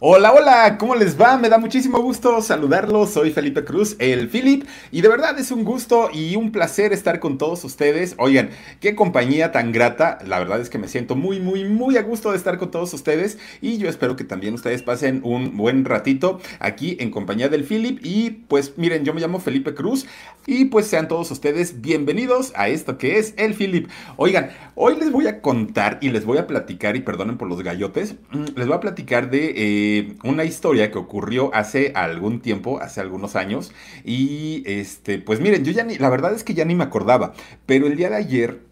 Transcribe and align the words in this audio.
Hola, 0.00 0.32
hola, 0.32 0.78
¿cómo 0.78 0.94
les 0.94 1.20
va? 1.20 1.38
Me 1.38 1.48
da 1.48 1.58
muchísimo 1.58 1.98
gusto 2.00 2.40
saludarlos. 2.40 3.10
Soy 3.10 3.32
Felipe 3.32 3.64
Cruz, 3.64 3.96
el 3.98 4.28
Philip, 4.28 4.62
y 4.92 5.00
de 5.00 5.08
verdad 5.08 5.36
es 5.40 5.50
un 5.50 5.64
gusto 5.64 6.08
y 6.14 6.36
un 6.36 6.52
placer 6.52 6.92
estar 6.92 7.18
con 7.18 7.36
todos 7.36 7.64
ustedes. 7.64 8.14
Oigan, 8.16 8.50
qué 8.78 8.94
compañía 8.94 9.50
tan 9.50 9.72
grata. 9.72 10.20
La 10.24 10.38
verdad 10.38 10.60
es 10.60 10.70
que 10.70 10.78
me 10.78 10.86
siento 10.86 11.16
muy, 11.16 11.40
muy, 11.40 11.64
muy 11.64 11.96
a 11.96 12.02
gusto 12.02 12.30
de 12.30 12.36
estar 12.36 12.58
con 12.58 12.70
todos 12.70 12.94
ustedes 12.94 13.38
y 13.60 13.78
yo 13.78 13.88
espero 13.88 14.14
que 14.14 14.22
también 14.22 14.54
ustedes 14.54 14.82
pasen 14.82 15.20
un 15.24 15.56
buen 15.56 15.84
ratito 15.84 16.38
aquí 16.60 16.96
en 17.00 17.10
compañía 17.10 17.48
del 17.48 17.64
Philip. 17.64 17.98
Y 18.00 18.30
pues 18.30 18.74
miren, 18.76 19.04
yo 19.04 19.12
me 19.14 19.20
llamo 19.20 19.40
Felipe 19.40 19.74
Cruz 19.74 20.06
y 20.46 20.66
pues 20.66 20.86
sean 20.86 21.08
todos 21.08 21.28
ustedes 21.32 21.80
bienvenidos 21.80 22.52
a 22.54 22.68
esto 22.68 22.98
que 22.98 23.18
es 23.18 23.34
el 23.36 23.52
Philip. 23.54 23.88
Oigan, 24.16 24.50
hoy 24.76 24.94
les 24.94 25.10
voy 25.10 25.26
a 25.26 25.40
contar 25.40 25.98
y 26.00 26.10
les 26.10 26.24
voy 26.24 26.38
a 26.38 26.46
platicar, 26.46 26.94
y 26.94 27.00
perdonen 27.00 27.36
por 27.36 27.48
los 27.48 27.64
gallotes, 27.64 28.14
mm, 28.30 28.44
les 28.54 28.66
voy 28.68 28.76
a 28.76 28.80
platicar 28.80 29.28
de... 29.28 29.54
Eh, 29.56 29.87
una 30.24 30.44
historia 30.44 30.90
que 30.90 30.98
ocurrió 30.98 31.54
hace 31.54 31.92
algún 31.94 32.40
tiempo, 32.40 32.80
hace 32.80 33.00
algunos 33.00 33.36
años. 33.36 33.72
Y 34.04 34.62
este, 34.66 35.18
pues 35.18 35.40
miren, 35.40 35.64
yo 35.64 35.72
ya 35.72 35.84
ni, 35.84 35.96
la 35.98 36.10
verdad 36.10 36.32
es 36.34 36.44
que 36.44 36.54
ya 36.54 36.64
ni 36.64 36.74
me 36.74 36.84
acordaba, 36.84 37.32
pero 37.66 37.86
el 37.86 37.96
día 37.96 38.10
de 38.10 38.16
ayer 38.16 38.67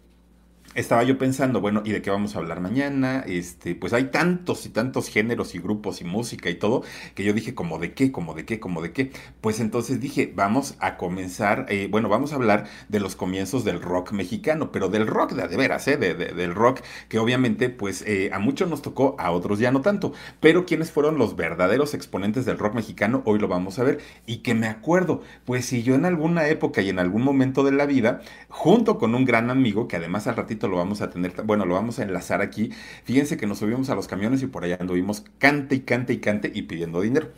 estaba 0.77 1.03
yo 1.03 1.17
pensando, 1.17 1.59
bueno, 1.59 1.81
¿y 1.83 1.91
de 1.91 2.01
qué 2.01 2.11
vamos 2.11 2.35
a 2.35 2.39
hablar 2.39 2.61
mañana? 2.61 3.23
Este, 3.25 3.73
pues 3.75 3.93
hay 3.93 4.05
tantos 4.05 4.65
y 4.65 4.69
tantos 4.69 5.09
géneros 5.09 5.55
y 5.55 5.59
grupos 5.59 6.01
y 6.01 6.03
música 6.05 6.49
y 6.49 6.55
todo, 6.55 6.83
que 7.15 7.23
yo 7.23 7.33
dije, 7.33 7.55
¿como 7.55 7.79
de 7.79 7.93
qué? 7.93 8.11
¿Como 8.11 8.33
de 8.35 8.45
qué? 8.45 8.59
¿Como 8.59 8.81
de 8.81 8.93
qué? 8.93 9.11
Pues 9.41 9.59
entonces 9.59 9.99
dije, 9.99 10.31
vamos 10.35 10.75
a 10.79 10.97
comenzar, 10.97 11.65
eh, 11.69 11.87
bueno, 11.89 12.09
vamos 12.09 12.31
a 12.31 12.35
hablar 12.35 12.67
de 12.89 12.99
los 12.99 13.15
comienzos 13.15 13.65
del 13.65 13.81
rock 13.81 14.11
mexicano, 14.11 14.71
pero 14.71 14.87
del 14.89 15.07
rock 15.07 15.31
de, 15.33 15.47
de 15.47 15.57
veras, 15.57 15.87
¿eh? 15.87 15.97
De, 15.97 16.13
del 16.13 16.53
rock 16.53 16.81
que 17.09 17.19
obviamente, 17.19 17.69
pues 17.69 18.03
eh, 18.05 18.29
a 18.31 18.39
muchos 18.39 18.69
nos 18.69 18.81
tocó, 18.83 19.15
a 19.19 19.31
otros 19.31 19.59
ya 19.59 19.71
no 19.71 19.81
tanto, 19.81 20.13
pero 20.39 20.65
¿quiénes 20.65 20.91
fueron 20.91 21.17
los 21.17 21.35
verdaderos 21.35 21.93
exponentes 21.95 22.45
del 22.45 22.59
rock 22.59 22.75
mexicano? 22.75 23.23
Hoy 23.25 23.39
lo 23.39 23.47
vamos 23.47 23.79
a 23.79 23.83
ver. 23.83 23.99
Y 24.25 24.37
que 24.37 24.53
me 24.53 24.67
acuerdo, 24.67 25.21
pues 25.45 25.65
si 25.65 25.83
yo 25.83 25.95
en 25.95 26.05
alguna 26.05 26.47
época 26.49 26.81
y 26.81 26.89
en 26.89 26.99
algún 26.99 27.23
momento 27.23 27.63
de 27.63 27.71
la 27.71 27.85
vida, 27.85 28.21
junto 28.49 28.97
con 28.97 29.15
un 29.15 29.25
gran 29.25 29.49
amigo, 29.49 29.87
que 29.87 29.95
además 29.95 30.27
al 30.27 30.35
ratito 30.35 30.66
lo 30.67 30.77
vamos 30.77 31.01
a 31.01 31.09
tener, 31.09 31.33
bueno, 31.43 31.65
lo 31.65 31.75
vamos 31.75 31.99
a 31.99 32.03
enlazar 32.03 32.41
aquí. 32.41 32.71
Fíjense 33.03 33.37
que 33.37 33.47
nos 33.47 33.59
subimos 33.59 33.89
a 33.89 33.95
los 33.95 34.07
camiones 34.07 34.41
y 34.43 34.47
por 34.47 34.63
allá 34.63 34.77
anduvimos 34.79 35.23
cante 35.37 35.75
y 35.75 35.79
cante 35.81 36.13
y 36.13 36.17
cante 36.19 36.51
y 36.53 36.63
pidiendo 36.63 37.01
dinero. 37.01 37.31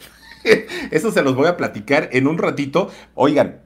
Eso 0.91 1.12
se 1.12 1.22
los 1.22 1.35
voy 1.35 1.47
a 1.47 1.57
platicar 1.57 2.09
en 2.12 2.28
un 2.28 2.38
ratito. 2.38 2.89
Oigan, 3.16 3.62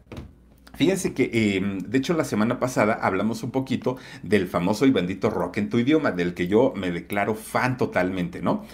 Fíjense 0.76 1.14
que, 1.14 1.30
em, 1.34 1.80
de 1.80 1.98
hecho, 2.00 2.16
la 2.16 2.24
semana 2.24 2.60
pasada 2.60 2.94
hablamos 2.94 3.44
un 3.44 3.52
poquito 3.52 3.98
del 4.24 4.48
famoso 4.48 4.88
y 4.88 4.92
bendito 4.92 5.30
rock 5.30 5.58
en 5.58 5.70
tu 5.70 5.78
idioma, 5.78 6.12
del 6.12 6.34
que 6.34 6.48
yo 6.48 6.74
me 6.76 6.92
declaro 6.92 7.36
fan 7.36 7.78
totalmente, 7.78 8.42
¿no? 8.42 8.66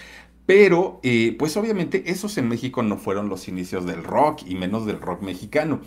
Pero, 0.45 0.99
eh, 1.03 1.35
pues 1.37 1.57
obviamente 1.57 2.09
esos 2.09 2.37
en 2.39 2.47
México 2.47 2.81
no 2.83 2.97
fueron 2.97 3.29
los 3.29 3.47
inicios 3.47 3.85
del 3.85 4.03
rock 4.03 4.41
y 4.47 4.55
menos 4.55 4.85
del 4.85 4.99
rock 4.99 5.21
mexicano. 5.21 5.81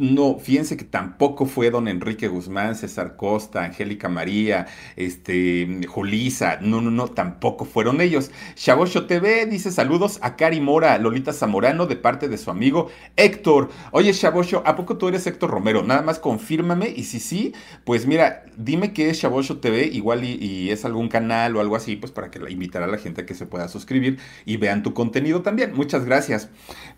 No, 0.00 0.38
fíjense 0.38 0.78
que 0.78 0.84
tampoco 0.86 1.44
fue 1.44 1.70
don 1.70 1.86
Enrique 1.86 2.26
Guzmán, 2.26 2.74
César 2.74 3.16
Costa, 3.16 3.64
Angélica 3.64 4.08
María, 4.08 4.66
este, 4.96 5.82
Julisa, 5.86 6.58
no, 6.62 6.80
no, 6.80 6.90
no, 6.90 7.08
tampoco 7.08 7.66
fueron 7.66 8.00
ellos. 8.00 8.30
Chabosho 8.54 9.06
TV 9.06 9.44
dice 9.44 9.70
saludos 9.70 10.18
a 10.22 10.36
Cari 10.36 10.62
Mora, 10.62 10.96
Lolita 10.96 11.34
Zamorano, 11.34 11.84
de 11.84 11.96
parte 11.96 12.28
de 12.28 12.38
su 12.38 12.50
amigo 12.50 12.88
Héctor. 13.16 13.68
Oye, 13.92 14.14
Chabosho, 14.14 14.62
¿a 14.64 14.74
poco 14.74 14.96
tú 14.96 15.06
eres 15.06 15.26
Héctor 15.26 15.50
Romero? 15.50 15.82
Nada 15.82 16.00
más 16.00 16.18
confírmame 16.18 16.88
y 16.96 17.04
si 17.04 17.20
sí, 17.20 17.52
pues 17.84 18.06
mira, 18.06 18.46
dime 18.56 18.94
qué 18.94 19.10
es 19.10 19.20
Chabosho 19.20 19.58
TV, 19.58 19.84
igual 19.84 20.24
y, 20.24 20.70
es 20.70 20.86
algún 20.86 21.10
canal 21.10 21.54
o 21.56 21.60
algo 21.60 21.76
así, 21.76 21.96
pues 21.96 22.10
para 22.10 22.30
que 22.30 22.38
la 22.38 22.48
invitar 22.48 22.82
a 22.82 22.86
la 22.86 22.96
gente 22.96 23.20
a 23.20 23.26
que 23.26 23.34
se 23.34 23.44
pueda 23.44 23.68
suscribir 23.68 24.18
y 24.46 24.56
vean 24.56 24.82
tu 24.82 24.94
contenido 24.94 25.42
también. 25.42 25.74
Muchas 25.74 26.06
gracias. 26.06 26.48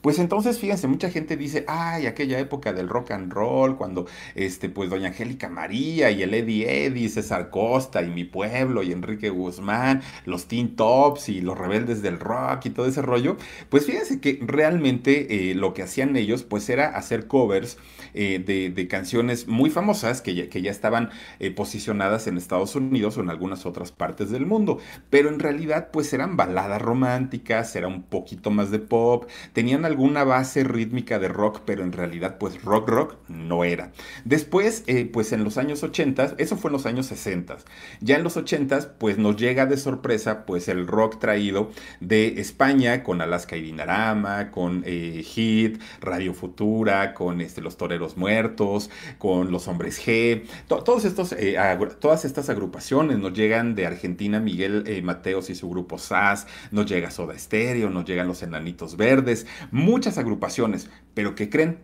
Pues 0.02 0.20
entonces, 0.20 0.60
fíjense, 0.60 0.86
mucha 0.86 1.10
gente 1.10 1.36
dice, 1.36 1.64
ay, 1.66 2.06
aquella 2.06 2.38
época 2.38 2.72
de 2.72 2.82
el 2.82 2.91
rock 2.92 3.12
and 3.12 3.32
roll, 3.32 3.76
cuando 3.76 4.06
este, 4.34 4.68
pues 4.68 4.90
doña 4.90 5.08
Angélica 5.08 5.48
María 5.48 6.10
y 6.10 6.22
el 6.22 6.34
Eddie 6.34 6.86
Eddie, 6.86 7.08
César 7.08 7.50
Costa 7.50 8.02
y 8.02 8.10
mi 8.10 8.24
pueblo 8.24 8.82
y 8.82 8.92
Enrique 8.92 9.30
Guzmán, 9.30 10.02
los 10.24 10.46
Teen 10.46 10.76
Tops 10.76 11.28
y 11.28 11.40
los 11.40 11.58
rebeldes 11.58 12.02
del 12.02 12.18
rock 12.18 12.66
y 12.66 12.70
todo 12.70 12.86
ese 12.86 13.02
rollo, 13.02 13.36
pues 13.68 13.86
fíjense 13.86 14.20
que 14.20 14.38
realmente 14.42 15.50
eh, 15.50 15.54
lo 15.54 15.74
que 15.74 15.82
hacían 15.82 16.16
ellos 16.16 16.42
pues 16.42 16.68
era 16.68 16.88
hacer 16.96 17.26
covers 17.26 17.78
eh, 18.14 18.38
de, 18.74 18.88
canciones 18.88 19.48
muy 19.48 19.70
famosas 19.70 20.20
que 20.20 20.34
ya, 20.34 20.50
que 20.50 20.60
ya 20.60 20.70
estaban 20.70 21.10
eh, 21.38 21.50
posicionadas 21.50 22.26
en 22.26 22.36
Estados 22.36 22.74
Unidos 22.74 23.16
o 23.16 23.22
en 23.22 23.30
algunas 23.30 23.64
otras 23.64 23.90
partes 23.92 24.30
del 24.30 24.44
mundo, 24.44 24.78
pero 25.08 25.28
en 25.28 25.38
realidad 25.38 25.88
pues 25.92 26.12
eran 26.12 26.36
baladas 26.36 26.82
románticas, 26.82 27.74
era 27.74 27.88
un 27.88 28.02
poquito 28.02 28.50
más 28.50 28.70
de 28.70 28.80
pop, 28.80 29.28
tenían 29.52 29.84
alguna 29.84 30.24
base 30.24 30.64
rítmica 30.64 31.18
de 31.18 31.28
rock, 31.28 31.62
pero 31.64 31.82
en 31.84 31.92
realidad 31.92 32.36
pues 32.38 32.62
rock 32.62 32.81
rock 32.88 33.16
no 33.28 33.64
era. 33.64 33.92
Después, 34.24 34.84
eh, 34.86 35.04
pues 35.04 35.32
en 35.32 35.44
los 35.44 35.58
años 35.58 35.82
80, 35.82 36.34
eso 36.38 36.56
fue 36.56 36.68
en 36.68 36.72
los 36.72 36.86
años 36.86 37.06
60, 37.06 37.58
ya 38.00 38.16
en 38.16 38.24
los 38.24 38.36
80, 38.36 38.96
pues 38.98 39.18
nos 39.18 39.36
llega 39.36 39.66
de 39.66 39.76
sorpresa 39.76 40.46
pues 40.46 40.68
el 40.68 40.86
rock 40.86 41.18
traído 41.18 41.70
de 42.00 42.40
España 42.40 43.02
con 43.02 43.20
Alaska 43.20 43.56
y 43.56 43.62
Dinarama, 43.62 44.50
con 44.50 44.82
eh, 44.86 45.22
Hit, 45.24 45.80
Radio 46.00 46.34
Futura, 46.34 47.14
con 47.14 47.40
este, 47.40 47.60
Los 47.60 47.76
Toreros 47.76 48.16
Muertos, 48.16 48.90
con 49.18 49.50
Los 49.50 49.68
Hombres 49.68 50.00
G, 50.04 50.44
todos 50.66 51.04
estos, 51.04 51.32
eh, 51.32 51.56
todas 52.00 52.24
estas 52.24 52.48
agrupaciones 52.48 53.18
nos 53.18 53.32
llegan 53.32 53.74
de 53.74 53.86
Argentina, 53.86 54.40
Miguel 54.40 55.02
Mateos 55.02 55.50
y 55.50 55.54
su 55.54 55.68
grupo 55.68 55.98
SAS, 55.98 56.46
nos 56.70 56.86
llega 56.86 57.10
Soda 57.10 57.38
Stereo, 57.38 57.90
nos 57.90 58.04
llegan 58.04 58.26
Los 58.26 58.42
Enanitos 58.42 58.96
Verdes, 58.96 59.46
muchas 59.70 60.18
agrupaciones, 60.18 60.88
pero 61.14 61.34
¿qué 61.34 61.48
creen? 61.48 61.78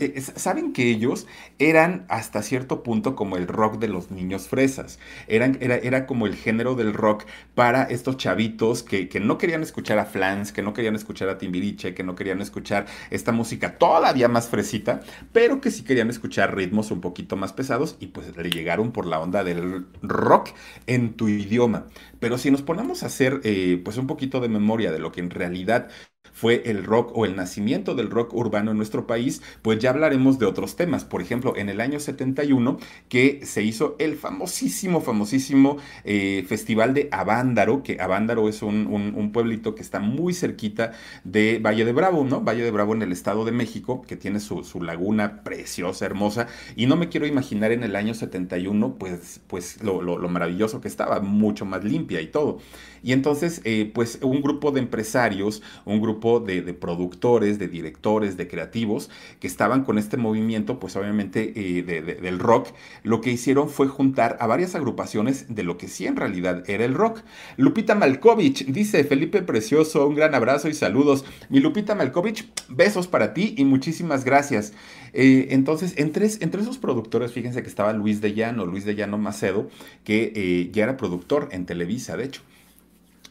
Eh, 0.00 0.20
saben 0.20 0.72
que 0.72 0.90
ellos 0.90 1.28
eran 1.60 2.04
hasta 2.08 2.42
cierto 2.42 2.82
punto 2.82 3.14
como 3.14 3.36
el 3.36 3.46
rock 3.46 3.78
de 3.78 3.86
los 3.86 4.10
niños 4.10 4.48
fresas. 4.48 4.98
Eran, 5.28 5.56
era, 5.60 5.76
era 5.76 6.04
como 6.06 6.26
el 6.26 6.34
género 6.34 6.74
del 6.74 6.92
rock 6.94 7.24
para 7.54 7.84
estos 7.84 8.16
chavitos 8.16 8.82
que, 8.82 9.08
que, 9.08 9.20
no 9.20 9.38
querían 9.38 9.62
escuchar 9.62 9.98
a 10.00 10.04
Flans, 10.04 10.50
que 10.52 10.62
no 10.62 10.72
querían 10.72 10.96
escuchar 10.96 11.28
a 11.28 11.38
Timbiriche, 11.38 11.94
que 11.94 12.02
no 12.02 12.16
querían 12.16 12.40
escuchar 12.40 12.86
esta 13.10 13.30
música 13.30 13.78
todavía 13.78 14.26
más 14.26 14.48
fresita, 14.48 15.00
pero 15.32 15.60
que 15.60 15.70
sí 15.70 15.84
querían 15.84 16.10
escuchar 16.10 16.56
ritmos 16.56 16.90
un 16.90 17.00
poquito 17.00 17.36
más 17.36 17.52
pesados 17.52 17.96
y 18.00 18.08
pues 18.08 18.36
le 18.36 18.50
llegaron 18.50 18.90
por 18.90 19.06
la 19.06 19.20
onda 19.20 19.44
del 19.44 19.86
rock 20.02 20.50
en 20.88 21.14
tu 21.14 21.28
idioma. 21.28 21.86
Pero 22.18 22.36
si 22.38 22.50
nos 22.50 22.62
ponemos 22.62 23.02
a 23.04 23.06
hacer 23.06 23.40
eh, 23.44 23.80
pues 23.84 23.96
un 23.96 24.08
poquito 24.08 24.40
de 24.40 24.48
memoria 24.48 24.90
de 24.90 24.98
lo 24.98 25.12
que 25.12 25.20
en 25.20 25.30
realidad 25.30 25.88
fue 26.32 26.62
el 26.66 26.84
rock 26.84 27.12
o 27.14 27.24
el 27.24 27.36
nacimiento 27.36 27.94
del 27.94 28.10
rock 28.10 28.34
urbano 28.34 28.70
en 28.70 28.76
nuestro 28.76 29.06
país, 29.06 29.42
pues 29.62 29.78
ya 29.78 29.90
hablaremos 29.90 30.38
de 30.38 30.46
otros 30.46 30.76
temas. 30.76 31.04
Por 31.04 31.22
ejemplo, 31.22 31.54
en 31.56 31.68
el 31.68 31.80
año 31.80 32.00
71 32.00 32.78
que 33.08 33.40
se 33.44 33.62
hizo 33.62 33.96
el 33.98 34.16
famosísimo, 34.16 35.00
famosísimo 35.00 35.78
eh, 36.04 36.44
festival 36.48 36.94
de 36.94 37.08
Avándaro, 37.12 37.82
que 37.82 38.00
Avándaro 38.00 38.48
es 38.48 38.62
un, 38.62 38.86
un, 38.86 39.32
pueblito 39.32 39.74
que 39.74 39.82
está 39.82 40.00
muy 40.00 40.32
cerquita 40.32 40.92
de 41.24 41.58
Valle 41.58 41.84
de 41.84 41.92
Bravo, 41.92 42.24
¿no? 42.24 42.40
Valle 42.40 42.64
de 42.64 42.70
Bravo 42.70 42.94
en 42.94 43.02
el 43.02 43.12
Estado 43.12 43.44
de 43.44 43.52
México, 43.52 44.02
que 44.06 44.16
tiene 44.16 44.40
su, 44.40 44.64
su 44.64 44.82
laguna 44.82 45.42
preciosa, 45.42 46.06
hermosa, 46.06 46.46
y 46.76 46.86
no 46.86 46.96
me 46.96 47.08
quiero 47.08 47.26
imaginar 47.26 47.72
en 47.72 47.82
el 47.84 47.94
año 47.94 48.14
71, 48.14 48.96
pues, 48.98 49.40
pues 49.46 49.82
lo, 49.82 50.00
lo, 50.00 50.18
lo 50.18 50.28
maravilloso 50.28 50.80
que 50.80 50.88
estaba, 50.88 51.20
mucho 51.20 51.66
más 51.66 51.84
limpia 51.84 52.20
y 52.20 52.28
todo. 52.28 52.58
Y 53.02 53.12
entonces, 53.12 53.60
eh, 53.64 53.90
pues 53.94 54.18
un 54.22 54.42
grupo 54.42 54.70
de 54.70 54.80
empresarios, 54.80 55.62
un 55.84 56.00
grupo 56.00 56.17
de, 56.20 56.74
productores, 56.74 57.58
de 57.58 57.68
directores, 57.68 58.36
de 58.36 58.48
creativos 58.48 59.10
que 59.40 59.46
estaban 59.46 59.84
con 59.84 59.98
este 59.98 60.16
movimiento, 60.16 60.78
pues 60.78 60.96
obviamente 60.96 61.52
eh, 61.54 61.82
del 61.82 62.38
rock, 62.38 62.68
lo 63.02 63.20
que 63.20 63.30
hicieron 63.30 63.68
fue 63.68 63.88
juntar 63.88 64.36
a 64.40 64.46
varias 64.46 64.74
agrupaciones 64.74 65.54
de 65.54 65.62
lo 65.62 65.78
que 65.78 65.88
sí 65.88 66.06
en 66.06 66.16
realidad 66.16 66.68
era 66.68 66.84
el 66.84 66.94
rock. 66.94 67.20
Lupita 67.56 67.94
Malkovich 67.94 68.66
dice, 68.66 69.04
Felipe 69.04 69.42
Precioso, 69.42 70.06
un 70.06 70.14
gran 70.14 70.34
abrazo 70.34 70.68
y 70.68 70.74
saludos. 70.74 71.24
Mi 71.48 71.60
Lupita 71.60 71.94
Malkovich, 71.94 72.48
besos 72.68 73.06
para 73.06 73.34
ti 73.34 73.54
y 73.56 73.64
muchísimas 73.64 74.24
gracias. 74.24 74.72
Eh, 75.12 75.48
entonces, 75.50 75.94
entre, 75.96 76.28
entre, 76.40 76.60
esos 76.60 76.78
productores, 76.78 77.32
fíjense 77.32 77.62
que 77.62 77.68
estaba 77.68 77.92
Luis 77.92 78.20
de 78.20 78.34
Llano, 78.34 78.66
Luis 78.66 78.84
de 78.84 78.94
Llano 78.94 79.18
Macedo, 79.18 79.70
que 80.04 80.68
ya 80.72 80.84
era 80.84 80.96
productor 80.96 81.48
en 81.52 81.64
Televisa, 81.66 82.16
de 82.16 82.24
hecho. 82.24 82.42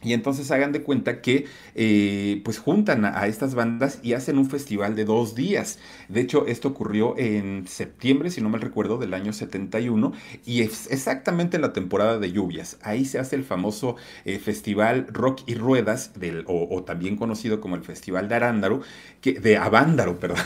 Y 0.02 0.12
entonces 0.12 0.50
hagan 0.50 0.72
de 0.72 0.82
cuenta 0.82 1.20
que 1.20 1.46
eh, 1.74 2.40
pues 2.44 2.58
juntan 2.58 3.04
a, 3.04 3.26
estas 3.26 3.54
bandas 3.54 3.98
y 4.02 4.12
hacen 4.12 4.38
un 4.38 4.48
festival 4.48 4.94
de 4.94 5.04
dos 5.04 5.34
días. 5.34 5.78
De 6.08 6.20
hecho, 6.20 6.46
esto 6.46 6.68
ocurrió 6.68 7.16
en 7.18 7.66
septiembre, 7.66 8.30
si 8.30 8.40
no 8.40 8.48
me 8.48 8.58
recuerdo, 8.58 8.98
del 8.98 9.14
año 9.14 9.32
71 9.32 10.12
y 10.46 10.62
es 10.62 10.90
exactamente 10.90 11.56
en 11.56 11.62
la 11.62 11.72
temporada 11.72 12.18
de 12.18 12.32
lluvias. 12.32 12.78
Ahí 12.82 13.04
se 13.04 13.18
hace 13.18 13.36
el 13.36 13.44
famoso 13.44 13.96
eh, 14.24 14.38
festival 14.38 15.06
Rock 15.10 15.42
y 15.46 15.54
Ruedas, 15.54 16.12
del, 16.18 16.44
o, 16.46 16.82
también 16.84 17.16
conocido 17.16 17.60
como 17.60 17.76
el 17.76 17.82
Festival 17.82 18.28
de 18.28 18.34
Arándaro, 18.36 18.80
que, 19.20 19.34
de 19.40 19.56
Avándaro, 19.56 20.18
perdón, 20.20 20.44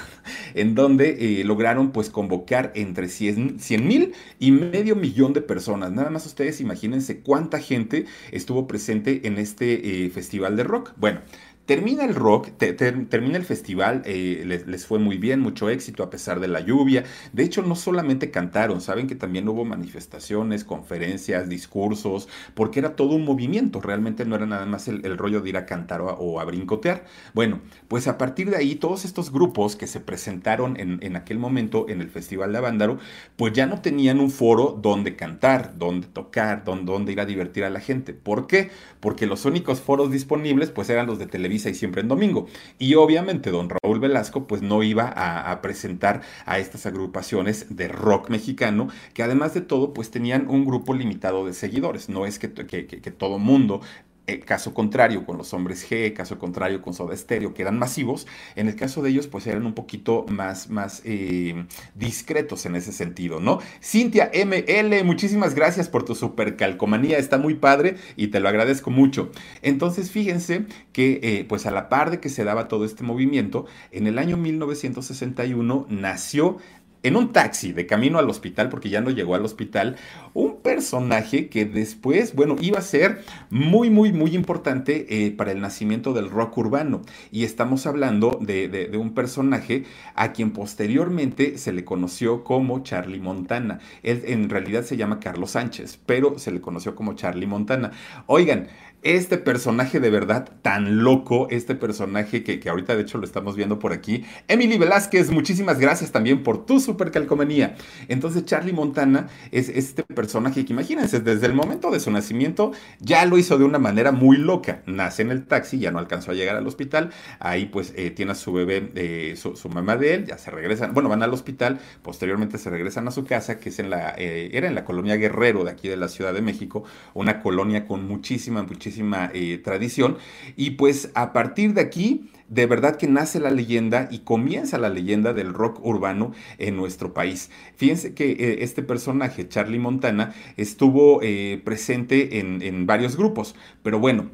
en 0.54 0.74
donde 0.74 1.40
eh, 1.40 1.44
lograron 1.44 1.92
pues 1.92 2.10
convocar 2.10 2.72
entre 2.74 3.08
100 3.08 3.58
mil 3.86 4.12
y 4.38 4.52
medio 4.52 4.96
millón 4.96 5.32
de 5.32 5.40
personas. 5.40 5.92
Nada 5.92 6.10
más 6.10 6.26
ustedes 6.26 6.60
imagínense 6.60 7.20
cuánta 7.20 7.58
gente 7.58 8.06
estuvo 8.30 8.66
presente 8.66 9.26
en 9.26 9.38
este 9.38 10.06
eh, 10.06 10.10
festival 10.10 10.56
de 10.56 10.64
rock. 10.64 10.92
Bueno, 10.96 11.20
Termina 11.66 12.04
el 12.04 12.16
rock, 12.16 12.48
termina 12.58 13.36
el 13.36 13.44
festival, 13.44 14.02
eh, 14.04 14.42
les, 14.66 14.84
fue 14.84 14.98
muy 14.98 15.16
bien, 15.16 15.38
mucho 15.38 15.70
éxito 15.70 16.02
a 16.02 16.10
pesar 16.10 16.40
de 16.40 16.48
la 16.48 16.58
lluvia. 16.58 17.04
De 17.32 17.44
hecho, 17.44 17.62
no 17.62 17.76
solamente 17.76 18.32
cantaron, 18.32 18.80
saben 18.80 19.06
que 19.06 19.14
también 19.14 19.48
hubo 19.48 19.64
manifestaciones, 19.64 20.64
conferencias, 20.64 21.48
discursos, 21.48 22.28
porque 22.54 22.80
era 22.80 22.96
todo 22.96 23.14
un 23.14 23.24
movimiento, 23.24 23.80
realmente 23.80 24.24
no 24.24 24.34
era 24.34 24.44
nada 24.44 24.66
más 24.66 24.88
el, 24.88 25.16
rollo 25.16 25.40
de 25.40 25.50
ir 25.50 25.56
a 25.56 25.64
cantar 25.64 26.00
o 26.00 26.40
a, 26.40 26.44
brincotear. 26.44 27.04
Bueno, 27.32 27.60
pues 27.86 28.08
a 28.08 28.18
partir 28.18 28.50
de 28.50 28.56
ahí, 28.56 28.74
todos 28.74 29.04
estos 29.04 29.30
grupos 29.30 29.76
que 29.76 29.86
se 29.86 30.00
presentaron 30.00 30.76
en, 30.80 31.14
aquel 31.14 31.38
momento 31.38 31.88
en 31.88 32.00
el 32.00 32.08
Festival 32.08 32.50
de 32.50 32.58
Avándaro, 32.58 32.98
pues 33.36 33.52
ya 33.52 33.66
no 33.66 33.80
tenían 33.80 34.18
un 34.18 34.32
foro 34.32 34.76
donde 34.82 35.14
cantar, 35.14 35.78
donde 35.78 36.08
tocar, 36.08 36.64
donde 36.64 37.12
ir 37.12 37.20
a 37.20 37.24
divertir 37.24 37.62
a 37.62 37.70
la 37.70 37.78
gente. 37.78 38.14
¿Por 38.14 38.48
qué? 38.48 38.70
Porque 38.98 39.26
los 39.26 39.44
únicos 39.44 39.80
foros 39.80 40.10
disponibles 40.10 40.70
pues 40.70 40.90
eran 40.90 41.06
los 41.06 41.20
de 41.20 41.26
televisión 41.26 41.51
y 41.52 41.74
siempre 41.74 42.02
en 42.02 42.08
domingo. 42.08 42.46
Y 42.78 42.94
obviamente 42.94 43.50
don 43.50 43.68
Raúl 43.68 44.00
Velasco 44.00 44.46
pues 44.46 44.62
no 44.62 44.82
iba 44.82 45.12
a, 45.14 45.60
presentar 45.62 46.22
a 46.46 46.58
estas 46.58 46.86
agrupaciones 46.86 47.66
de 47.70 47.88
rock 47.88 48.30
mexicano 48.30 48.88
que 49.14 49.22
además 49.22 49.54
de 49.54 49.60
todo 49.60 49.92
pues 49.94 50.10
tenían 50.10 50.48
un 50.48 50.64
grupo 50.64 50.94
limitado 50.94 51.46
de 51.46 51.52
seguidores. 51.52 52.08
No 52.08 52.26
es 52.26 52.38
que, 52.38 52.52
que, 52.52 52.86
que 52.86 53.10
todo 53.10 53.38
mundo 53.38 53.80
eh, 54.28 54.38
caso 54.38 54.72
contrario 54.72 55.24
con 55.24 55.36
los 55.36 55.52
hombres 55.52 55.88
G, 55.88 56.12
caso 56.12 56.38
contrario 56.38 56.80
con 56.80 56.94
Soda 56.94 57.16
Stereo, 57.16 57.54
que 57.54 57.62
eran 57.62 57.78
masivos, 57.78 58.26
en 58.54 58.68
el 58.68 58.76
caso 58.76 59.02
de 59.02 59.10
ellos 59.10 59.26
pues 59.26 59.46
eran 59.48 59.66
un 59.66 59.74
poquito 59.74 60.24
más, 60.28 60.70
más 60.70 61.02
eh, 61.04 61.66
discretos 61.94 62.64
en 62.66 62.76
ese 62.76 62.92
sentido, 62.92 63.40
¿no? 63.40 63.58
Cintia 63.82 64.30
ML, 64.32 65.02
muchísimas 65.04 65.54
gracias 65.54 65.88
por 65.88 66.04
tu 66.04 66.14
super 66.14 66.56
calcomanía, 66.56 67.18
está 67.18 67.36
muy 67.36 67.54
padre 67.54 67.96
y 68.16 68.28
te 68.28 68.38
lo 68.38 68.48
agradezco 68.48 68.90
mucho. 68.90 69.30
Entonces 69.60 70.10
fíjense 70.10 70.66
que 70.92 71.18
eh, 71.22 71.44
pues 71.48 71.66
a 71.66 71.72
la 71.72 71.88
par 71.88 72.10
de 72.12 72.20
que 72.20 72.28
se 72.28 72.44
daba 72.44 72.68
todo 72.68 72.84
este 72.84 73.02
movimiento, 73.02 73.66
en 73.90 74.06
el 74.06 74.18
año 74.18 74.36
1961 74.36 75.86
nació 75.88 76.58
en 77.02 77.16
un 77.16 77.32
taxi 77.32 77.72
de 77.72 77.86
camino 77.86 78.18
al 78.18 78.30
hospital, 78.30 78.68
porque 78.68 78.88
ya 78.88 79.00
no 79.00 79.10
llegó 79.10 79.34
al 79.34 79.44
hospital, 79.44 79.96
un 80.34 80.60
personaje 80.60 81.48
que 81.48 81.64
después, 81.64 82.34
bueno, 82.34 82.56
iba 82.60 82.78
a 82.78 82.82
ser 82.82 83.22
muy, 83.50 83.90
muy, 83.90 84.12
muy 84.12 84.34
importante 84.34 85.06
eh, 85.08 85.30
para 85.30 85.52
el 85.52 85.60
nacimiento 85.60 86.12
del 86.12 86.30
rock 86.30 86.58
urbano. 86.58 87.02
Y 87.30 87.44
estamos 87.44 87.86
hablando 87.86 88.38
de, 88.40 88.90
un 88.98 89.14
personaje 89.14 89.84
a 90.14 90.32
quien 90.32 90.52
posteriormente 90.52 91.58
se 91.58 91.72
le 91.72 91.84
conoció 91.84 92.44
como 92.44 92.82
Charlie 92.82 93.20
Montana. 93.20 93.80
Él 94.02 94.22
en 94.26 94.48
realidad 94.48 94.84
se 94.84 94.96
llama 94.96 95.20
Carlos 95.20 95.52
Sánchez, 95.52 95.98
pero 96.06 96.38
se 96.38 96.50
le 96.50 96.60
conoció 96.60 96.94
como 96.94 97.14
Charlie 97.14 97.46
Montana. 97.46 97.92
Oigan, 98.26 98.68
este 99.02 99.36
personaje 99.36 99.98
de 99.98 100.10
verdad 100.10 100.48
tan 100.62 101.02
loco, 101.02 101.48
este 101.50 101.74
personaje 101.74 102.44
que, 102.44 102.60
que, 102.60 102.68
ahorita 102.68 102.94
de 102.94 103.02
hecho 103.02 103.18
lo 103.18 103.24
estamos 103.24 103.56
viendo 103.56 103.78
por 103.78 103.92
aquí. 103.92 104.24
Emily 104.46 104.78
Velázquez, 104.78 105.30
muchísimas 105.30 105.80
gracias 105.80 106.12
también 106.12 106.44
por 106.44 106.64
tu 106.66 106.78
super 106.78 107.10
calcomanía. 107.10 107.76
Entonces 108.06 108.44
Charlie 108.44 108.72
Montana 108.72 109.28
es 109.50 109.68
este 109.68 110.04
personaje 110.04 110.64
que 110.64 110.72
imagínense, 110.72 111.20
desde 111.20 111.46
el 111.46 111.54
momento 111.54 111.90
de 111.90 111.98
su 111.98 112.10
nacimiento 112.10 112.72
ya 113.00 113.24
lo 113.26 113.38
hizo 113.38 113.58
de 113.58 113.64
una 113.64 113.78
manera 113.78 114.12
muy 114.12 114.36
loca. 114.36 114.82
Nace 114.86 115.22
en 115.22 115.32
el 115.32 115.46
taxi, 115.46 115.80
ya 115.80 115.90
no 115.90 115.98
alcanzó 115.98 116.30
a 116.30 116.34
llegar 116.34 116.56
al 116.56 116.66
hospital, 116.66 117.10
ahí 117.40 117.66
pues 117.66 117.92
eh, 117.96 118.10
tiene 118.10 118.32
a 118.32 118.34
su 118.36 118.52
bebé, 118.52 118.92
eh, 118.94 119.34
su, 119.36 119.68
mamá 119.68 119.96
de 119.96 120.14
él, 120.14 120.26
ya 120.26 120.38
se 120.38 120.50
regresan, 120.50 120.94
bueno, 120.94 121.08
van 121.08 121.22
al 121.22 121.32
hospital, 121.32 121.80
posteriormente 122.02 122.58
se 122.58 122.70
regresan 122.70 123.08
a 123.08 123.10
su 123.10 123.24
casa, 123.24 123.58
que 123.58 123.70
es 123.70 123.78
en 123.80 123.90
la, 123.90 124.14
eh, 124.16 124.50
era 124.52 124.68
en 124.68 124.74
la 124.74 124.84
colonia 124.84 125.16
Guerrero 125.16 125.64
de 125.64 125.72
aquí 125.72 125.88
de 125.88 125.96
la 125.96 126.08
Ciudad 126.08 126.32
de 126.32 126.42
México, 126.42 126.84
una 127.14 127.40
colonia 127.40 127.86
con 127.86 128.06
muchísima, 128.06 128.62
muchísima 128.62 128.91
eh, 128.98 129.58
tradición. 129.58 130.18
Y 130.56 130.70
pues 130.70 131.10
a 131.14 131.32
partir 131.32 131.74
de 131.74 131.80
aquí, 131.80 132.30
de 132.48 132.66
verdad 132.66 132.96
que 132.96 133.06
nace 133.06 133.40
la 133.40 133.50
leyenda 133.50 134.08
y 134.10 134.20
comienza 134.20 134.78
la 134.78 134.90
leyenda 134.90 135.32
del 135.32 135.54
rock 135.54 135.84
urbano 135.84 136.32
en 136.58 136.76
nuestro 136.76 137.14
país. 137.14 137.50
Fíjense 137.76 138.14
que 138.14 138.32
eh, 138.32 138.56
este 138.60 138.82
personaje, 138.82 139.48
Charlie 139.48 139.78
Montana, 139.78 140.34
estuvo 140.56 141.20
eh, 141.22 141.60
presente 141.64 142.40
en, 142.40 142.60
en 142.60 142.86
varios 142.86 143.16
grupos, 143.16 143.54
pero 143.82 143.98
bueno, 143.98 144.30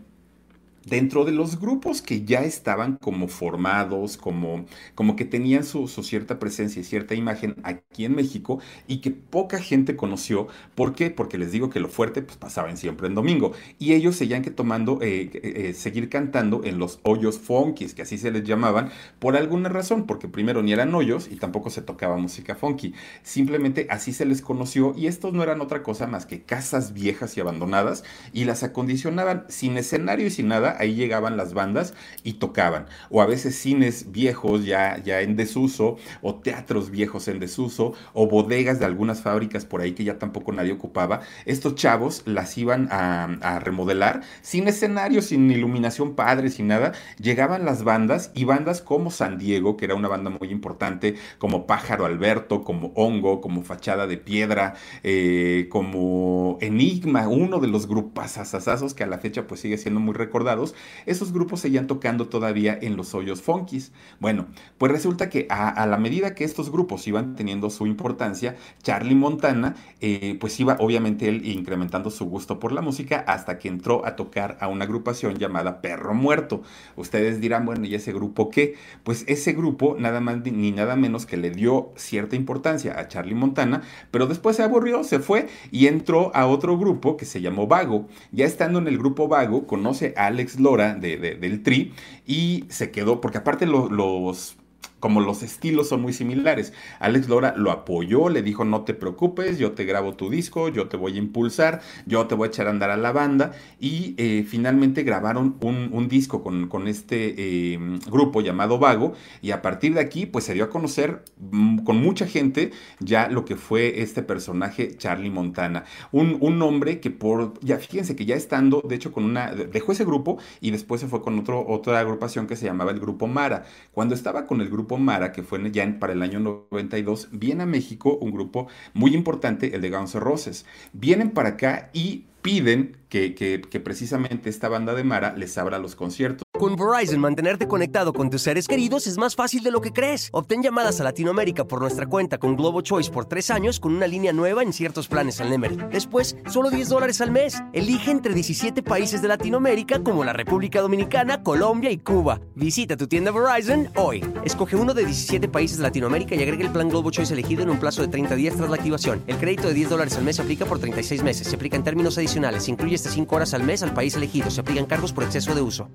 dentro 0.88 1.24
de 1.24 1.32
los 1.32 1.60
grupos 1.60 2.02
que 2.02 2.24
ya 2.24 2.40
estaban 2.40 2.96
como 2.96 3.28
formados, 3.28 4.16
como, 4.16 4.64
como 4.94 5.16
que 5.16 5.24
tenían 5.24 5.64
su, 5.64 5.88
cierta 5.88 6.38
presencia 6.38 6.80
y 6.80 6.84
cierta 6.84 7.14
imagen 7.14 7.56
aquí 7.62 8.04
en 8.04 8.14
México 8.14 8.60
y 8.86 9.00
que 9.00 9.10
poca 9.10 9.60
gente 9.60 9.96
conoció. 9.96 10.48
¿Por 10.74 10.94
qué? 10.94 11.10
Porque 11.10 11.38
les 11.38 11.52
digo 11.52 11.70
que 11.70 11.80
lo 11.80 11.88
fuerte 11.88 12.22
pues, 12.22 12.36
pasaban 12.36 12.76
siempre 12.76 13.08
en 13.08 13.14
domingo. 13.14 13.52
Y 13.78 13.92
ellos 13.92 14.16
seguían 14.16 14.42
que 14.42 14.50
tomando, 14.50 15.00
eh, 15.02 15.30
eh, 15.34 15.40
eh, 15.42 15.74
seguir 15.74 16.08
cantando 16.08 16.62
en 16.64 16.78
los 16.78 17.00
hoyos 17.02 17.38
funkies, 17.38 17.94
que 17.94 18.02
así 18.02 18.18
se 18.18 18.30
les 18.30 18.44
llamaban, 18.44 18.90
por 19.18 19.36
alguna 19.36 19.68
razón, 19.68 20.06
porque 20.06 20.28
primero 20.28 20.62
ni 20.62 20.72
eran 20.72 20.94
hoyos 20.94 21.28
y 21.30 21.36
tampoco 21.36 21.70
se 21.70 21.82
tocaba 21.82 22.16
música 22.16 22.54
funky. 22.54 22.94
Simplemente 23.22 23.86
así 23.90 24.12
se 24.12 24.24
les 24.24 24.40
conoció 24.40 24.94
y 24.96 25.06
estos 25.06 25.32
no 25.32 25.42
eran 25.42 25.60
otra 25.60 25.82
cosa 25.82 26.06
más 26.06 26.26
que 26.26 26.42
casas 26.42 26.92
viejas 26.92 27.36
y 27.36 27.40
abandonadas 27.40 28.04
y 28.32 28.44
las 28.44 28.62
acondicionaban 28.62 29.44
sin 29.48 29.76
escenario 29.76 30.26
y 30.26 30.30
sin 30.30 30.48
nada 30.48 30.77
ahí 30.78 30.94
llegaban 30.94 31.36
las 31.36 31.54
bandas 31.54 31.94
y 32.22 32.34
tocaban. 32.34 32.86
O 33.10 33.22
a 33.22 33.26
veces 33.26 33.56
cines 33.56 34.10
viejos 34.12 34.64
ya, 34.64 34.98
ya 35.02 35.20
en 35.20 35.36
desuso, 35.36 35.96
o 36.22 36.36
teatros 36.36 36.90
viejos 36.90 37.28
en 37.28 37.40
desuso, 37.40 37.94
o 38.12 38.26
bodegas 38.26 38.78
de 38.78 38.86
algunas 38.86 39.22
fábricas 39.22 39.64
por 39.64 39.80
ahí 39.80 39.92
que 39.92 40.04
ya 40.04 40.18
tampoco 40.18 40.52
nadie 40.52 40.72
ocupaba. 40.72 41.20
Estos 41.44 41.74
chavos 41.74 42.22
las 42.24 42.56
iban 42.58 42.88
a, 42.90 43.58
remodelar 43.60 44.22
sin 44.42 44.68
escenario, 44.68 45.22
sin 45.22 45.50
iluminación 45.50 46.14
padre, 46.14 46.50
sin 46.50 46.68
nada. 46.68 46.92
Llegaban 47.20 47.64
las 47.64 47.82
bandas 47.84 48.30
y 48.34 48.44
bandas 48.44 48.80
como 48.82 49.10
San 49.10 49.38
Diego, 49.38 49.76
que 49.76 49.84
era 49.84 49.94
una 49.94 50.08
banda 50.08 50.30
muy 50.30 50.50
importante, 50.50 51.16
como 51.38 51.66
Pájaro 51.66 52.04
Alberto, 52.04 52.62
como 52.62 52.92
Hongo, 52.94 53.40
como 53.40 53.62
Fachada 53.62 54.06
de 54.06 54.18
Piedra, 54.18 54.74
eh, 55.02 55.66
como 55.70 56.58
Enigma, 56.60 57.28
uno 57.28 57.58
de 57.58 57.68
los 57.68 57.86
grupos 57.86 58.38
asasazos 58.38 58.94
que 58.94 59.04
a 59.04 59.06
la 59.06 59.18
fecha 59.18 59.46
pues 59.46 59.60
sigue 59.60 59.78
siendo 59.78 60.00
muy 60.00 60.14
recordados 60.14 60.67
esos 61.06 61.32
grupos 61.32 61.60
seguían 61.60 61.86
tocando 61.86 62.28
todavía 62.28 62.78
en 62.80 62.96
los 62.96 63.14
hoyos 63.14 63.42
funkis. 63.42 63.92
Bueno, 64.20 64.46
pues 64.78 64.92
resulta 64.92 65.28
que 65.28 65.46
a, 65.50 65.86
la 65.86 65.96
medida 65.96 66.34
que 66.34 66.44
estos 66.44 66.70
grupos 66.70 67.06
iban 67.06 67.36
teniendo 67.36 67.70
su 67.70 67.86
importancia, 67.86 68.56
Charlie 68.82 69.14
Montana, 69.14 69.76
eh, 70.00 70.36
pues 70.40 70.58
iba 70.60 70.76
obviamente 70.80 71.28
él 71.28 71.46
incrementando 71.46 72.10
su 72.10 72.26
gusto 72.26 72.58
por 72.60 72.72
la 72.72 72.80
música 72.80 73.24
hasta 73.26 73.58
que 73.58 73.68
entró 73.68 74.06
a 74.06 74.16
tocar 74.16 74.58
a 74.60 74.68
una 74.68 74.84
agrupación 74.84 75.36
llamada 75.36 75.80
Perro 75.80 76.14
Muerto. 76.14 76.62
Ustedes 76.96 77.40
dirán, 77.40 77.64
bueno, 77.66 77.86
¿y 77.86 77.94
ese 77.94 78.12
grupo 78.12 78.50
qué? 78.50 78.74
Pues 79.02 79.24
ese 79.28 79.52
grupo 79.52 79.96
nada 79.98 80.20
más 80.20 80.38
ni 80.44 80.72
nada 80.72 80.96
menos 80.96 81.26
que 81.26 81.36
le 81.36 81.50
dio 81.50 81.92
cierta 81.96 82.36
importancia 82.36 82.98
a 82.98 83.08
Charlie 83.08 83.34
Montana, 83.34 83.82
pero 84.10 84.26
después 84.26 84.56
se 84.56 84.62
aburrió, 84.62 85.04
se 85.04 85.18
fue 85.18 85.48
y 85.70 85.86
entró 85.86 86.34
a 86.34 86.46
otro 86.46 86.78
grupo 86.78 87.16
que 87.16 87.24
se 87.24 87.40
llamó 87.40 87.66
Vago. 87.66 88.08
Ya 88.32 88.44
estando 88.44 88.78
en 88.78 88.88
el 88.88 88.98
grupo 88.98 89.28
Vago, 89.28 89.66
conoce 89.66 90.14
a 90.16 90.26
Alex 90.26 90.47
Lora 90.58 90.94
de, 90.94 91.16
del 91.18 91.62
Tri 91.62 91.92
y 92.26 92.64
se 92.68 92.90
quedó, 92.90 93.20
porque 93.20 93.38
aparte 93.38 93.66
los 93.66 94.56
como 95.00 95.20
los 95.20 95.42
estilos 95.42 95.88
son 95.88 96.02
muy 96.02 96.12
similares. 96.12 96.72
Alex 96.98 97.28
Lora 97.28 97.54
lo 97.56 97.70
apoyó, 97.70 98.28
le 98.28 98.42
dijo, 98.42 98.64
no 98.64 98.82
te 98.82 98.94
preocupes, 98.94 99.58
yo 99.58 99.72
te 99.72 99.84
grabo 99.84 100.14
tu 100.14 100.30
disco, 100.30 100.68
yo 100.68 100.88
te 100.88 100.96
voy 100.96 101.14
a 101.14 101.18
impulsar, 101.18 101.80
yo 102.06 102.26
te 102.26 102.34
voy 102.34 102.46
a 102.46 102.48
echar 102.48 102.66
a 102.66 102.70
andar 102.70 102.90
a 102.90 102.96
la 102.96 103.12
banda. 103.12 103.52
Y 103.78 104.14
eh, 104.18 104.44
finalmente 104.48 105.02
grabaron 105.02 105.56
un, 105.60 106.08
disco 106.08 106.42
con, 106.42 106.68
con 106.68 106.88
este 106.88 107.72
em, 107.74 107.98
grupo 108.00 108.40
llamado 108.40 108.78
Vago. 108.78 109.12
Y 109.42 109.50
a 109.52 109.62
partir 109.62 109.94
de 109.94 110.00
aquí, 110.00 110.26
pues 110.26 110.44
se 110.44 110.54
dio 110.54 110.64
a 110.64 110.70
conocer 110.70 111.24
mm, 111.38 111.78
con 111.84 111.98
mucha 111.98 112.26
gente 112.26 112.72
ya 113.00 113.28
lo 113.28 113.44
que 113.44 113.56
fue 113.56 114.02
este 114.02 114.22
personaje 114.22 114.96
Charlie 114.96 115.30
Montana. 115.30 115.84
Un, 116.12 116.38
un 116.40 116.60
hombre 116.62 117.00
que 117.00 117.10
por, 117.10 117.54
ya 117.60 117.78
fíjense 117.78 118.16
que 118.16 118.24
ya 118.24 118.34
estando, 118.34 118.82
de 118.86 118.94
hecho, 118.94 119.12
con 119.12 119.24
una, 119.24 119.52
dejó 119.52 119.92
ese 119.92 120.04
grupo 120.04 120.38
y 120.60 120.70
después 120.70 121.00
se 121.00 121.06
fue 121.06 121.22
con 121.22 121.38
otro, 121.38 121.64
otra 121.66 122.00
agrupación 122.00 122.46
que 122.46 122.56
se 122.56 122.66
llamaba 122.66 122.90
el 122.90 123.00
Grupo 123.00 123.26
Mara. 123.26 123.64
Cuando 123.92 124.14
estaba 124.14 124.46
con 124.46 124.60
el 124.60 124.68
grupo 124.68 124.87
Mara, 124.96 125.32
que 125.32 125.42
fue 125.42 125.70
ya 125.70 125.98
para 125.98 126.12
el 126.12 126.22
año 126.22 126.40
92, 126.40 127.28
viene 127.32 127.64
a 127.64 127.66
México 127.66 128.16
un 128.20 128.30
grupo 128.30 128.68
muy 128.94 129.14
importante, 129.14 129.74
el 129.74 129.82
de 129.82 129.90
Guns 129.90 130.14
N' 130.14 130.20
Roses. 130.20 130.64
Vienen 130.92 131.30
para 131.30 131.50
acá 131.50 131.90
y 131.92 132.24
piden 132.42 132.96
que, 133.08 133.34
que, 133.34 133.60
que, 133.60 133.80
precisamente 133.80 134.50
esta 134.50 134.68
banda 134.68 134.94
de 134.94 135.04
Mara 135.04 135.34
les 135.36 135.56
abra 135.58 135.78
los 135.78 135.94
conciertos. 135.94 136.42
Con 136.58 136.74
Verizon, 136.74 137.20
mantenerte 137.20 137.68
conectado 137.68 138.12
con 138.12 138.30
tus 138.30 138.42
seres 138.42 138.66
queridos 138.66 139.06
es 139.06 139.16
más 139.16 139.36
fácil 139.36 139.62
de 139.62 139.70
lo 139.70 139.80
que 139.80 139.92
crees. 139.92 140.28
Obtén 140.32 140.62
llamadas 140.62 141.00
a 141.00 141.04
Latinoamérica 141.04 141.64
por 141.64 141.80
nuestra 141.80 142.06
cuenta 142.06 142.38
con 142.38 142.56
Globo 142.56 142.80
Choice 142.80 143.12
por 143.12 143.26
tres 143.26 143.50
años 143.50 143.78
con 143.78 143.94
una 143.94 144.08
línea 144.08 144.32
nueva 144.32 144.64
en 144.64 144.72
ciertos 144.72 145.06
planes 145.06 145.40
al 145.40 145.50
Nemery. 145.50 145.76
Después, 145.92 146.36
solo 146.50 146.70
10 146.70 146.88
dólares 146.88 147.20
al 147.20 147.30
mes. 147.30 147.62
Elige 147.72 148.10
entre 148.10 148.34
17 148.34 148.82
países 148.82 149.22
de 149.22 149.28
Latinoamérica 149.28 150.02
como 150.02 150.24
la 150.24 150.32
República 150.32 150.80
Dominicana, 150.80 151.42
Colombia 151.44 151.92
y 151.92 151.98
Cuba. 151.98 152.40
Visita 152.56 152.96
tu 152.96 153.06
tienda 153.06 153.30
Verizon 153.30 153.88
hoy. 153.94 154.24
Escoge 154.44 154.74
uno 154.74 154.94
de 154.94 155.04
17 155.04 155.48
países 155.48 155.76
de 155.76 155.84
Latinoamérica 155.84 156.34
y 156.34 156.42
agrega 156.42 156.64
el 156.64 156.72
plan 156.72 156.88
Globo 156.88 157.12
Choice 157.12 157.32
elegido 157.32 157.62
en 157.62 157.70
un 157.70 157.78
plazo 157.78 158.02
de 158.02 158.08
30 158.08 158.34
días 158.34 158.56
tras 158.56 158.68
la 158.68 158.76
activación. 158.76 159.22
El 159.28 159.36
crédito 159.36 159.68
de 159.68 159.74
10 159.74 159.90
dólares 159.90 160.16
al 160.16 160.24
mes 160.24 160.36
se 160.36 160.42
aplica 160.42 160.66
por 160.66 160.80
36 160.80 161.22
meses. 161.22 161.46
Se 161.46 161.54
aplica 161.54 161.76
en 161.76 161.84
términos 161.84 162.18
adicionales. 162.18 162.68
Incluye 162.68 162.97
hasta 162.98 163.10
5 163.10 163.36
horas 163.36 163.54
al 163.54 163.64
mes 163.64 163.82
al 163.82 163.94
país 163.94 164.14
elegido. 164.14 164.50
Se 164.50 164.60
aplican 164.60 164.86
cargos 164.86 165.12
por 165.12 165.24
exceso 165.24 165.54
de 165.54 165.62
uso 165.62 165.88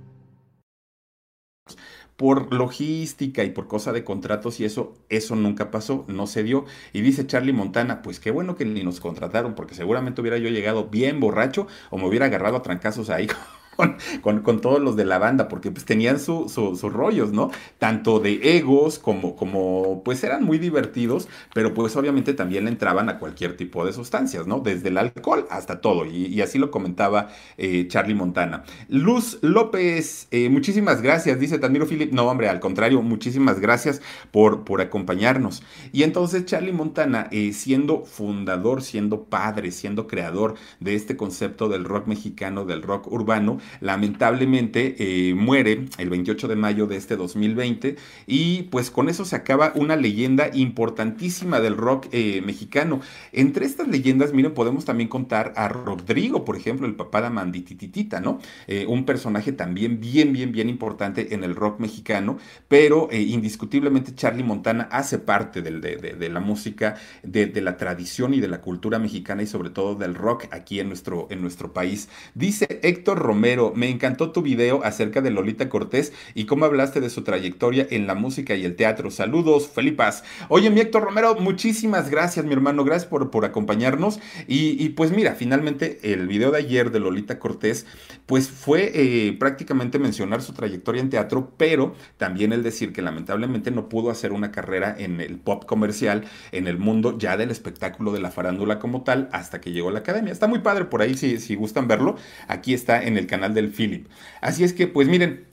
por 2.15 2.53
logística 2.53 3.43
y 3.43 3.49
por 3.49 3.67
cosa 3.67 3.91
de 3.91 4.03
contratos 4.03 4.59
y 4.59 4.65
eso, 4.65 4.93
eso 5.09 5.35
nunca 5.35 5.71
pasó, 5.71 6.05
no 6.07 6.27
se 6.27 6.43
dio. 6.43 6.65
Y 6.93 7.01
dice 7.01 7.27
Charlie 7.27 7.53
Montana, 7.53 8.01
pues 8.01 8.19
qué 8.19 8.31
bueno 8.31 8.55
que 8.55 8.65
ni 8.65 8.83
nos 8.83 8.99
contrataron, 8.99 9.55
porque 9.55 9.75
seguramente 9.75 10.21
hubiera 10.21 10.37
yo 10.37 10.49
llegado 10.49 10.89
bien 10.89 11.19
borracho 11.19 11.67
o 11.89 11.97
me 11.97 12.07
hubiera 12.07 12.27
agarrado 12.27 12.57
a 12.57 12.61
trancazos 12.61 13.09
ahí 13.09 13.27
con, 13.75 14.39
con, 14.41 14.61
todos 14.61 14.81
los 14.81 14.95
de 14.95 15.05
la 15.05 15.17
banda, 15.17 15.47
porque 15.47 15.71
pues 15.71 15.85
tenían 15.85 16.19
sus 16.19 16.81
rollos, 16.81 17.31
¿no? 17.31 17.51
Tanto 17.79 18.19
de 18.19 18.57
egos 18.57 18.99
como, 18.99 19.35
como, 19.35 20.03
pues 20.03 20.23
eran 20.23 20.43
muy 20.43 20.57
divertidos, 20.57 21.27
pero 21.53 21.73
pues 21.73 21.95
obviamente 21.95 22.33
también 22.33 22.65
le 22.65 22.71
entraban 22.71 23.09
a 23.09 23.19
cualquier 23.19 23.57
tipo 23.57 23.85
de 23.85 23.93
sustancias, 23.93 24.47
¿no? 24.47 24.59
Desde 24.59 24.89
el 24.89 24.97
alcohol 24.97 25.47
hasta 25.49 25.81
todo, 25.81 26.05
y, 26.05 26.41
así 26.41 26.57
lo 26.57 26.71
comentaba 26.71 27.29
eh, 27.57 27.87
Charlie 27.87 28.15
Montana. 28.15 28.63
Luz 28.89 29.39
López, 29.41 30.27
eh, 30.31 30.49
muchísimas 30.49 31.01
gracias, 31.01 31.39
dice 31.39 31.57
Tanmiro 31.57 31.87
Philip, 31.87 32.11
no 32.11 32.25
hombre, 32.25 32.49
al 32.49 32.59
contrario, 32.59 33.01
muchísimas 33.01 33.59
gracias 33.59 34.01
por, 34.31 34.63
por 34.63 34.81
acompañarnos. 34.81 35.63
Y 35.91 36.03
entonces 36.03 36.45
Charlie 36.45 36.73
Montana, 36.73 37.27
eh, 37.31 37.53
siendo 37.53 38.03
fundador, 38.05 38.81
siendo 38.81 39.23
padre, 39.25 39.71
siendo 39.71 40.07
creador 40.07 40.55
de 40.79 40.95
este 40.95 41.15
concepto 41.17 41.69
del 41.69 41.85
rock 41.85 42.07
mexicano, 42.07 42.65
del 42.65 42.81
rock 42.81 43.11
urbano, 43.11 43.59
lamentablemente 43.81 44.95
eh, 44.99 45.33
muere 45.33 45.85
el 45.97 46.09
28 46.09 46.47
de 46.47 46.55
mayo 46.55 46.87
de 46.87 46.97
este 46.97 47.15
2020 47.15 47.95
y 48.27 48.63
pues 48.63 48.91
con 48.91 49.09
eso 49.09 49.25
se 49.25 49.35
acaba 49.35 49.71
una 49.75 49.95
leyenda 49.95 50.49
importantísima 50.53 51.59
del 51.59 51.77
rock 51.77 52.07
eh, 52.11 52.41
mexicano. 52.45 53.01
Entre 53.31 53.65
estas 53.65 53.87
leyendas, 53.87 54.33
miren, 54.33 54.53
podemos 54.53 54.85
también 54.85 55.09
contar 55.09 55.53
a 55.55 55.67
Rodrigo, 55.67 56.45
por 56.45 56.55
ejemplo, 56.55 56.87
el 56.87 56.95
papá 56.95 57.21
de 57.21 57.29
Manditititita, 57.29 58.19
¿no? 58.19 58.39
Eh, 58.67 58.85
un 58.87 59.05
personaje 59.05 59.51
también 59.51 59.99
bien, 59.99 60.33
bien, 60.33 60.51
bien 60.51 60.69
importante 60.69 61.33
en 61.33 61.43
el 61.43 61.55
rock 61.55 61.79
mexicano, 61.79 62.37
pero 62.67 63.09
indiscutiblemente 63.11 64.15
Charlie 64.15 64.43
Montana 64.43 64.87
hace 64.91 65.19
parte 65.19 65.61
de, 65.61 66.29
la 66.29 66.39
música, 66.39 66.95
de, 67.23 67.61
la 67.61 67.77
tradición 67.77 68.33
y 68.33 68.39
de 68.39 68.47
la 68.47 68.61
cultura 68.61 68.99
mexicana 68.99 69.43
y 69.43 69.47
sobre 69.47 69.69
todo 69.69 69.95
del 69.95 70.15
rock 70.15 70.45
aquí 70.51 70.79
en 70.79 70.87
nuestro, 70.87 71.27
en 71.29 71.41
nuestro 71.41 71.73
país. 71.73 72.09
Dice 72.35 72.79
Héctor 72.83 73.19
Romero, 73.19 73.52
me 73.75 73.89
encantó 73.89 74.31
tu 74.31 74.41
video 74.41 74.83
acerca 74.83 75.21
de 75.21 75.31
Lolita 75.31 75.69
Cortés 75.69 76.13
y 76.33 76.45
cómo 76.45 76.65
hablaste 76.65 77.01
de 77.01 77.09
su 77.09 77.23
trayectoria 77.23 77.87
en 77.89 78.07
la 78.07 78.15
música 78.15 78.55
y 78.55 78.65
el 78.65 78.75
teatro. 78.75 79.11
Saludos, 79.11 79.67
Felipas. 79.67 80.23
Oye, 80.49 80.69
mi 80.69 80.81
Héctor 80.81 81.03
Romero, 81.03 81.35
muchísimas 81.35 82.09
gracias, 82.09 82.45
mi 82.45 82.53
hermano. 82.53 82.83
Gracias 82.83 83.09
por, 83.09 83.29
por 83.29 83.45
acompañarnos. 83.45 84.19
Y, 84.47 84.89
pues 84.89 85.11
mira, 85.11 85.35
finalmente 85.35 85.99
el 86.13 86.27
video 86.27 86.51
de 86.51 86.59
ayer 86.59 86.91
de 86.91 86.99
Lolita 86.99 87.39
Cortés, 87.39 87.85
pues 88.25 88.49
fue 88.49 88.91
eh, 88.93 89.33
prácticamente 89.33 89.99
mencionar 89.99 90.41
su 90.41 90.53
trayectoria 90.53 91.01
en 91.01 91.09
teatro, 91.09 91.51
pero 91.57 91.95
también 92.17 92.53
el 92.53 92.63
decir 92.63 92.93
que 92.93 93.01
lamentablemente 93.01 93.71
no 93.71 93.89
pudo 93.89 94.09
hacer 94.09 94.31
una 94.31 94.51
carrera 94.51 94.95
en 94.97 95.21
el 95.21 95.37
pop 95.37 95.65
comercial, 95.65 96.25
en 96.51 96.67
el 96.67 96.77
mundo 96.77 97.17
ya 97.17 97.37
del 97.37 97.51
espectáculo 97.51 98.11
de 98.11 98.21
la 98.21 98.31
farándula 98.31 98.79
como 98.79 99.03
tal, 99.03 99.29
hasta 99.31 99.61
que 99.61 99.71
llegó 99.71 99.89
a 99.89 99.93
la 99.93 99.99
academia. 99.99 100.31
Está 100.31 100.47
muy 100.47 100.59
padre 100.59 100.85
por 100.85 101.01
ahí, 101.01 101.15
si, 101.15 101.37
si 101.39 101.55
gustan 101.55 101.87
verlo. 101.87 102.15
Aquí 102.47 102.73
está 102.73 103.03
en 103.03 103.17
el 103.17 103.27
canal 103.27 103.42
del 103.49 103.69
Philip. 103.69 104.07
Así 104.41 104.63
es 104.63 104.73
que, 104.73 104.87
pues 104.87 105.07
miren, 105.07 105.45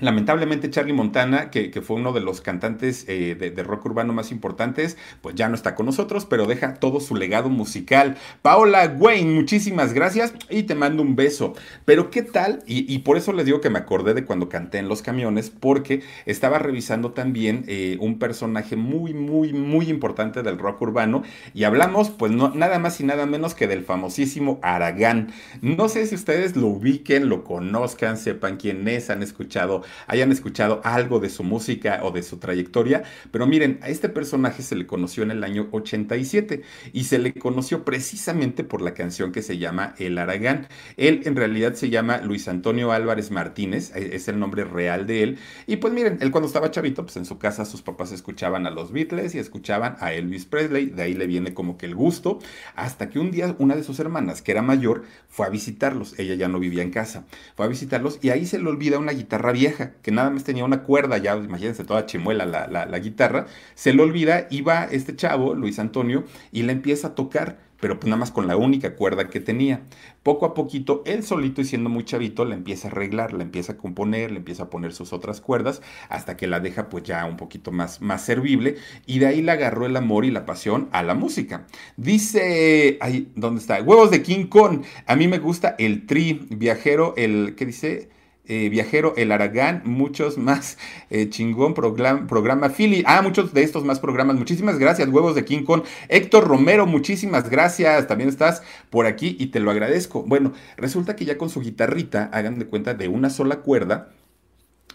Lamentablemente 0.00 0.70
Charlie 0.70 0.92
Montana, 0.92 1.50
que, 1.50 1.78
fue 1.82 1.96
uno 1.96 2.12
de 2.12 2.20
los 2.20 2.40
cantantes 2.40 3.04
eh, 3.08 3.34
de, 3.34 3.62
rock 3.62 3.86
urbano 3.86 4.12
más 4.12 4.30
importantes, 4.30 4.96
pues 5.20 5.34
ya 5.34 5.48
no 5.48 5.54
está 5.54 5.74
con 5.74 5.86
nosotros, 5.86 6.24
pero 6.24 6.46
deja 6.46 6.74
todo 6.74 7.00
su 7.00 7.14
legado 7.14 7.48
musical. 7.48 8.16
Paola 8.42 8.94
Wayne, 8.98 9.34
muchísimas 9.34 9.92
gracias 9.92 10.32
y 10.50 10.64
te 10.64 10.74
mando 10.74 11.02
un 11.02 11.16
beso. 11.16 11.54
Pero 11.84 12.10
¿qué 12.10 12.22
tal? 12.22 12.62
Y, 12.66 12.98
por 12.98 13.16
eso 13.16 13.32
les 13.32 13.46
digo 13.46 13.60
que 13.60 13.70
me 13.70 13.78
acordé 13.78 14.14
de 14.14 14.24
cuando 14.24 14.48
canté 14.48 14.78
en 14.78 14.88
los 14.88 15.02
camiones, 15.02 15.50
porque 15.50 16.02
estaba 16.26 16.58
revisando 16.58 17.12
también 17.12 17.64
eh, 17.68 17.96
un 18.00 18.18
personaje 18.18 18.76
muy, 18.76 19.14
muy, 19.14 19.52
muy 19.52 19.88
importante 19.88 20.42
del 20.42 20.58
rock 20.58 20.82
urbano 20.82 21.22
y 21.54 21.64
hablamos 21.64 22.10
pues 22.10 22.32
no, 22.32 22.50
nada 22.54 22.78
más 22.78 23.00
y 23.00 23.04
nada 23.04 23.26
menos 23.26 23.54
que 23.54 23.66
del 23.66 23.84
famosísimo 23.84 24.58
Aragán. 24.62 25.32
No 25.60 25.88
sé 25.88 26.06
si 26.06 26.14
ustedes 26.14 26.56
lo 26.56 26.68
ubiquen, 26.68 27.28
lo 27.28 27.44
conozcan, 27.44 28.16
sepan 28.16 28.56
quién 28.56 28.86
es, 28.88 29.10
han 29.10 29.22
escuchado 29.22 29.82
hayan 30.06 30.32
escuchado 30.32 30.80
algo 30.84 31.20
de 31.20 31.30
su 31.30 31.44
música 31.44 32.00
o 32.02 32.10
de 32.10 32.22
su 32.22 32.38
trayectoria, 32.38 33.02
pero 33.30 33.46
miren, 33.46 33.78
a 33.82 33.88
este 33.88 34.08
personaje 34.08 34.62
se 34.62 34.76
le 34.76 34.86
conoció 34.86 35.22
en 35.22 35.30
el 35.30 35.44
año 35.44 35.68
87 35.72 36.62
y 36.92 37.04
se 37.04 37.18
le 37.18 37.32
conoció 37.34 37.84
precisamente 37.84 38.64
por 38.64 38.82
la 38.82 38.94
canción 38.94 39.32
que 39.32 39.42
se 39.42 39.58
llama 39.58 39.94
El 39.98 40.18
Aragán. 40.18 40.68
Él 40.96 41.22
en 41.24 41.36
realidad 41.36 41.74
se 41.74 41.90
llama 41.90 42.18
Luis 42.18 42.48
Antonio 42.48 42.92
Álvarez 42.92 43.30
Martínez, 43.30 43.94
e, 43.94 44.16
es 44.16 44.28
el 44.28 44.38
nombre 44.38 44.64
real 44.64 45.06
de 45.06 45.22
él. 45.22 45.38
Y 45.66 45.76
pues 45.76 45.92
miren, 45.92 46.18
él 46.20 46.30
cuando 46.30 46.46
estaba 46.46 46.70
chavito, 46.70 47.04
pues 47.04 47.16
en 47.16 47.24
su 47.24 47.38
casa 47.38 47.64
sus 47.64 47.82
papás 47.82 48.12
escuchaban 48.12 48.66
a 48.66 48.70
los 48.70 48.92
Beatles 48.92 49.34
y 49.34 49.38
escuchaban 49.38 49.96
a 50.00 50.12
Elvis 50.12 50.46
Presley, 50.46 50.86
de 50.86 51.02
ahí 51.02 51.14
le 51.14 51.26
viene 51.26 51.54
como 51.54 51.78
que 51.78 51.86
el 51.86 51.94
gusto, 51.94 52.38
hasta 52.74 53.08
que 53.08 53.18
un 53.18 53.30
día 53.30 53.54
una 53.58 53.76
de 53.76 53.84
sus 53.84 53.98
hermanas, 53.98 54.42
que 54.42 54.52
era 54.52 54.62
mayor, 54.62 55.04
fue 55.28 55.46
a 55.46 55.50
visitarlos, 55.50 56.18
ella 56.18 56.34
ya 56.34 56.48
no 56.48 56.58
vivía 56.58 56.82
en 56.82 56.90
casa, 56.90 57.26
fue 57.56 57.66
a 57.66 57.68
visitarlos 57.68 58.18
y 58.22 58.30
ahí 58.30 58.46
se 58.46 58.58
le 58.58 58.68
olvida 58.68 58.98
una 58.98 59.12
guitarra 59.12 59.52
vieja 59.52 59.77
que 60.02 60.10
nada 60.10 60.30
más 60.30 60.44
tenía 60.44 60.64
una 60.64 60.82
cuerda, 60.82 61.18
ya 61.18 61.36
imagínense 61.36 61.84
toda 61.84 62.06
chimuela 62.06 62.46
la, 62.46 62.66
la, 62.66 62.98
guitarra, 62.98 63.46
se 63.74 63.92
le 63.92 64.02
olvida, 64.02 64.46
iba 64.50 64.84
este 64.84 65.16
chavo, 65.16 65.54
Luis 65.54 65.78
Antonio, 65.78 66.24
y 66.52 66.62
le 66.62 66.72
empieza 66.72 67.08
a 67.08 67.14
tocar 67.14 67.68
pero 67.80 67.98
pues 67.98 68.08
nada 68.08 68.18
más 68.18 68.30
con 68.30 68.46
la 68.46 68.56
única 68.56 68.94
cuerda 68.94 69.28
que 69.28 69.40
tenía. 69.40 69.82
Poco 70.22 70.46
a 70.46 70.54
poquito, 70.54 71.02
él 71.06 71.22
solito 71.22 71.60
y 71.60 71.64
siendo 71.64 71.88
muy 71.88 72.04
chavito, 72.04 72.44
la 72.44 72.54
empieza 72.54 72.88
a 72.88 72.90
arreglar, 72.90 73.32
la 73.32 73.44
empieza 73.44 73.72
a 73.72 73.76
componer, 73.76 74.30
le 74.30 74.38
empieza 74.38 74.64
a 74.64 74.70
poner 74.70 74.92
sus 74.92 75.12
otras 75.12 75.40
cuerdas, 75.40 75.80
hasta 76.08 76.36
que 76.36 76.46
la 76.46 76.60
deja 76.60 76.88
pues 76.88 77.04
ya 77.04 77.24
un 77.24 77.36
poquito 77.36 77.70
más, 77.70 78.00
más 78.00 78.24
servible, 78.24 78.76
y 79.06 79.20
de 79.20 79.26
ahí 79.26 79.42
le 79.42 79.52
agarró 79.52 79.86
el 79.86 79.96
amor 79.96 80.24
y 80.24 80.30
la 80.30 80.44
pasión 80.44 80.88
a 80.92 81.02
la 81.02 81.14
música. 81.14 81.66
Dice, 81.96 82.98
ahí, 83.00 83.30
¿dónde 83.36 83.60
está? 83.60 83.80
Huevos 83.82 84.10
de 84.10 84.22
King 84.22 84.46
Kong. 84.46 84.82
A 85.06 85.16
mí 85.16 85.28
me 85.28 85.38
gusta 85.38 85.76
el 85.78 86.06
tri, 86.06 86.46
viajero, 86.50 87.14
el, 87.16 87.54
¿qué 87.56 87.66
dice? 87.66 88.08
Eh, 88.48 88.68
Viajero, 88.68 89.14
El 89.16 89.32
Aragán, 89.32 89.82
muchos 89.84 90.38
más. 90.38 90.78
Eh, 91.10 91.28
chingón 91.30 91.74
programa, 91.74 92.26
programa 92.26 92.68
Philly. 92.70 93.02
Ah, 93.06 93.22
muchos 93.22 93.52
de 93.54 93.62
estos 93.62 93.84
más 93.84 94.00
programas. 94.00 94.36
Muchísimas 94.36 94.78
gracias, 94.78 95.08
Huevos 95.08 95.34
de 95.34 95.44
King 95.44 95.64
Kong. 95.64 95.82
Héctor 96.08 96.48
Romero, 96.48 96.86
muchísimas 96.86 97.48
gracias. 97.48 98.06
También 98.06 98.28
estás 98.28 98.62
por 98.90 99.06
aquí 99.06 99.36
y 99.38 99.46
te 99.46 99.60
lo 99.60 99.70
agradezco. 99.70 100.22
Bueno, 100.24 100.52
resulta 100.76 101.16
que 101.16 101.24
ya 101.24 101.38
con 101.38 101.50
su 101.50 101.60
guitarrita, 101.60 102.30
hagan 102.32 102.58
de 102.58 102.66
cuenta 102.66 102.94
de 102.94 103.08
una 103.08 103.30
sola 103.30 103.60
cuerda, 103.60 104.10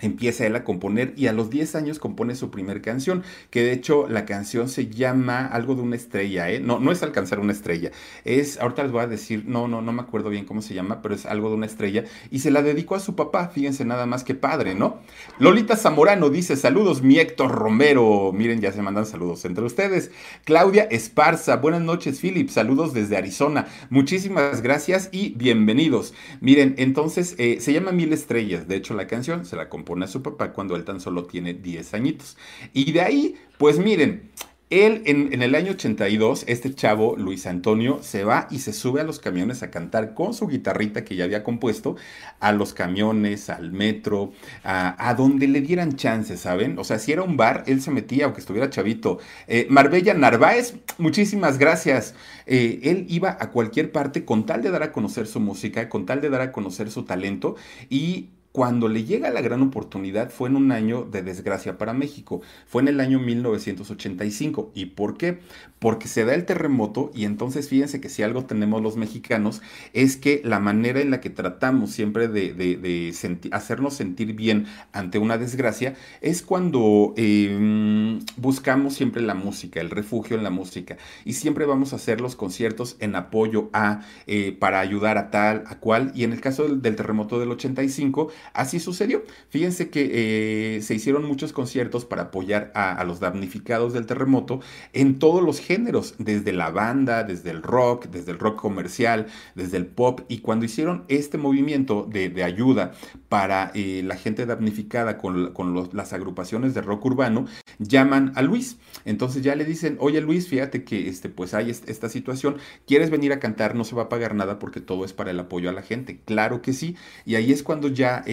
empieza 0.04 0.46
él 0.46 0.56
a 0.56 0.64
componer 0.64 1.14
y 1.16 1.28
a 1.28 1.34
los 1.34 1.50
10 1.50 1.76
años 1.76 2.00
compone 2.00 2.36
su 2.36 2.52
primer 2.52 2.82
canción, 2.82 3.24
que 3.50 3.64
de 3.64 3.72
hecho 3.72 4.08
la 4.10 4.26
canción 4.26 4.68
se 4.68 4.88
llama 4.88 5.46
algo 5.46 5.76
de 5.76 5.82
una 5.82 5.96
estrella, 5.96 6.50
¿eh? 6.50 6.60
No, 6.60 6.80
no 6.80 6.92
es 6.92 7.04
alcanzar 7.04 7.40
una 7.40 7.54
estrella, 7.54 7.92
es, 8.26 8.60
ahorita 8.60 8.84
les 8.84 8.92
voy 8.92 9.02
a 9.02 9.08
decir, 9.08 9.46
no, 9.48 9.68
no, 9.68 9.82
no 9.82 9.94
me 9.94 10.02
acuerdo 10.02 10.30
bien 10.30 10.46
cómo 10.46 10.62
se 10.62 10.74
llama, 10.74 11.02
pero 11.02 11.16
es 11.16 11.26
algo 11.26 11.50
de 11.50 11.56
una 11.56 11.66
estrella 11.66 12.04
y 12.32 12.40
se 12.40 12.52
la 12.52 12.62
dedicó 12.62 12.96
a 12.96 13.00
su 13.00 13.16
papá, 13.16 13.48
fíjense 13.48 13.86
nada 13.86 14.06
más 14.06 14.24
que 14.24 14.36
padre, 14.36 14.76
¿no? 14.76 15.00
Lolita 15.40 15.78
Zamorano 15.78 16.30
dice, 16.30 16.58
saludos 16.58 17.02
mi 17.02 17.20
Héctor 17.20 17.52
Romero, 17.52 18.32
miren, 18.34 18.60
ya 18.60 18.72
se 18.72 18.82
mandan 18.82 19.06
saludos 19.06 19.46
entre 19.46 19.64
ustedes. 19.64 20.12
Claudia 20.44 20.84
Esparza, 20.84 21.56
buenas 21.58 21.82
noches 21.82 22.20
Philip, 22.20 22.50
saludos 22.50 22.94
desde 22.94 23.16
Arizona, 23.16 23.68
muchísimas 23.90 24.62
gracias 24.62 25.08
y 25.14 25.30
bienvenidos. 25.30 26.14
Miren, 26.42 26.76
entonces 26.78 27.36
eh, 27.38 27.58
se 27.62 27.72
llama 27.72 27.94
Mil 27.94 28.12
Estrellas, 28.12 28.68
de 28.68 28.76
hecho 28.76 28.94
la 28.94 29.08
canción 29.08 29.46
se 29.46 29.56
la 29.56 29.70
compone 29.70 29.93
a 30.02 30.08
su 30.08 30.24
papá 30.24 30.54
cuando 30.54 30.76
él 30.76 30.84
tan 30.84 31.00
solo 31.00 31.26
tiene 31.26 31.54
10 31.54 31.94
añitos. 31.94 32.38
Y 32.74 32.92
de 32.92 33.02
ahí, 33.02 33.36
pues 33.58 33.78
miren, 33.78 34.32
él 34.74 35.04
en, 35.06 35.44
el 35.44 35.54
año 35.54 35.74
82, 35.74 36.46
este 36.48 36.74
chavo, 36.74 37.16
Luis 37.16 37.46
Antonio, 37.46 38.00
se 38.02 38.24
va 38.24 38.48
y 38.50 38.58
se 38.58 38.74
sube 38.74 39.02
a 39.02 39.04
los 39.04 39.20
camiones 39.20 39.62
a 39.62 39.70
cantar 39.70 40.16
con 40.16 40.34
su 40.34 40.48
guitarrita 40.48 41.06
que 41.06 41.16
ya 41.16 41.26
había 41.26 41.44
compuesto, 41.44 41.96
a 42.40 42.52
los 42.52 42.74
camiones, 42.74 43.52
al 43.52 43.72
metro, 43.72 44.34
a, 44.64 45.14
donde 45.16 45.48
le 45.48 45.62
dieran 45.62 45.96
chance, 45.96 46.38
¿saben? 46.38 46.80
O 46.80 46.84
sea, 46.84 46.98
si 46.98 47.12
era 47.12 47.22
un 47.22 47.38
bar, 47.38 47.64
él 47.68 47.82
se 47.82 47.92
metía, 47.92 48.26
aunque 48.26 48.40
estuviera 48.40 48.72
chavito. 48.72 49.20
Eh, 49.48 49.68
Marbella 49.70 50.16
Narváez, 50.16 50.74
muchísimas 50.98 51.60
gracias. 51.60 52.16
Eh, 52.48 52.80
él 52.82 53.06
iba 53.10 53.38
a 53.40 53.52
cualquier 53.52 53.92
parte 53.92 54.26
con 54.26 54.48
tal 54.48 54.64
de 54.64 54.72
dar 54.72 54.82
a 54.82 54.92
conocer 54.92 55.28
su 55.28 55.40
música, 55.40 55.88
con 55.88 56.08
tal 56.08 56.20
de 56.20 56.32
dar 56.32 56.42
a 56.42 56.52
conocer 56.52 56.90
su 56.90 57.04
talento 57.04 57.56
y 57.90 58.30
cuando 58.54 58.88
le 58.88 59.04
llega 59.04 59.32
la 59.32 59.42
gran 59.42 59.64
oportunidad 59.64 60.30
fue 60.30 60.48
en 60.48 60.56
un 60.56 60.72
año 60.72 61.06
de 61.12 61.24
desgracia 61.24 61.80
para 61.80 61.92
México, 61.92 62.42
fue 62.68 62.84
en 62.84 62.88
el 62.88 63.00
año 63.00 63.20
1985. 63.20 64.72
¿Y 64.76 64.86
por 64.86 65.18
qué? 65.18 65.40
Porque 65.80 66.08
se 66.08 66.24
da 66.24 66.36
el 66.36 66.46
terremoto 66.46 67.10
y 67.16 67.26
entonces 67.26 67.68
fíjense 67.68 68.00
que 68.00 68.10
si 68.10 68.22
algo 68.22 68.46
tenemos 68.46 68.84
los 68.84 68.96
mexicanos 68.96 69.64
es 69.94 70.18
que 70.18 70.40
la 70.46 70.60
manera 70.60 71.02
en 71.02 71.10
la 71.10 71.20
que 71.20 71.32
tratamos 71.32 71.90
siempre 71.90 72.28
de, 72.28 73.12
hacernos 73.52 73.96
sentir 73.96 74.34
bien 74.34 74.68
ante 74.92 75.18
una 75.18 75.40
desgracia 75.40 75.96
es 76.22 76.44
cuando 76.44 77.16
em, 77.18 78.20
buscamos 78.38 78.94
siempre 78.94 79.24
la 79.24 79.34
música, 79.34 79.82
el 79.82 79.90
refugio 79.90 80.38
en 80.38 80.44
la 80.44 80.52
música 80.52 80.98
y 81.26 81.34
siempre 81.34 81.66
vamos 81.66 81.92
a 81.92 81.96
hacer 81.96 82.22
los 82.22 82.36
conciertos 82.36 82.98
en 83.00 83.16
apoyo 83.16 83.72
a, 83.74 84.02
eh, 84.28 84.56
para 84.60 84.80
ayudar 84.80 85.18
a 85.18 85.32
tal, 85.32 85.64
a 85.66 85.80
cual 85.80 86.12
y 86.14 86.24
en 86.24 86.34
el 86.34 86.40
caso 86.40 86.66
del, 86.66 86.84
del 86.84 86.96
terremoto 86.96 87.40
del 87.40 87.50
85 87.50 88.30
Así 88.54 88.80
sucedió. 88.80 89.24
Fíjense 89.50 89.90
que 89.90 90.78
eh, 90.78 90.82
se 90.82 90.96
hicieron 90.96 91.26
muchos 91.26 91.54
conciertos 91.54 92.06
para 92.06 92.24
apoyar 92.24 92.72
a, 92.76 93.04
los 93.04 93.20
damnificados 93.20 93.94
del 93.94 94.06
terremoto 94.06 94.60
en 94.94 95.20
todos 95.20 95.44
los 95.44 95.60
géneros, 95.60 96.16
desde 96.18 96.54
la 96.54 96.70
banda, 96.70 97.24
desde 97.24 97.52
el 97.52 97.64
rock, 97.64 98.08
desde 98.08 98.32
el 98.32 98.40
rock 98.40 98.60
comercial, 98.60 99.28
desde 99.56 99.78
el 99.78 99.86
pop. 99.86 100.22
Y 100.28 100.40
cuando 100.40 100.66
hicieron 100.66 101.06
este 101.08 101.38
movimiento 101.38 102.08
de, 102.10 102.44
ayuda 102.44 102.92
para 103.30 103.72
eh, 103.74 104.02
la 104.04 104.16
gente 104.16 104.46
damnificada 104.46 105.18
con, 105.18 105.54
las 105.94 106.14
agrupaciones 106.14 106.74
de 106.74 106.82
rock 106.82 107.06
urbano, 107.06 107.46
llaman 107.80 108.32
a 108.36 108.42
Luis. 108.42 108.78
Entonces 109.06 109.44
ya 109.44 109.56
le 109.56 109.66
dicen, 109.66 109.98
oye 110.00 110.22
Luis, 110.22 110.48
fíjate 110.48 110.84
que 110.84 111.08
este, 111.08 111.30
pues 111.30 111.54
hay 111.54 111.70
esta 111.70 112.10
situación, 112.10 112.58
¿quieres 112.86 113.10
venir 113.10 113.34
a 113.34 113.40
cantar? 113.40 113.76
No 113.76 113.84
se 113.84 113.96
va 113.96 114.04
a 114.04 114.10
pagar 114.10 114.36
nada 114.36 114.60
porque 114.60 114.82
todo 114.82 115.06
es 115.06 115.14
para 115.14 115.32
el 115.32 115.40
apoyo 115.40 115.70
a 115.70 115.74
la 115.74 115.82
gente. 115.82 116.22
Claro 116.26 116.62
que 116.62 116.74
sí. 116.74 116.96
Y 117.26 117.36
ahí 117.36 117.52
es 117.52 117.64
cuando 117.64 117.88
ya 117.88 118.24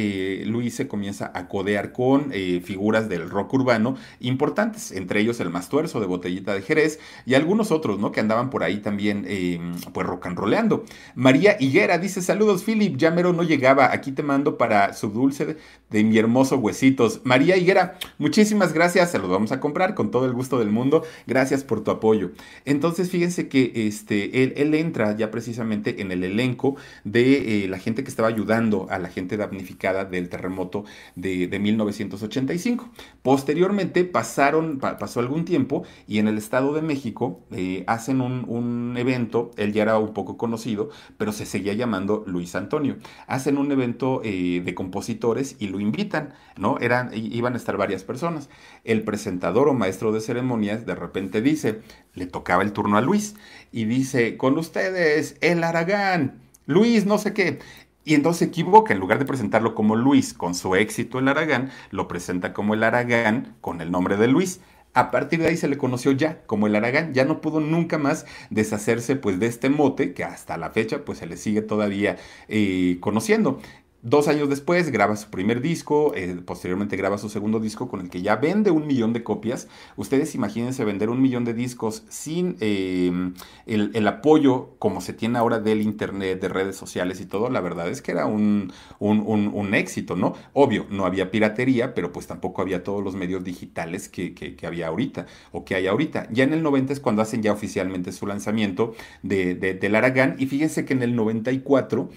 Luis 0.46 0.74
se 0.74 0.88
comienza 0.88 1.30
a 1.34 1.48
codear 1.48 1.92
con 1.92 2.30
eh, 2.32 2.60
figuras 2.64 3.08
del 3.08 3.28
rock 3.30 3.54
urbano 3.54 3.96
importantes, 4.20 4.92
entre 4.92 5.20
ellos 5.20 5.40
el 5.40 5.50
Mastuerzo 5.50 6.00
de 6.00 6.06
Botellita 6.06 6.54
de 6.54 6.62
Jerez 6.62 6.98
y 7.26 7.34
algunos 7.34 7.70
otros, 7.70 7.98
¿no? 7.98 8.12
Que 8.12 8.20
andaban 8.20 8.50
por 8.50 8.62
ahí 8.62 8.78
también, 8.78 9.24
em, 9.28 9.74
pues 9.92 10.06
rock 10.06 10.26
and 10.26 10.38
rollando. 10.38 10.84
María 11.14 11.56
Higuera 11.58 11.98
dice, 11.98 12.22
saludos 12.22 12.64
Philip, 12.64 12.96
ya 12.96 13.10
mero 13.10 13.32
no 13.32 13.42
llegaba, 13.42 13.92
aquí 13.92 14.12
te 14.12 14.22
mando 14.22 14.56
para 14.56 14.92
su 14.92 15.08
dulce 15.08 15.56
de, 15.90 16.04
mi 16.04 16.18
hermoso 16.18 16.56
huesitos. 16.56 17.20
María 17.24 17.56
Higuera, 17.56 17.98
muchísimas 18.18 18.72
gracias, 18.72 19.10
se 19.10 19.18
los 19.18 19.28
vamos 19.30 19.52
a 19.52 19.60
comprar 19.60 19.94
con 19.94 20.10
todo 20.10 20.26
el 20.26 20.32
gusto 20.32 20.58
del 20.58 20.70
mundo, 20.70 21.02
gracias 21.26 21.64
por 21.64 21.82
tu 21.82 21.90
apoyo. 21.90 22.30
Entonces, 22.64 23.10
fíjense 23.10 23.48
que 23.48 23.72
este, 23.74 24.44
él, 24.44 24.74
entra 24.74 25.16
ya 25.16 25.30
precisamente 25.30 26.00
en 26.00 26.12
el 26.12 26.24
elenco 26.24 26.76
de 27.04 27.64
eh, 27.64 27.68
la 27.68 27.78
gente 27.78 28.04
que 28.04 28.10
estaba 28.10 28.28
ayudando 28.28 28.86
a 28.88 28.98
la 28.98 29.08
gente 29.08 29.36
damnificada 29.36 29.89
del 29.92 30.28
terremoto 30.28 30.84
de, 31.14 31.48
1985. 31.58 32.88
Posteriormente 33.22 34.04
pasaron, 34.04 34.78
pasó 34.78 35.20
algún 35.20 35.44
tiempo 35.44 35.84
y 36.06 36.18
en 36.18 36.28
el 36.28 36.38
Estado 36.38 36.72
de 36.72 36.82
México 36.82 37.40
eh, 37.50 37.84
hacen 37.86 38.20
un, 38.20 38.94
evento, 38.96 39.50
él 39.56 39.72
ya 39.72 39.82
era 39.82 39.98
un 39.98 40.14
poco 40.14 40.36
conocido, 40.36 40.90
pero 41.16 41.32
se 41.32 41.46
seguía 41.46 41.74
llamando 41.74 42.24
Luis 42.26 42.54
Antonio. 42.54 42.96
Hacen 43.26 43.58
un 43.58 43.70
evento 43.72 44.20
eh, 44.24 44.62
de 44.64 44.74
compositores 44.74 45.56
y 45.58 45.68
lo 45.68 45.80
invitan, 45.80 46.34
¿no? 46.56 46.78
Eran, 46.80 47.10
iban 47.14 47.54
a 47.54 47.56
estar 47.56 47.76
varias 47.76 48.04
personas. 48.04 48.48
El 48.84 49.02
presentador 49.02 49.68
o 49.68 49.74
maestro 49.74 50.12
de 50.12 50.20
ceremonias 50.20 50.86
de 50.86 50.94
repente 50.94 51.40
dice, 51.40 51.80
le 52.14 52.26
tocaba 52.26 52.62
el 52.62 52.72
turno 52.72 52.96
a 52.96 53.00
Luis 53.00 53.34
y 53.72 53.84
dice, 53.84 54.36
con 54.36 54.58
ustedes, 54.58 55.36
el 55.40 55.64
Aragán. 55.64 56.40
Luis, 56.66 57.06
no 57.06 57.18
sé 57.18 57.32
qué. 57.32 57.58
Y 58.04 58.14
entonces 58.14 58.38
se 58.38 58.44
equivoca, 58.46 58.94
en 58.94 59.00
lugar 59.00 59.18
de 59.18 59.26
presentarlo 59.26 59.74
como 59.74 59.94
Luis 59.94 60.32
con 60.32 60.54
su 60.54 60.74
éxito 60.74 61.18
el 61.18 61.28
Aragán, 61.28 61.70
lo 61.90 62.08
presenta 62.08 62.52
como 62.54 62.74
el 62.74 62.82
Aragán 62.82 63.56
con 63.60 63.80
el 63.80 63.90
nombre 63.90 64.16
de 64.16 64.26
Luis. 64.26 64.60
A 64.92 65.12
partir 65.12 65.40
de 65.40 65.48
ahí 65.48 65.56
se 65.56 65.68
le 65.68 65.78
conoció 65.78 66.10
ya 66.10 66.42
como 66.46 66.66
el 66.66 66.74
Aragán, 66.74 67.14
ya 67.14 67.24
no 67.24 67.40
pudo 67.40 67.60
nunca 67.60 67.96
más 67.96 68.26
deshacerse 68.50 69.14
pues 69.14 69.38
de 69.38 69.46
este 69.46 69.70
mote 69.70 70.14
que 70.14 70.24
hasta 70.24 70.56
la 70.56 70.70
fecha 70.70 71.04
pues 71.04 71.18
se 71.18 71.26
le 71.26 71.36
sigue 71.36 71.62
todavía 71.62 72.16
eh, 72.48 72.96
conociendo. 73.00 73.60
Dos 74.02 74.28
años 74.28 74.48
después 74.48 74.90
graba 74.90 75.14
su 75.14 75.28
primer 75.28 75.60
disco, 75.60 76.14
eh, 76.14 76.40
posteriormente 76.42 76.96
graba 76.96 77.18
su 77.18 77.28
segundo 77.28 77.60
disco 77.60 77.86
con 77.86 78.00
el 78.00 78.08
que 78.08 78.22
ya 78.22 78.36
vende 78.36 78.70
un 78.70 78.86
millón 78.86 79.12
de 79.12 79.22
copias. 79.22 79.68
Ustedes 79.96 80.34
imagínense 80.34 80.86
vender 80.86 81.10
un 81.10 81.20
millón 81.20 81.44
de 81.44 81.52
discos 81.52 82.04
sin 82.08 82.56
em, 82.60 83.34
el, 83.66 84.08
apoyo 84.08 84.70
como 84.78 85.02
se 85.02 85.12
tiene 85.12 85.36
ahora 85.36 85.58
del 85.58 85.82
Internet, 85.82 86.40
de 86.40 86.48
redes 86.48 86.76
sociales 86.76 87.20
y 87.20 87.26
todo. 87.26 87.50
La 87.50 87.60
verdad 87.60 87.90
es 87.90 88.00
que 88.00 88.12
era 88.12 88.24
un, 88.24 88.72
un, 89.00 89.74
éxito, 89.74 90.16
¿no? 90.16 90.34
Obvio, 90.54 90.86
no 90.88 91.04
había 91.04 91.30
piratería, 91.30 91.94
pero 91.94 92.10
pues 92.10 92.26
tampoco 92.26 92.62
había 92.62 92.82
todos 92.82 93.04
los 93.04 93.14
medios 93.14 93.44
digitales 93.44 94.08
que, 94.08 94.32
que, 94.32 94.66
había 94.66 94.88
ahorita 94.88 95.26
o 95.52 95.66
que 95.66 95.74
hay 95.74 95.86
ahorita. 95.86 96.26
Ya 96.30 96.44
en 96.44 96.54
el 96.54 96.62
90 96.62 96.94
es 96.94 97.00
cuando 97.00 97.20
hacen 97.20 97.42
ya 97.42 97.52
oficialmente 97.52 98.12
su 98.12 98.26
lanzamiento 98.26 98.94
de, 99.22 99.54
de, 99.54 99.74
del 99.74 99.94
Aragán 99.94 100.36
y 100.38 100.46
fíjense 100.46 100.86
que 100.86 100.94
en 100.94 101.02
el 101.02 101.14
94 101.14 102.08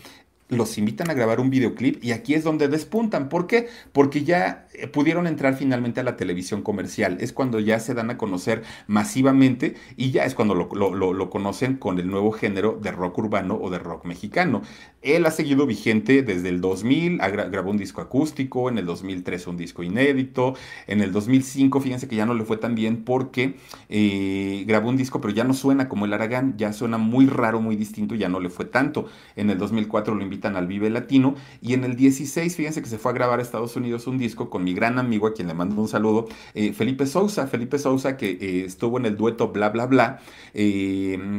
los 0.50 0.78
invitan 0.78 1.10
a 1.10 1.14
grabar 1.14 1.40
un 1.40 1.50
videoclip 1.50 2.04
y 2.04 2.12
aquí 2.12 2.34
es 2.34 2.44
donde 2.44 2.68
despuntan. 2.68 3.30
¿Por 3.30 3.48
qué? 3.48 3.70
Porque 3.92 4.24
ya 4.24 4.68
pudieron 4.92 5.28
entrar 5.28 5.56
finalmente 5.56 6.00
a 6.00 6.04
la 6.04 6.16
televisión 6.16 6.62
comercial. 6.62 7.18
Es 7.20 7.34
cuando 7.34 7.60
ya 7.60 7.80
se 7.80 7.94
dan 7.94 8.10
a 8.10 8.18
conocer 8.18 8.64
masivamente 8.88 9.76
y 9.98 10.12
ya 10.12 10.26
es 10.26 10.36
cuando 10.36 10.56
lo, 10.56 11.30
conocen 11.30 11.78
con 11.78 12.00
el 12.00 12.08
nuevo 12.08 12.32
género 12.32 12.80
de 12.82 12.92
rock 12.92 13.18
urbano 13.20 13.58
o 13.62 13.70
de 13.70 13.80
rock 13.80 14.06
mexicano. 14.06 14.62
Él 15.02 15.26
ha 15.26 15.32
seguido 15.32 15.66
vigente 15.66 16.24
desde 16.24 16.50
el 16.50 16.62
2000, 16.62 17.18
grabó 17.18 17.72
un 17.72 17.78
disco 17.78 18.02
acústico, 18.02 18.70
en 18.70 18.78
el 18.78 18.86
2003 18.86 19.48
un 19.48 19.58
disco 19.58 19.84
inédito, 19.84 20.56
en 20.88 21.02
el 21.02 21.12
2005 21.12 21.82
fíjense 21.82 22.08
que 22.08 22.16
ya 22.16 22.26
no 22.26 22.34
le 22.34 22.46
fue 22.46 22.58
tan 22.58 22.74
bien 22.74 23.04
porque 23.04 23.56
eh, 23.90 24.64
grabó 24.66 24.90
un 24.90 24.98
disco 24.98 25.20
pero 25.20 25.34
ya 25.34 25.44
no 25.44 25.54
suena 25.54 25.90
como 25.90 26.06
el 26.06 26.14
Aragán, 26.14 26.56
ya 26.58 26.72
suena 26.72 26.98
muy 26.98 27.26
raro, 27.26 27.60
muy 27.60 27.76
distinto, 27.76 28.16
ya 28.16 28.30
no 28.30 28.40
le 28.40 28.50
fue 28.50 28.66
tanto. 28.66 29.08
En 29.36 29.50
el 29.50 29.58
2004 29.58 30.16
lo 30.16 30.24
invitan 30.24 30.56
al 30.56 30.68
Vive 30.68 30.90
Latino 30.90 31.36
y 31.62 31.74
en 31.74 31.84
el 31.84 31.96
16 31.96 32.56
fíjense 32.56 32.82
que 32.82 32.90
se 32.90 32.98
fue 32.98 33.12
a 33.12 33.16
grabar 33.16 33.40
a 33.40 33.42
Estados 33.42 33.76
Unidos 33.76 34.08
un 34.08 34.18
disco 34.18 34.50
con 34.50 34.63
mi 34.64 34.74
gran 34.74 35.00
amigo 35.00 35.28
a 35.28 35.34
quien 35.34 35.48
le 35.48 35.54
mando 35.54 35.82
un 35.82 35.88
saludo, 35.88 36.28
eh, 36.54 36.74
Felipe 36.74 37.06
Sousa, 37.06 37.48
Felipe 37.48 37.78
Sousa 37.80 38.18
que 38.18 38.32
eh, 38.32 38.66
estuvo 38.66 38.98
en 38.98 39.06
el 39.06 39.18
dueto 39.18 39.50
Bla 39.50 39.70
Bla 39.70 39.86
Bla 39.86 40.20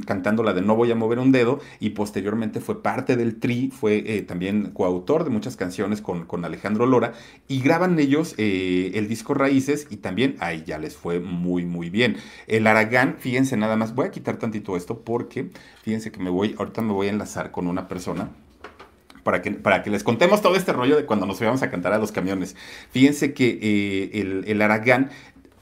cantando 0.07 0.43
la 0.43 0.53
de 0.53 0.63
No 0.63 0.75
voy 0.75 0.91
a 0.91 0.95
mover 0.95 1.19
un 1.19 1.31
dedo 1.33 1.61
y 1.79 1.91
posteriormente 1.91 2.61
fue 2.61 2.83
parte 2.83 3.17
del 3.17 3.39
tri 3.39 3.71
fue 3.71 4.03
eh, 4.07 4.23
también 4.23 4.71
coautor 4.73 5.25
de 5.25 5.31
muchas 5.31 5.57
canciones 5.57 6.01
con, 6.01 6.45
Alejandro 6.45 6.87
Lora 6.87 7.13
y 7.49 7.61
graban 7.61 7.99
ellos 7.99 8.35
eh, 8.39 8.93
el 8.95 9.09
disco 9.09 9.35
Raíces 9.35 9.87
y 9.91 9.97
también 9.97 10.37
ahí 10.41 10.63
ya 10.67 10.79
les 10.79 10.97
fue 10.97 11.21
muy 11.21 11.65
muy 11.65 11.91
bien. 11.91 12.17
El 12.47 12.67
Aragán, 12.67 13.17
fíjense 13.19 13.57
nada 13.57 13.77
más, 13.77 13.95
voy 13.95 14.07
a 14.07 14.11
quitar 14.11 14.37
tantito 14.37 14.77
esto 14.77 15.01
porque 15.01 15.51
fíjense 15.83 16.13
que 16.13 16.21
me 16.21 16.31
voy, 16.31 16.55
ahorita 16.59 16.83
me 16.83 16.93
voy 16.93 17.07
a 17.07 17.11
enlazar 17.11 17.51
con 17.51 17.67
una 17.67 17.89
persona 17.89 18.31
para 19.25 19.43
que, 19.43 19.51
para 19.53 19.83
que 19.83 19.91
les 19.91 20.05
contemos 20.05 20.43
todo 20.43 20.55
este 20.55 20.73
rollo 20.73 20.97
de 20.97 21.07
cuando 21.07 21.27
nos 21.27 21.41
íbamos 21.41 21.63
a 21.63 21.71
cantar 21.71 21.93
a 21.93 21.99
los 21.99 22.13
camiones. 22.13 22.55
Fíjense 22.91 23.35
que 23.35 23.59
eh, 23.61 24.21
el, 24.21 24.45
el 24.47 24.63
Aragán 24.63 25.11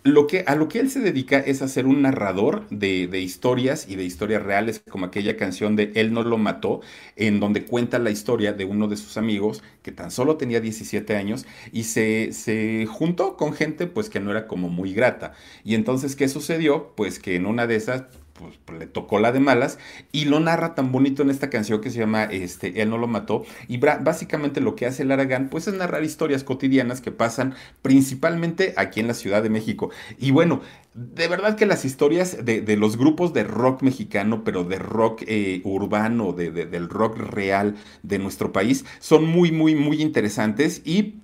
lo 0.05 0.27
que, 0.27 0.45
a 0.47 0.57
lo 0.57 0.69
que 0.69 0.81
él 0.81 0.91
se 0.91 1.01
dedica 1.01 1.39
es 1.39 1.63
a 1.63 1.69
ser 1.69 1.87
un 1.87 2.03
narrador 2.03 2.67
de, 2.71 3.21
historias 3.21 3.87
y 3.89 3.95
de 3.97 4.05
historias 4.05 4.43
reales, 4.43 4.83
como 4.91 5.07
aquella 5.07 5.37
canción 5.37 5.77
de 5.77 5.93
Él 5.95 6.13
no 6.13 6.25
lo 6.25 6.39
mató, 6.39 6.81
en 7.17 7.39
donde 7.39 7.65
cuenta 7.65 7.99
la 7.99 8.11
historia 8.11 8.53
de 8.53 8.65
uno 8.65 8.89
de 8.89 8.97
sus 8.97 9.17
amigos 9.17 9.63
que 9.83 9.93
tan 9.93 10.11
solo 10.11 10.37
tenía 10.37 10.61
17 10.61 11.17
años 11.17 11.47
y 11.73 11.85
se, 11.85 12.33
se 12.33 12.87
juntó 12.87 13.37
con 13.37 13.53
gente 13.53 13.87
pues 13.87 14.11
que 14.11 14.21
no 14.21 14.31
era 14.33 14.49
como 14.49 14.69
muy 14.69 14.93
grata. 14.93 15.35
Y 15.65 15.75
entonces, 15.75 16.17
¿qué 16.17 16.29
sucedió? 16.29 16.93
Pues 16.97 17.19
que 17.21 17.37
en 17.37 17.47
una 17.47 17.67
de 17.67 17.77
esas 17.77 18.05
pues, 18.33 18.79
le 18.79 18.87
tocó 18.87 19.19
la 19.19 19.33
de 19.33 19.41
malas 19.41 19.79
y 20.11 20.25
lo 20.25 20.41
narra 20.41 20.75
tan 20.75 20.93
bonito 20.93 21.23
en 21.23 21.31
esta 21.31 21.51
canción 21.51 21.81
que 21.81 21.91
se 21.91 21.99
llama 21.99 22.25
este, 22.25 22.83
Él 22.83 22.91
no 22.91 22.99
lo 22.99 23.07
mató. 23.07 23.45
Y 23.69 23.79
básicamente 23.79 24.61
lo 24.61 24.75
que 24.77 24.87
hace 24.87 25.03
el 25.03 25.13
Aragán, 25.13 25.49
pues 25.49 25.69
es 25.69 25.75
narrar 25.75 26.05
historias 26.05 26.45
cotidianas 26.45 27.01
que 27.01 27.13
pasan 27.13 27.55
principalmente 27.83 28.75
aquí 28.77 29.01
en 29.01 29.09
la 29.09 29.15
Ciudad 29.15 29.43
de 29.43 29.51
México. 29.51 29.91
Y 30.19 30.31
bueno, 30.31 30.61
de 30.95 31.29
verdad 31.29 31.57
que 31.57 31.67
las 31.67 31.85
historias 31.85 32.45
de, 32.45 32.77
los 32.77 32.97
grupos 32.97 33.33
de 33.33 33.45
rock 33.45 33.83
mexicano, 33.83 34.45
pero 34.45 34.65
de 34.65 34.79
rock 34.79 35.23
eh, 35.27 35.61
urbano, 35.65 36.33
de, 36.33 36.51
del 36.51 36.89
rock 36.89 37.17
real 37.19 37.77
de 38.03 38.19
nuestro 38.19 38.53
país, 38.53 38.85
son 38.99 39.27
muy, 39.27 39.53
muy, 39.53 39.75
muy 39.75 40.03
interesantes 40.03 40.83
y 40.85 41.15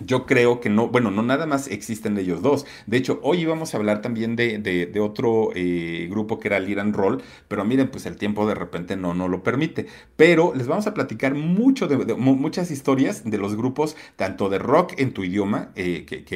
yo 0.00 0.26
creo 0.26 0.60
que 0.60 0.68
no, 0.68 0.88
bueno, 0.88 1.10
no 1.10 1.22
nada 1.22 1.46
más 1.46 1.68
existen 1.68 2.18
ellos 2.18 2.42
dos. 2.42 2.66
De 2.86 2.96
hecho, 2.96 3.20
hoy 3.22 3.40
íbamos 3.40 3.74
a 3.74 3.78
hablar 3.78 4.02
también 4.02 4.36
de, 4.36 4.58
de, 4.58 5.00
otro 5.00 5.50
eh, 5.54 6.08
grupo 6.10 6.38
que 6.38 6.48
era 6.48 6.58
Liran 6.58 6.92
Roll, 6.92 7.22
pero 7.48 7.64
miren, 7.64 7.88
pues 7.88 8.06
el 8.06 8.16
tiempo 8.16 8.46
de 8.46 8.54
repente 8.54 8.96
no, 8.96 9.14
no 9.14 9.28
lo 9.28 9.42
permite. 9.42 9.86
Pero 10.16 10.52
les 10.54 10.66
vamos 10.66 10.86
a 10.86 10.94
platicar 10.94 11.34
mucho 11.34 11.88
de, 11.88 12.14
muchas 12.14 12.70
historias 12.70 13.24
de 13.24 13.38
los 13.38 13.56
grupos, 13.56 13.96
tanto 14.16 14.48
de 14.48 14.58
rock 14.58 14.94
en 14.98 15.12
tu 15.12 15.24
idioma, 15.24 15.70
eh, 15.76 16.04
que, 16.04 16.26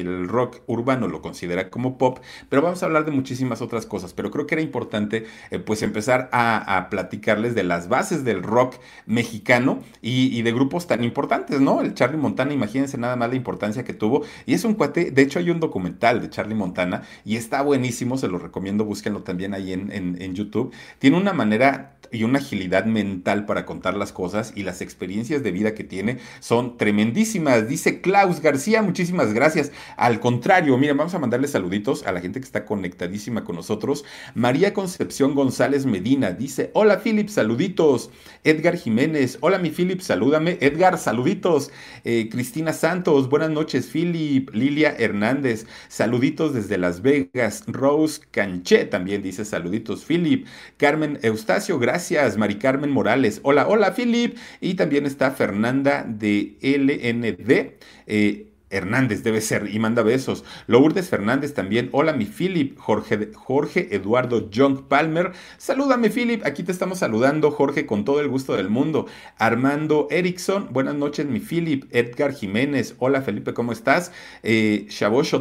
el 0.00 0.28
rock 0.28 0.60
urbano 0.66 1.08
lo 1.08 1.22
considera 1.22 1.70
como 1.70 1.98
pop, 1.98 2.18
pero 2.48 2.62
vamos 2.62 2.82
a 2.82 2.86
hablar 2.86 3.04
de 3.04 3.12
muchísimas 3.12 3.62
otras 3.62 3.86
cosas. 3.86 4.12
Pero 4.12 4.30
creo 4.30 4.46
que 4.46 4.54
era 4.54 4.62
importante, 4.62 5.26
eh, 5.50 5.58
pues, 5.58 5.82
empezar 5.82 6.28
a, 6.32 6.76
a, 6.76 6.90
platicarles 6.90 7.54
de 7.54 7.64
las 7.64 7.88
bases 7.88 8.24
del 8.24 8.42
rock 8.42 8.76
mexicano 9.06 9.80
y, 10.02 10.36
y 10.36 10.42
de 10.42 10.52
grupos 10.52 10.86
tan 10.86 11.04
importantes, 11.04 11.60
¿no? 11.60 11.80
El 11.80 11.94
Charlie 11.94 12.18
Montana, 12.18 12.52
imagínense 12.52 12.98
nada 13.06 13.16
más 13.16 13.30
la 13.30 13.36
importancia 13.36 13.84
que 13.84 13.94
tuvo. 13.94 14.22
Y 14.44 14.54
es 14.54 14.64
un 14.64 14.74
cuate, 14.74 15.10
de 15.10 15.22
hecho 15.22 15.38
hay 15.38 15.50
un 15.50 15.60
documental 15.60 16.20
de 16.20 16.30
Charlie 16.30 16.54
Montana 16.54 17.02
y 17.24 17.36
está 17.36 17.62
buenísimo, 17.62 18.18
se 18.18 18.28
lo 18.28 18.38
recomiendo, 18.38 18.84
búsquenlo 18.84 19.22
también 19.22 19.54
ahí 19.54 19.72
en, 19.72 19.90
en 19.90 20.34
YouTube. 20.34 20.72
Tiene 20.98 21.16
una 21.16 21.32
manera 21.32 21.95
y 22.12 22.24
una 22.24 22.38
agilidad 22.38 22.84
mental 22.84 23.46
para 23.46 23.66
contar 23.66 23.96
las 23.96 24.12
cosas 24.12 24.52
y 24.54 24.62
las 24.62 24.80
experiencias 24.80 25.42
de 25.42 25.50
vida 25.50 25.74
que 25.74 25.84
tiene 25.84 26.18
son 26.40 26.76
tremendísimas. 26.76 27.68
Dice 27.68 28.00
Klaus 28.00 28.40
García, 28.40 28.82
muchísimas 28.82 29.32
gracias. 29.32 29.72
Al 29.96 30.20
contrario, 30.20 30.76
miren, 30.78 30.96
vamos 30.96 31.14
a 31.14 31.18
mandarle 31.18 31.48
saluditos 31.48 32.06
a 32.06 32.12
la 32.12 32.20
gente 32.20 32.40
que 32.40 32.46
está 32.46 32.64
conectadísima 32.64 33.44
con 33.44 33.56
nosotros. 33.56 34.04
María 34.34 34.72
Concepción 34.72 35.34
González 35.34 35.86
Medina 35.86 36.30
dice, 36.30 36.70
hola 36.74 37.00
Philip, 37.02 37.28
saluditos. 37.28 38.10
Edgar 38.44 38.76
Jiménez, 38.76 39.38
hola 39.40 39.58
mi 39.58 39.70
Philip, 39.70 40.00
salúdame. 40.00 40.58
Edgar, 40.60 40.98
saluditos. 40.98 41.72
Eh, 42.04 42.28
Cristina 42.30 42.72
Santos, 42.72 43.28
buenas 43.28 43.50
noches 43.50 43.86
Philip. 43.86 44.50
Lilia 44.54 44.94
Hernández, 44.96 45.66
saluditos 45.88 46.54
desde 46.54 46.78
Las 46.78 47.02
Vegas. 47.02 47.64
Rose 47.66 48.20
Canché 48.30 48.84
también 48.84 49.22
dice 49.22 49.44
saluditos 49.44 50.04
Philip. 50.04 50.46
Carmen 50.76 51.18
Eustacio, 51.22 51.78
gracias 51.78 51.95
Gracias, 51.96 52.36
Mari 52.36 52.56
Carmen 52.56 52.90
Morales. 52.90 53.40
Hola, 53.42 53.66
hola, 53.68 53.94
Philip. 53.94 54.36
Y 54.60 54.74
también 54.74 55.06
está 55.06 55.30
Fernanda 55.30 56.04
de 56.06 56.58
LND. 56.60 57.78
Eh, 58.06 58.45
Hernández 58.70 59.22
debe 59.22 59.40
ser 59.40 59.68
y 59.72 59.78
manda 59.78 60.02
besos. 60.02 60.44
Lourdes 60.66 61.08
Fernández 61.08 61.54
también. 61.54 61.88
Hola 61.92 62.12
mi 62.12 62.24
Philip. 62.24 62.76
Jorge, 62.78 63.30
Jorge 63.34 63.94
Eduardo 63.94 64.50
Young 64.50 64.88
Palmer. 64.88 65.32
Salúdame 65.56 66.10
Philip. 66.10 66.44
Aquí 66.44 66.64
te 66.64 66.72
estamos 66.72 66.98
saludando 66.98 67.50
Jorge 67.52 67.86
con 67.86 68.04
todo 68.04 68.20
el 68.20 68.28
gusto 68.28 68.56
del 68.56 68.68
mundo. 68.68 69.06
Armando 69.38 70.08
Erickson. 70.10 70.68
Buenas 70.72 70.96
noches 70.96 71.26
mi 71.26 71.38
Philip. 71.38 71.84
Edgar 71.92 72.32
Jiménez. 72.32 72.96
Hola 72.98 73.22
Felipe, 73.22 73.54
¿cómo 73.54 73.72
estás? 73.72 74.10
Eh, 74.42 74.88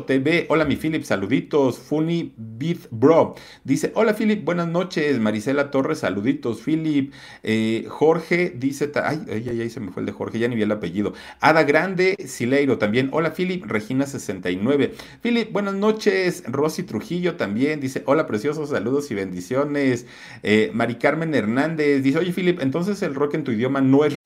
TV. 0.05 0.45
Hola 0.49 0.65
mi 0.65 0.75
Philip. 0.75 1.03
Saluditos. 1.03 1.79
Funny 1.79 2.33
Beat 2.37 2.89
Bro. 2.91 3.35
Dice, 3.63 3.91
hola 3.95 4.13
Philip. 4.13 4.45
Buenas 4.45 4.67
noches. 4.67 5.19
Marisela 5.19 5.71
Torres. 5.71 5.99
Saluditos 5.99 6.61
Philip. 6.61 7.11
Eh, 7.41 7.85
Jorge 7.89 8.53
dice, 8.55 8.91
ay, 9.03 9.21
ay, 9.31 9.61
ay, 9.61 9.69
se 9.69 9.79
me 9.79 9.91
fue 9.91 10.01
el 10.01 10.05
de 10.05 10.11
Jorge. 10.11 10.37
Ya 10.37 10.47
ni 10.47 10.55
vi 10.55 10.61
el 10.61 10.71
apellido. 10.71 11.13
Ada 11.39 11.63
Grande. 11.63 12.15
Sileiro 12.27 12.77
también. 12.77 13.09
Hola 13.17 13.33
Philip, 13.33 13.63
Regina69. 13.63 14.91
Philip, 15.21 15.49
buenas 15.53 15.73
noches. 15.73 16.43
Rosy 16.47 16.83
Trujillo 16.83 17.37
también 17.37 17.79
dice, 17.79 18.03
hola 18.07 18.27
preciosos, 18.27 18.71
saludos 18.71 19.09
y 19.09 19.15
bendiciones. 19.15 20.05
Eh, 20.43 20.69
Mari 20.73 20.95
Carmen 20.95 21.33
Hernández 21.33 22.03
dice, 22.03 22.19
oye 22.19 22.33
Philip, 22.33 22.59
entonces 22.59 23.01
el 23.03 23.15
rock 23.15 23.35
en 23.35 23.45
tu 23.45 23.53
idioma 23.53 23.79
no 23.79 24.03
es 24.03 24.15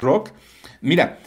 rock. 0.00 0.30
Mira, 0.80 1.18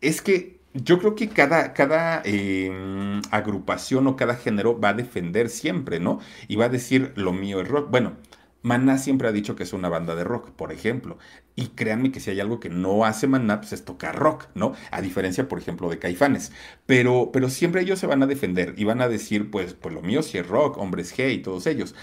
es 0.00 0.22
que 0.22 0.60
yo 0.74 0.98
creo 0.98 1.14
que 1.14 1.28
cada, 1.28 1.72
cada 1.72 2.22
em, 2.24 3.20
agrupación 3.30 4.06
o 4.06 4.16
cada 4.16 4.36
género 4.36 4.78
va 4.80 4.90
a 4.90 4.94
defender 4.94 5.48
siempre, 5.48 6.00
¿no? 6.00 6.20
Y 6.48 6.56
va 6.56 6.66
a 6.66 6.68
decir 6.68 7.12
lo 7.16 7.32
mío 7.32 7.60
es 7.60 7.68
rock. 7.68 7.90
Bueno, 7.90 8.16
Maná 8.62 8.98
siempre 8.98 9.26
ha 9.28 9.32
dicho 9.32 9.56
que 9.56 9.62
es 9.62 9.72
una 9.72 9.88
banda 9.88 10.14
de 10.14 10.24
rock, 10.24 10.50
por 10.50 10.70
ejemplo. 10.72 11.18
Y 11.56 11.68
créanme 11.68 12.12
que 12.12 12.20
si 12.20 12.30
hay 12.30 12.40
algo 12.40 12.60
que 12.60 12.68
no 12.68 13.04
hace 13.04 13.26
Maná, 13.26 13.60
pues 13.60 13.72
es 13.72 13.84
tocar 13.84 14.16
rock, 14.16 14.48
¿no? 14.54 14.74
A 14.90 15.00
diferencia, 15.00 15.48
por 15.48 15.58
ejemplo, 15.58 15.88
de 15.88 15.98
Caifanes. 15.98 16.52
Pero, 16.86 17.30
pero 17.32 17.48
siempre 17.48 17.82
ellos 17.82 17.98
se 17.98 18.06
van 18.06 18.22
a 18.22 18.26
defender 18.26 18.74
y 18.76 18.84
van 18.84 19.00
a 19.00 19.08
decir, 19.08 19.50
pues, 19.50 19.74
pues 19.74 19.94
lo 19.94 20.02
mío 20.02 20.22
sí 20.22 20.38
es 20.38 20.46
rock, 20.46 20.76
hombres 20.78 21.16
G 21.16 21.32
y 21.32 21.38
todos 21.38 21.66
ellos 21.66 21.94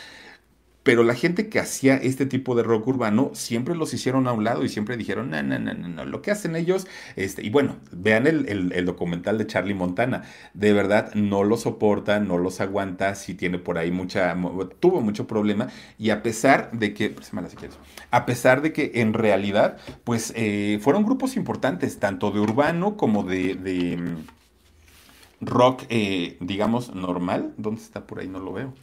pero 0.88 1.04
la 1.04 1.16
gente 1.16 1.50
que 1.50 1.60
hacía 1.60 1.98
este 1.98 2.26
tipo 2.26 2.56
de 2.56 2.64
rock 2.64 2.88
urbano 2.88 3.32
siempre 3.34 3.76
los 3.76 3.94
hicieron 3.94 4.26
a 4.26 4.32
un 4.32 4.46
lado 4.46 4.64
y 4.64 4.70
siempre 4.70 4.96
dijeron, 4.96 5.30
no, 5.30 5.44
no, 5.44 5.60
no, 5.60 5.74
no, 5.74 6.06
lo 6.06 6.22
que 6.22 6.32
hacen 6.32 6.56
ellos, 6.56 6.88
este, 7.18 7.46
y 7.46 7.50
bueno, 7.50 7.76
vean 7.92 8.26
el, 8.26 8.86
documental 8.86 9.38
de 9.38 9.46
Charlie 9.46 9.74
Montana, 9.74 10.24
de 10.54 10.72
verdad 10.72 11.14
no 11.14 11.44
lo 11.44 11.58
soporta, 11.58 12.22
no 12.22 12.38
los 12.38 12.62
aguanta, 12.62 13.16
si 13.16 13.34
tiene 13.34 13.58
por 13.60 13.78
ahí 13.78 13.92
mucha, 13.92 14.34
tuvo 14.80 15.02
mucho 15.02 15.28
problema, 15.28 15.68
y 16.00 16.12
a 16.12 16.24
pesar 16.24 16.72
de 16.72 16.94
que, 16.94 17.14
quieres, 17.14 17.78
a 18.10 18.26
pesar 18.26 18.62
de 18.62 18.72
que 18.72 18.94
en 18.96 19.12
realidad, 19.12 19.80
pues 20.06 20.32
eh, 20.38 20.80
fueron 20.82 21.04
grupos 21.04 21.36
importantes, 21.36 22.00
tanto 22.00 22.32
de 22.32 22.40
urbano 22.40 22.96
como 22.96 23.24
de, 23.24 23.98
mm, 23.98 25.46
rock, 25.46 25.84
eh, 25.90 26.38
digamos, 26.40 26.96
normal, 26.96 27.54
¿dónde 27.58 27.82
está 27.82 28.08
por 28.08 28.20
ahí? 28.20 28.30
No 28.30 28.40
lo 28.40 28.54
veo. 28.54 28.74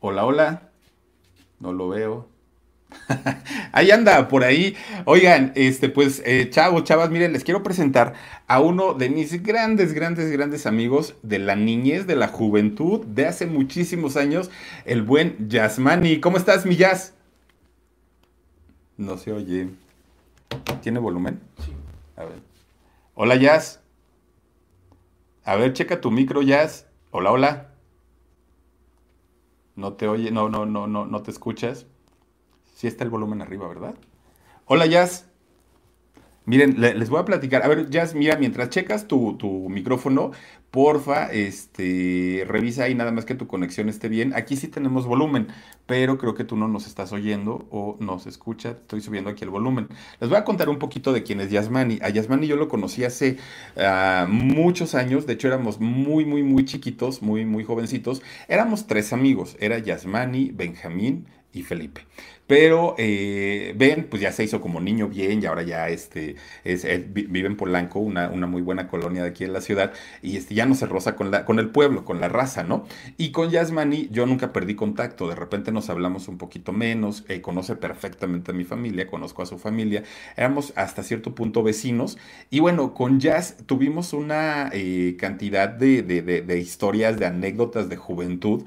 Hola, 0.00 0.24
hola. 0.24 0.69
No 1.60 1.72
lo 1.72 1.88
veo. 1.88 2.28
ahí 3.72 3.90
anda, 3.90 4.28
por 4.28 4.44
ahí. 4.44 4.76
Oigan, 5.04 5.52
este, 5.54 5.88
pues, 5.88 6.22
eh, 6.24 6.48
chavos, 6.50 6.84
chavas, 6.84 7.10
miren, 7.10 7.32
les 7.32 7.44
quiero 7.44 7.62
presentar 7.62 8.14
a 8.46 8.60
uno 8.60 8.94
de 8.94 9.10
mis 9.10 9.42
grandes, 9.42 9.92
grandes, 9.92 10.30
grandes 10.30 10.66
amigos 10.66 11.14
de 11.22 11.38
la 11.38 11.56
niñez, 11.56 12.06
de 12.06 12.16
la 12.16 12.28
juventud, 12.28 13.04
de 13.06 13.26
hace 13.26 13.46
muchísimos 13.46 14.16
años, 14.16 14.50
el 14.84 15.02
buen 15.02 15.48
Yasmani. 15.48 16.20
¿Cómo 16.20 16.36
estás, 16.36 16.66
mi 16.66 16.76
Jazz? 16.76 17.14
No 18.96 19.16
se 19.16 19.32
oye. 19.32 19.68
¿Tiene 20.82 20.98
volumen? 20.98 21.40
Sí. 21.64 21.72
A 22.16 22.24
ver. 22.24 22.40
Hola, 23.14 23.36
Jazz. 23.36 23.80
A 25.44 25.56
ver, 25.56 25.72
checa 25.72 26.00
tu 26.00 26.10
micro, 26.10 26.42
Jazz. 26.42 26.86
Hola, 27.10 27.32
hola. 27.32 27.69
No 29.80 29.94
te 29.94 30.08
oye, 30.08 30.30
no, 30.30 30.50
no, 30.50 30.66
no, 30.66 30.86
no, 30.86 31.06
no 31.06 31.22
te 31.22 31.30
escuchas. 31.30 31.86
Sí 32.74 32.86
está 32.86 33.02
el 33.02 33.08
volumen 33.08 33.40
arriba, 33.40 33.66
¿verdad? 33.66 33.94
Hola, 34.66 34.84
Jazz. 34.84 35.29
Miren, 36.50 36.80
les 36.80 37.08
voy 37.08 37.20
a 37.20 37.24
platicar. 37.24 37.62
A 37.62 37.68
ver, 37.68 37.88
Jazz, 37.90 38.16
mira, 38.16 38.36
mientras 38.36 38.70
checas 38.70 39.06
tu, 39.06 39.36
tu 39.36 39.68
micrófono, 39.68 40.32
porfa, 40.72 41.26
este, 41.30 42.44
revisa 42.44 42.82
ahí 42.82 42.94
nada 42.96 43.12
más 43.12 43.24
que 43.24 43.36
tu 43.36 43.46
conexión 43.46 43.88
esté 43.88 44.08
bien. 44.08 44.34
Aquí 44.34 44.56
sí 44.56 44.66
tenemos 44.66 45.06
volumen, 45.06 45.46
pero 45.86 46.18
creo 46.18 46.34
que 46.34 46.42
tú 46.42 46.56
no 46.56 46.66
nos 46.66 46.88
estás 46.88 47.12
oyendo 47.12 47.68
o 47.70 47.96
nos 48.00 48.26
escucha. 48.26 48.70
Estoy 48.70 49.00
subiendo 49.00 49.30
aquí 49.30 49.44
el 49.44 49.50
volumen. 49.50 49.86
Les 50.18 50.28
voy 50.28 50.38
a 50.38 50.44
contar 50.44 50.68
un 50.68 50.80
poquito 50.80 51.12
de 51.12 51.22
quién 51.22 51.40
es 51.40 51.52
Yasmani. 51.52 52.00
A 52.02 52.08
Yasmani 52.08 52.48
yo 52.48 52.56
lo 52.56 52.66
conocí 52.66 53.04
hace 53.04 53.36
uh, 53.76 54.26
muchos 54.26 54.96
años. 54.96 55.26
De 55.26 55.34
hecho, 55.34 55.46
éramos 55.46 55.78
muy, 55.78 56.24
muy, 56.24 56.42
muy 56.42 56.64
chiquitos, 56.64 57.22
muy, 57.22 57.44
muy 57.44 57.62
jovencitos. 57.62 58.22
Éramos 58.48 58.88
tres 58.88 59.12
amigos. 59.12 59.56
Era 59.60 59.78
Yasmani, 59.78 60.50
Benjamín 60.50 61.26
y 61.52 61.62
Felipe. 61.62 62.06
Pero 62.50 62.96
eh, 62.98 63.74
Ben, 63.76 64.08
pues 64.10 64.20
ya 64.20 64.32
se 64.32 64.42
hizo 64.42 64.60
como 64.60 64.80
niño 64.80 65.06
bien 65.06 65.40
y 65.40 65.46
ahora 65.46 65.62
ya 65.62 65.88
este, 65.88 66.34
es, 66.64 66.84
vive 67.12 67.46
en 67.46 67.56
Polanco, 67.56 68.00
una, 68.00 68.28
muy 68.28 68.60
buena 68.60 68.88
colonia 68.88 69.22
de 69.22 69.28
aquí 69.28 69.44
en 69.44 69.52
la 69.52 69.60
ciudad, 69.60 69.92
y 70.20 70.36
este, 70.36 70.56
ya 70.56 70.66
no 70.66 70.74
se 70.74 70.86
roza 70.86 71.14
con, 71.14 71.30
la, 71.30 71.44
con 71.44 71.60
el 71.60 71.70
pueblo, 71.70 72.04
con 72.04 72.20
la 72.20 72.28
raza, 72.28 72.64
¿no? 72.64 72.86
Y 73.16 73.30
con 73.30 73.50
Yasmani 73.50 74.08
yo 74.10 74.26
nunca 74.26 74.52
perdí 74.52 74.74
contacto, 74.74 75.28
de 75.28 75.36
repente 75.36 75.70
nos 75.70 75.90
hablamos 75.90 76.26
un 76.26 76.38
poquito 76.38 76.72
menos, 76.72 77.24
eh, 77.28 77.40
conoce 77.40 77.76
perfectamente 77.76 78.50
a 78.50 78.54
mi 78.54 78.64
familia, 78.64 79.06
conozco 79.06 79.42
a 79.42 79.46
su 79.46 79.56
familia, 79.56 80.02
éramos 80.36 80.72
hasta 80.74 81.04
cierto 81.04 81.36
punto 81.36 81.62
vecinos, 81.62 82.18
y 82.50 82.58
bueno, 82.58 82.94
con 82.94 83.20
Jazz 83.20 83.58
tuvimos 83.66 84.12
una 84.12 84.70
eh, 84.72 85.14
cantidad 85.20 85.68
de 85.68 86.58
historias, 86.58 87.16
de 87.16 87.26
anécdotas 87.26 87.88
de 87.88 87.96
juventud, 87.96 88.64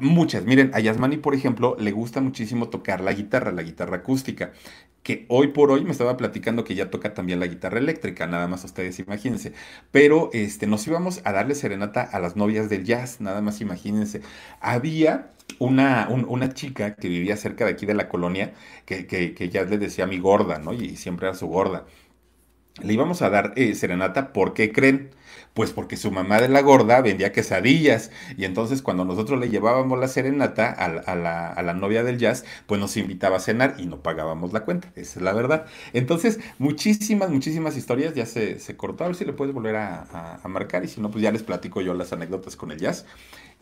Muchas. 0.00 0.44
Miren, 0.44 0.70
a 0.74 0.80
Yasmani, 0.80 1.16
por 1.16 1.34
ejemplo, 1.34 1.76
le 1.78 1.92
gusta 1.92 2.20
muchísimo 2.20 2.68
tocar 2.68 3.00
la 3.00 3.12
guitarra, 3.12 3.52
la 3.52 3.62
guitarra 3.62 3.98
acústica, 3.98 4.52
que 5.02 5.26
hoy 5.28 5.48
por 5.48 5.70
hoy 5.70 5.84
me 5.84 5.90
estaba 5.90 6.16
platicando 6.16 6.64
que 6.64 6.74
ya 6.74 6.90
toca 6.90 7.14
también 7.14 7.40
la 7.40 7.46
guitarra 7.46 7.78
eléctrica, 7.78 8.26
nada 8.26 8.46
más 8.48 8.64
ustedes 8.64 8.98
imagínense. 8.98 9.52
Pero 9.90 10.30
este, 10.32 10.66
nos 10.66 10.86
íbamos 10.86 11.20
a 11.24 11.32
darle 11.32 11.54
serenata 11.54 12.02
a 12.02 12.18
las 12.20 12.36
novias 12.36 12.68
del 12.70 12.84
jazz, 12.84 13.20
nada 13.20 13.40
más 13.40 13.60
imagínense. 13.60 14.22
Había 14.60 15.32
una, 15.58 16.08
una 16.08 16.54
chica 16.54 16.94
que 16.94 17.08
vivía 17.08 17.36
cerca 17.36 17.64
de 17.64 17.72
aquí 17.72 17.86
de 17.86 17.94
la 17.94 18.08
colonia, 18.08 18.54
que, 18.86 19.06
que, 19.06 19.48
ya 19.50 19.64
le 19.64 19.78
decía 19.78 20.06
mi 20.06 20.18
gorda, 20.18 20.58
¿no? 20.58 20.72
Y 20.72 20.96
siempre 20.96 21.28
era 21.28 21.36
su 21.36 21.46
gorda. 21.48 21.86
Le 22.82 22.92
íbamos 22.92 23.22
a 23.22 23.30
dar 23.30 23.52
eh, 23.56 23.74
serenata, 23.74 24.32
¿por 24.32 24.54
qué 24.54 24.72
creen? 24.72 25.10
Pues 25.54 25.70
porque 25.72 25.96
su 25.96 26.10
mamá 26.10 26.40
de 26.40 26.48
la 26.48 26.62
gorda 26.62 27.00
vendía 27.02 27.32
quesadillas. 27.32 28.10
Y 28.36 28.44
entonces 28.44 28.82
cuando 28.82 29.04
nosotros 29.04 29.38
le 29.38 29.50
llevábamos 29.50 29.98
la 29.98 30.08
serenata 30.08 30.70
a, 30.70 31.14
la, 31.14 31.74
novia 31.74 32.04
del 32.04 32.18
jazz, 32.18 32.44
pues 32.66 32.80
nos 32.80 32.96
invitaba 32.96 33.36
a 33.36 33.40
cenar 33.40 33.74
y 33.78 33.86
no 33.86 34.02
pagábamos 34.02 34.52
la 34.52 34.64
cuenta, 34.64 34.88
esa 34.96 35.18
es 35.18 35.22
la 35.22 35.32
verdad. 35.32 35.66
Entonces, 35.92 36.40
muchísimas, 36.58 37.30
muchísimas 37.30 37.76
historias. 37.76 38.14
Ya 38.14 38.26
se, 38.26 38.58
se 38.58 38.76
cortó, 38.76 39.04
a 39.04 39.08
ver 39.08 39.16
si 39.16 39.24
le 39.24 39.32
puedes 39.32 39.54
volver 39.54 39.76
a, 39.76 40.38
a 40.42 40.48
marcar. 40.48 40.84
Y 40.84 40.88
si 40.88 41.00
no, 41.00 41.10
pues 41.10 41.22
ya 41.22 41.32
les 41.32 41.42
platico 41.42 41.80
yo 41.80 41.94
las 41.94 42.12
anécdotas 42.12 42.56
con 42.56 42.70
el 42.72 42.78
jazz. 42.78 43.04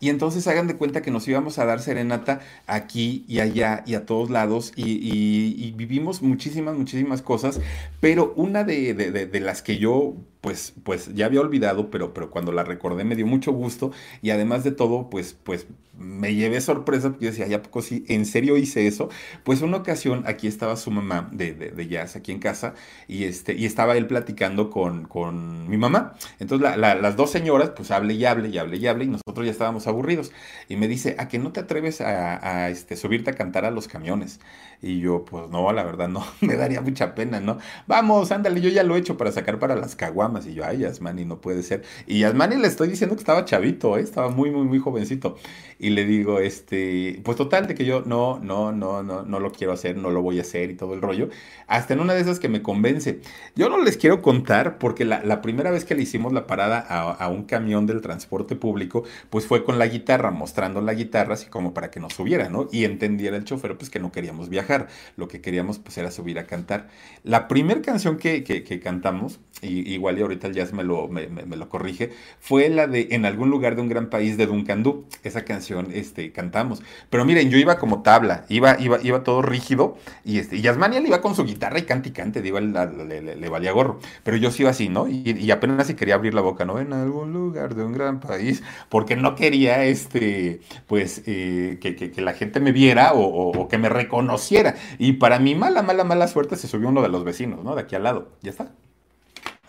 Y 0.01 0.09
entonces 0.09 0.47
hagan 0.47 0.65
de 0.65 0.75
cuenta 0.75 1.03
que 1.03 1.11
nos 1.11 1.27
íbamos 1.27 1.59
a 1.59 1.65
dar 1.65 1.79
serenata 1.79 2.41
aquí 2.65 3.23
y 3.27 3.39
allá 3.39 3.83
y 3.85 3.93
a 3.93 4.07
todos 4.07 4.31
lados. 4.31 4.73
Y, 4.75 5.71
vivimos 5.77 6.23
muchísimas, 6.23 6.75
muchísimas 6.75 7.21
cosas, 7.21 7.61
pero 7.99 8.33
una 8.35 8.63
de, 8.63 8.95
de, 8.95 9.39
las 9.39 9.61
que 9.61 9.77
yo 9.77 10.15
pues, 10.41 10.73
pues 10.83 11.13
ya 11.13 11.27
había 11.27 11.41
olvidado, 11.41 11.89
pero, 11.91 12.13
pero 12.13 12.31
cuando 12.31 12.51
la 12.51 12.63
recordé 12.63 13.03
me 13.03 13.15
dio 13.15 13.27
mucho 13.27 13.51
gusto 13.51 13.91
y 14.21 14.31
además 14.31 14.63
de 14.63 14.71
todo, 14.71 15.09
pues, 15.09 15.33
pues 15.43 15.67
me 16.01 16.33
llevé 16.33 16.61
sorpresa 16.61 17.09
porque 17.09 17.27
decía, 17.27 17.47
¿ya 17.47 17.61
poco 17.61 17.81
sí? 17.81 18.05
¿En 18.07 18.25
serio 18.25 18.57
hice 18.57 18.87
eso? 18.87 19.09
Pues 19.43 19.61
una 19.61 19.77
ocasión 19.77 20.23
aquí 20.25 20.47
estaba 20.47 20.75
su 20.77 20.89
mamá 20.91 21.29
de, 21.31 21.53
de, 21.53 21.87
jazz 21.87 22.15
aquí 22.15 22.31
en 22.31 22.39
casa 22.39 22.73
y, 23.07 23.25
este, 23.25 23.53
y 23.53 23.65
estaba 23.65 23.95
él 23.97 24.07
platicando 24.07 24.69
con, 24.69 25.05
con 25.05 25.69
mi 25.69 25.77
mamá. 25.77 26.13
Entonces 26.39 26.77
las 26.77 27.15
dos 27.15 27.31
señoras 27.31 27.71
pues 27.71 27.91
hable 27.91 28.13
y 28.13 28.25
hable 28.25 28.49
y 28.49 28.57
hable 28.57 28.77
y 28.77 28.87
hable 28.87 29.05
y 29.05 29.07
nosotros 29.09 29.45
ya 29.45 29.51
estábamos 29.51 29.87
aburridos. 29.87 30.31
Y 30.67 30.75
me 30.77 30.87
dice, 30.87 31.15
¿a 31.19 31.27
que 31.27 31.39
no 31.39 31.51
te 31.51 31.59
atreves 31.59 32.01
a, 32.01 32.69
este, 32.69 32.95
subirte 32.95 33.31
a 33.31 33.33
cantar 33.33 33.65
a 33.65 33.71
los 33.71 33.87
camiones? 33.87 34.39
Y 34.83 34.99
yo, 34.99 35.23
pues 35.25 35.47
no, 35.49 35.71
la 35.71 35.83
verdad 35.83 36.07
no, 36.09 36.25
me 36.41 36.55
daría 36.55 36.81
mucha 36.81 37.13
pena, 37.13 37.39
¿no? 37.39 37.59
Vamos, 37.87 38.31
ándale, 38.31 38.61
yo 38.61 38.69
ya 38.69 38.83
lo 38.83 38.95
he 38.95 38.99
hecho 38.99 39.15
para 39.15 39.31
sacar 39.31 39.59
para 39.59 39.75
las 39.75 39.95
caguamas. 39.95 40.47
Y 40.47 40.53
yo, 40.55 40.65
ay, 40.65 40.79
Yasmani, 40.79 41.23
no 41.25 41.39
puede 41.39 41.61
ser. 41.61 41.83
Y 42.07 42.19
Yasmani 42.19 42.55
le 42.57 42.67
estoy 42.67 42.87
diciendo 42.87 43.15
que 43.15 43.21
estaba 43.21 43.45
chavito, 43.45 43.97
¿eh? 43.97 44.01
estaba 44.01 44.29
muy, 44.29 44.49
muy, 44.49 44.65
muy 44.65 44.79
jovencito. 44.79 45.35
Y 45.77 45.91
le 45.91 46.05
digo, 46.05 46.39
este, 46.39 47.21
pues 47.23 47.37
total, 47.37 47.67
de 47.67 47.75
que 47.75 47.85
yo 47.85 48.01
no, 48.05 48.39
no, 48.39 48.71
no, 48.71 49.03
no, 49.03 49.23
no 49.23 49.39
lo 49.39 49.51
quiero 49.51 49.73
hacer, 49.73 49.97
no 49.97 50.09
lo 50.11 50.21
voy 50.21 50.39
a 50.39 50.41
hacer 50.41 50.71
y 50.71 50.75
todo 50.75 50.93
el 50.93 51.01
rollo. 51.01 51.29
Hasta 51.67 51.93
en 51.93 51.99
una 51.99 52.13
de 52.13 52.21
esas 52.21 52.39
que 52.39 52.49
me 52.49 52.61
convence. 52.61 53.19
Yo 53.55 53.69
no 53.69 53.81
les 53.83 53.97
quiero 53.97 54.21
contar 54.21 54.77
porque 54.77 55.05
la, 55.05 55.41
primera 55.41 55.71
vez 55.71 55.85
que 55.85 55.95
le 55.95 56.03
hicimos 56.03 56.33
la 56.33 56.45
parada 56.47 56.85
a, 56.87 57.11
a 57.11 57.27
un 57.29 57.43
camión 57.43 57.87
del 57.87 58.01
transporte 58.01 58.55
público, 58.55 59.03
pues 59.29 59.45
fue 59.45 59.63
con 59.63 59.79
la 59.79 59.87
guitarra, 59.87 60.31
mostrando 60.31 60.81
la 60.81 60.93
guitarra 60.93 61.33
así 61.33 61.47
como 61.49 61.73
para 61.73 61.89
que 61.91 61.99
nos 61.99 62.13
subiera, 62.13 62.49
¿no? 62.49 62.67
Y 62.71 62.85
entendiera 62.85 63.37
el 63.37 63.43
chofer, 63.43 63.77
pues 63.77 63.89
que 63.89 63.99
no 63.99 64.11
queríamos 64.11 64.49
viajar, 64.49 64.70
lo 65.17 65.27
que 65.27 65.41
queríamos 65.41 65.79
pues 65.79 65.97
era 65.97 66.11
subir 66.11 66.39
a 66.39 66.45
cantar. 66.45 66.89
La 67.23 67.47
primera 67.47 67.81
canción 67.81 68.17
que, 68.17 68.43
que, 68.43 68.79
cantamos, 68.79 69.39
y, 69.61 69.93
igual 69.93 70.17
y 70.17 70.21
ahorita 70.21 70.47
el 70.47 70.53
jazz 70.53 70.73
me 70.73 70.83
lo, 70.83 71.07
me, 71.07 71.27
lo 71.27 71.69
corrige, 71.69 72.11
fue 72.39 72.69
la 72.69 72.87
de 72.87 73.09
En 73.11 73.25
algún 73.25 73.49
lugar 73.49 73.75
de 73.75 73.81
un 73.81 73.89
gran 73.89 74.09
país 74.09 74.37
de 74.37 74.47
Duncan 74.47 74.83
Du. 74.83 75.05
Esa 75.23 75.45
canción 75.45 75.89
este, 75.93 76.31
cantamos. 76.31 76.81
Pero 77.09 77.25
miren, 77.25 77.49
yo 77.49 77.57
iba 77.57 77.77
como 77.77 78.01
tabla, 78.01 78.45
iba, 78.49 78.79
iba, 78.79 78.99
iba 79.03 79.23
todo 79.23 79.41
rígido, 79.41 79.97
y, 80.23 80.39
este, 80.39 80.55
y 80.57 80.61
Yasmania 80.61 80.99
iba 80.99 81.21
con 81.21 81.35
su 81.35 81.45
guitarra 81.45 81.79
y 81.79 81.83
cante 81.83 82.09
y 82.09 82.11
cante, 82.11 82.41
digo, 82.41 82.59
le, 82.59 83.21
le, 83.21 83.49
valía 83.49 83.71
gorro. 83.71 83.99
Pero 84.23 84.37
yo 84.37 84.51
sí 84.51 84.63
iba 84.63 84.71
así, 84.71 84.89
¿no? 84.89 85.07
Y, 85.07 85.37
y 85.37 85.51
apenas 85.51 85.87
si 85.87 85.93
quería 85.95 86.15
abrir 86.15 86.33
la 86.33 86.41
boca, 86.41 86.65
¿no? 86.65 86.79
En 86.79 86.93
algún 86.93 87.33
lugar 87.33 87.75
de 87.75 87.83
un 87.83 87.93
gran 87.93 88.19
país, 88.19 88.63
porque 88.89 89.15
no 89.15 89.35
quería 89.35 89.83
este, 89.85 90.61
pues, 90.87 91.23
eh, 91.25 91.77
que, 91.81 92.21
la 92.21 92.33
gente 92.33 92.59
me 92.59 92.71
viera 92.71 93.11
o, 93.13 93.67
que 93.67 93.77
me 93.77 93.89
reconociera. 93.89 94.60
Y 94.97 95.13
para 95.13 95.39
mi 95.39 95.55
mala, 95.55 95.81
mala, 95.81 96.03
mala 96.03 96.27
suerte 96.27 96.55
se 96.55 96.67
subió 96.67 96.89
uno 96.89 97.01
de 97.01 97.09
los 97.09 97.23
vecinos, 97.23 97.63
¿no? 97.63 97.75
De 97.75 97.81
aquí 97.81 97.95
al 97.95 98.03
lado. 98.03 98.29
Ya 98.41 98.51
está. 98.51 98.71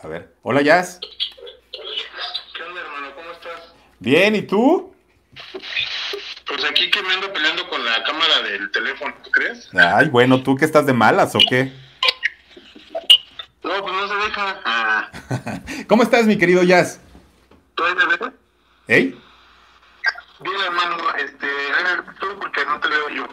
A 0.02 0.08
ver. 0.08 0.34
Hola, 0.42 0.62
Jazz. 0.62 1.00
¿Qué 2.56 2.62
onda, 2.62 2.80
hermano? 2.80 3.14
¿Cómo 3.14 3.30
estás? 3.32 3.74
Bien, 4.00 4.34
¿y 4.34 4.42
tú? 4.42 4.92
Pues 6.46 6.64
aquí 6.64 6.90
que 6.90 7.02
me 7.02 7.14
ando 7.14 7.32
peleando 7.32 7.68
con 7.68 7.84
la 7.84 8.02
cámara 8.04 8.42
del 8.42 8.70
teléfono, 8.70 9.14
¿tú 9.22 9.30
crees? 9.30 9.70
Ay, 9.74 10.08
bueno, 10.08 10.42
¿tú 10.42 10.56
que 10.56 10.64
estás 10.64 10.86
de 10.86 10.92
malas 10.92 11.34
o 11.34 11.38
qué? 11.48 11.72
No, 13.62 13.80
pues 13.80 13.94
no 13.94 14.08
se 14.08 14.14
deja. 14.14 14.60
Ah. 14.64 15.10
¿Cómo 15.88 16.02
estás, 16.02 16.26
mi 16.26 16.36
querido 16.36 16.62
Jazz? 16.62 17.00
¿Tú 17.74 17.84
de 17.84 18.32
¿Ey? 18.88 19.18
Bien, 20.40 20.60
hermano, 20.66 20.96
este, 21.16 21.46
tú 22.18 22.26
porque 22.40 22.64
no 22.66 22.80
te 22.80 22.88
veo 22.88 23.08
yo. 23.10 23.28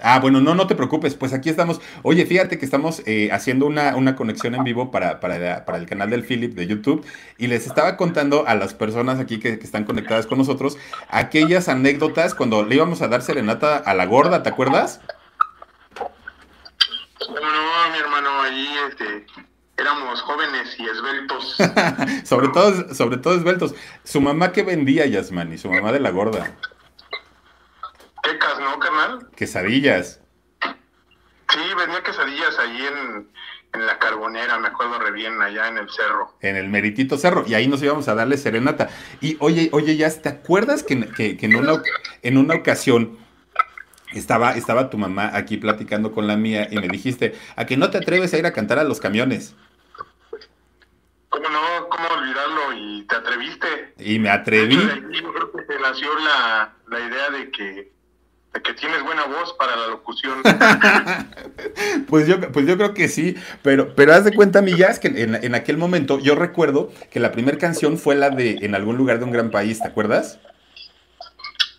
Ah, 0.00 0.20
bueno, 0.20 0.40
no, 0.40 0.54
no 0.54 0.66
te 0.66 0.74
preocupes, 0.74 1.14
pues 1.14 1.32
aquí 1.32 1.50
estamos. 1.50 1.80
Oye, 2.02 2.24
fíjate 2.26 2.58
que 2.58 2.64
estamos 2.64 3.02
eh, 3.06 3.30
haciendo 3.32 3.66
una, 3.66 3.96
una, 3.96 4.14
conexión 4.14 4.54
en 4.54 4.64
vivo 4.64 4.90
para, 4.90 5.20
para, 5.20 5.64
para, 5.64 5.78
el 5.78 5.86
canal 5.86 6.10
del 6.10 6.24
Philip 6.24 6.54
de 6.54 6.66
YouTube 6.66 7.04
y 7.36 7.48
les 7.48 7.66
estaba 7.66 7.96
contando 7.96 8.46
a 8.46 8.54
las 8.54 8.74
personas 8.74 9.18
aquí 9.18 9.38
que, 9.38 9.58
que, 9.58 9.64
están 9.64 9.84
conectadas 9.84 10.26
con 10.26 10.38
nosotros 10.38 10.76
aquellas 11.08 11.68
anécdotas 11.68 12.34
cuando 12.34 12.64
le 12.64 12.76
íbamos 12.76 13.02
a 13.02 13.08
dar 13.08 13.22
serenata 13.22 13.76
a 13.76 13.94
la 13.94 14.06
gorda, 14.06 14.42
¿te 14.42 14.48
acuerdas? 14.48 15.00
No, 17.28 17.90
mi 17.92 17.98
hermano, 17.98 18.40
ahí 18.40 18.68
este, 18.88 19.26
éramos 19.76 20.22
jóvenes 20.22 20.76
y 20.78 20.86
esbeltos. 20.86 21.56
sobre, 22.28 22.48
todo, 22.48 22.94
sobre 22.94 23.16
todo 23.16 23.34
esbeltos. 23.34 23.74
¿Su 24.04 24.20
mamá 24.20 24.52
qué 24.52 24.62
vendía, 24.62 25.06
Yasmani? 25.06 25.58
Su 25.58 25.70
mamá 25.70 25.92
de 25.92 26.00
la 26.00 26.10
gorda. 26.10 26.56
Quecas, 28.22 28.58
¿no, 28.60 28.78
carnal? 28.78 29.28
Quesadillas. 29.36 30.20
Sí, 30.62 31.60
vendía 31.76 32.02
quesadillas 32.02 32.58
ahí 32.58 32.86
en, 32.86 33.28
la 33.72 33.98
carbonera, 33.98 34.58
me 34.58 34.68
acuerdo 34.68 34.98
re 34.98 35.12
bien, 35.12 35.40
allá 35.40 35.68
en 35.68 35.78
el 35.78 35.88
cerro. 35.90 36.34
En 36.40 36.56
el 36.56 36.68
meritito 36.68 37.16
cerro, 37.16 37.44
y 37.46 37.54
ahí 37.54 37.68
nos 37.68 37.82
íbamos 37.82 38.08
a 38.08 38.14
darle 38.14 38.36
serenata. 38.36 38.88
Y 39.20 39.36
oye, 39.40 39.68
oye, 39.72 39.96
ya, 39.96 40.10
¿te 40.10 40.28
acuerdas 40.28 40.82
que, 40.82 40.94
en, 40.94 41.54
una, 41.54 41.82
en 42.22 42.38
una 42.38 42.54
ocasión 42.54 43.18
estaba, 44.12 44.52
estaba 44.52 44.90
tu 44.90 44.98
mamá 44.98 45.30
aquí 45.34 45.58
platicando 45.58 46.12
con 46.12 46.26
la 46.26 46.36
mía 46.36 46.68
y 46.70 46.76
me 46.76 46.88
dijiste, 46.88 47.34
a 47.56 47.66
que 47.66 47.76
no 47.76 47.90
te 47.90 47.98
atreves 47.98 48.32
a 48.34 48.38
ir 48.38 48.46
a 48.46 48.52
cantar 48.52 48.78
a 48.78 48.84
los 48.84 49.00
camiones? 49.00 49.54
¿Cómo 51.28 51.48
no? 51.48 51.88
¿Cómo 51.88 52.08
olvidarlo? 52.08 52.72
Y 52.74 53.04
te 53.04 53.16
atreviste. 53.16 53.94
Y 53.98 54.18
me 54.18 54.30
atreví. 54.30 54.76
yo 54.76 55.32
creo 55.32 55.52
que 55.52 55.62
te 55.62 55.78
nació 55.78 56.08
la, 56.18 56.74
idea 56.90 57.30
de 57.30 57.50
que, 57.50 57.92
que 58.52 58.74
tienes 58.74 59.02
buena 59.02 59.24
voz 59.26 59.54
para 59.58 59.76
la 59.76 59.86
locución. 59.88 60.42
pues, 62.08 62.26
yo, 62.26 62.40
pues 62.52 62.66
yo 62.66 62.76
creo 62.76 62.94
que 62.94 63.08
sí, 63.08 63.36
pero, 63.62 63.94
pero 63.94 64.14
haz 64.14 64.24
de 64.24 64.34
cuenta, 64.34 64.62
Millas, 64.62 64.98
que 64.98 65.08
en, 65.08 65.34
en 65.34 65.54
aquel 65.54 65.76
momento 65.76 66.18
yo 66.18 66.34
recuerdo 66.34 66.90
que 67.10 67.20
la 67.20 67.32
primera 67.32 67.58
canción 67.58 67.98
fue 67.98 68.16
la 68.16 68.30
de 68.30 68.58
En 68.62 68.74
algún 68.74 68.96
lugar 68.96 69.18
de 69.18 69.24
un 69.24 69.32
gran 69.32 69.50
país, 69.50 69.80
¿te 69.80 69.88
acuerdas? 69.88 70.40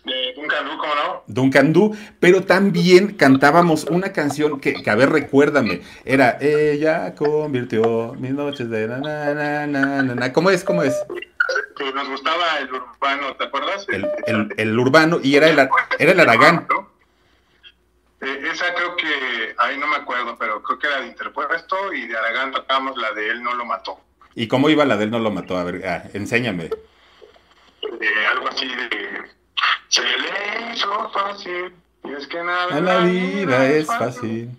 De 0.04 0.32
Duncan 0.34 0.64
Du, 0.66 0.78
¿cómo 0.78 0.94
no? 0.94 1.22
Duncan 1.26 1.72
Du, 1.72 1.96
pero 2.18 2.42
también 2.44 3.14
cantábamos 3.14 3.84
una 3.84 4.12
canción 4.12 4.60
que, 4.60 4.82
que, 4.82 4.90
a 4.90 4.94
ver, 4.94 5.10
recuérdame, 5.10 5.82
era 6.04 6.38
Ella 6.40 7.14
convirtió 7.14 8.14
mis 8.18 8.32
noches 8.32 8.70
de 8.70 8.88
na 8.88 8.98
na 8.98 9.34
na 9.34 9.66
na 9.66 10.02
na, 10.02 10.14
na. 10.14 10.32
¿Cómo 10.32 10.50
es? 10.50 10.64
¿Cómo 10.64 10.82
es? 10.82 10.94
Sí, 11.76 11.84
nos 11.94 12.08
gustaba 12.08 12.58
el 12.58 12.72
urbano, 12.72 13.36
¿te 13.36 13.44
acuerdas? 13.44 13.86
El, 13.88 14.08
el, 14.26 14.54
el 14.56 14.78
urbano, 14.78 15.18
y 15.22 15.36
era 15.36 15.48
el, 15.48 15.58
era 15.98 16.12
el 16.12 16.20
Aragán. 16.20 16.66
Eh, 18.20 18.48
esa 18.52 18.74
creo 18.74 18.96
que, 18.96 19.54
ahí 19.58 19.78
no 19.78 19.86
me 19.86 19.96
acuerdo, 19.96 20.36
pero 20.38 20.62
creo 20.62 20.78
que 20.78 20.86
era 20.86 21.00
de 21.00 21.06
Interpuesto 21.08 21.92
y 21.94 22.06
de 22.06 22.16
Aragán 22.16 22.52
tocábamos 22.52 22.96
la 22.98 23.12
de 23.12 23.30
Él 23.30 23.42
no 23.42 23.54
lo 23.54 23.64
mató. 23.64 23.98
¿Y 24.34 24.46
cómo 24.46 24.68
iba 24.68 24.84
la 24.84 24.96
de 24.96 25.04
Él 25.04 25.10
no 25.10 25.18
lo 25.18 25.30
mató? 25.30 25.56
A 25.56 25.64
ver, 25.64 25.86
ah, 25.86 26.04
enséñame. 26.12 26.64
Eh, 26.64 28.26
algo 28.30 28.48
así 28.48 28.66
de... 28.66 29.39
Se 29.90 30.02
le 30.02 30.72
hizo 30.72 31.10
fácil, 31.10 31.74
y 32.04 32.12
es 32.12 32.26
que 32.28 32.42
nada 32.42 32.78
En 32.78 32.84
la 32.84 32.98
vida 33.00 33.66
es 33.66 33.86
fácil. 33.86 34.50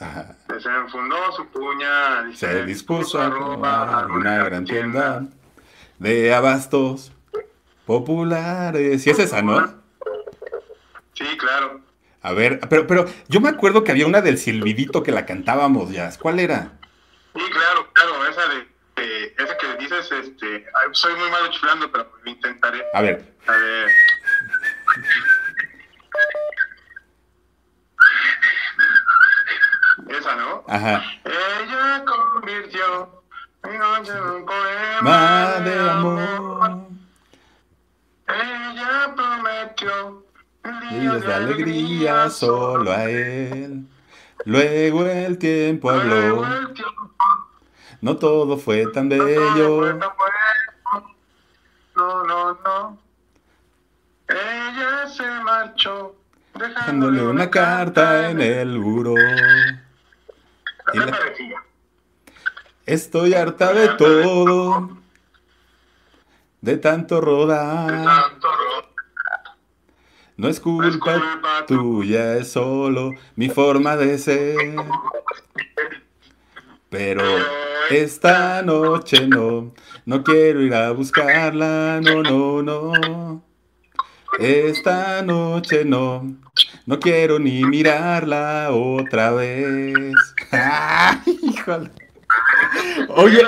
Ajá. 0.00 0.36
Se 0.58 0.68
enfundó 0.68 1.16
su 1.32 1.46
puñal. 1.48 2.30
y 2.30 2.36
Se 2.36 2.64
dispuso 2.64 3.20
a 3.20 3.28
robar 3.28 4.10
una 4.10 4.42
gran 4.44 4.64
tienda 4.64 5.22
de 5.98 6.34
abastos 6.34 7.12
populares. 7.86 9.02
¿Sí 9.02 9.10
es 9.10 9.18
esa, 9.18 9.42
no? 9.42 9.74
Sí, 11.12 11.24
claro. 11.38 11.80
A 12.22 12.32
ver, 12.32 12.58
pero, 12.70 12.86
pero 12.86 13.04
yo 13.28 13.40
me 13.40 13.50
acuerdo 13.50 13.84
que 13.84 13.90
había 13.92 14.06
una 14.06 14.22
del 14.22 14.38
silbidito 14.38 15.02
que 15.02 15.12
la 15.12 15.26
cantábamos 15.26 15.90
ya. 15.90 16.10
¿Cuál 16.18 16.40
era? 16.40 16.72
Sí, 17.34 17.42
claro, 17.50 17.86
claro, 17.92 18.26
esa 18.30 18.48
de, 18.48 19.02
de 19.02 19.34
esa 19.38 19.56
que 19.58 19.76
dices, 19.78 20.10
este, 20.10 20.66
soy 20.92 21.14
muy 21.16 21.30
malo 21.30 21.48
chiflando, 21.50 21.90
pero 21.92 22.10
lo 22.24 22.30
intentaré. 22.30 22.82
A 22.94 23.02
ver. 23.02 23.34
A 23.46 23.52
ver. 23.52 23.88
Esa, 30.08 30.36
¿no? 30.36 30.64
Ajá. 30.68 31.02
Ella 31.24 32.04
convirtió 32.04 33.22
mi 33.64 33.78
noche 33.78 34.12
en 34.12 34.22
un 34.22 34.46
poema 34.46 35.02
Ma 35.02 35.60
de 35.60 35.78
amor. 35.78 36.86
Ella 38.28 39.14
prometió 39.14 40.24
Días 40.90 41.22
de 41.22 41.34
alegría 41.34 42.30
solo 42.30 42.92
a 42.92 43.04
él. 43.04 43.84
Luego 44.44 45.06
el 45.06 45.38
tiempo 45.38 45.90
habló. 45.90 46.44
No 48.00 48.16
todo 48.16 48.56
fue 48.58 48.86
tan 48.88 49.08
bello. 49.08 49.98
No, 51.94 52.24
no, 52.24 52.54
no. 52.64 52.98
Ella 54.28 55.06
se 55.08 55.26
marchó. 55.42 56.16
Dejándole 56.54 57.22
una 57.22 57.50
carta 57.50 58.30
en 58.30 58.40
el 58.40 58.78
buró. 58.78 59.14
La- 60.92 61.18
Estoy 62.84 63.34
harta 63.34 63.72
de 63.72 63.88
todo. 63.90 64.90
De 66.60 66.76
tanto 66.76 67.20
rodar. 67.20 68.30
No 70.36 70.48
es 70.48 70.60
culpa 70.60 71.20
tuya, 71.66 72.36
es 72.36 72.52
solo 72.52 73.12
mi 73.36 73.48
forma 73.48 73.96
de 73.96 74.18
ser. 74.18 74.56
Pero 76.90 77.22
esta 77.90 78.62
noche 78.62 79.26
no, 79.26 79.72
no 80.04 80.22
quiero 80.24 80.60
ir 80.62 80.74
a 80.74 80.90
buscarla, 80.90 82.00
no, 82.02 82.22
no, 82.22 82.62
no. 82.62 83.42
Esta 84.38 85.22
noche 85.22 85.84
no, 85.84 86.36
no 86.86 87.00
quiero 87.00 87.38
ni 87.38 87.64
mirarla 87.64 88.70
otra 88.72 89.30
vez. 89.32 89.94
¡Ay, 90.50 91.38
híjole! 91.42 91.90
Oye, 93.08 93.42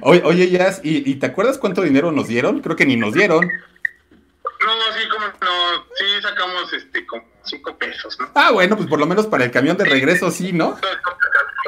oye, 0.00 0.22
oye, 0.24 0.50
Jazz, 0.50 0.80
¿y, 0.82 1.08
¿y 1.08 1.14
te 1.16 1.26
acuerdas 1.26 1.58
cuánto 1.58 1.82
dinero 1.82 2.10
nos 2.12 2.28
dieron? 2.28 2.60
Creo 2.60 2.76
que 2.76 2.86
ni 2.86 2.96
nos 2.96 3.14
dieron. 3.14 3.46
No, 3.46 4.72
sí, 4.98 5.08
como 5.08 5.26
no, 5.26 5.84
sí 5.94 6.04
sacamos 6.20 6.72
este 6.72 7.06
como 7.06 7.24
cinco 7.44 7.76
pesos, 7.78 8.18
¿no? 8.18 8.30
Ah, 8.34 8.50
bueno, 8.50 8.76
pues 8.76 8.88
por 8.88 8.98
lo 8.98 9.06
menos 9.06 9.26
para 9.26 9.44
el 9.44 9.50
camión 9.50 9.76
de 9.76 9.84
regreso 9.84 10.30
sí, 10.30 10.52
¿no? 10.52 10.78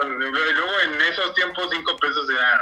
Luego 0.02 0.80
en 0.84 1.00
esos 1.00 1.34
tiempos 1.34 1.68
cinco 1.70 1.96
pesos 1.98 2.28
eran 2.28 2.60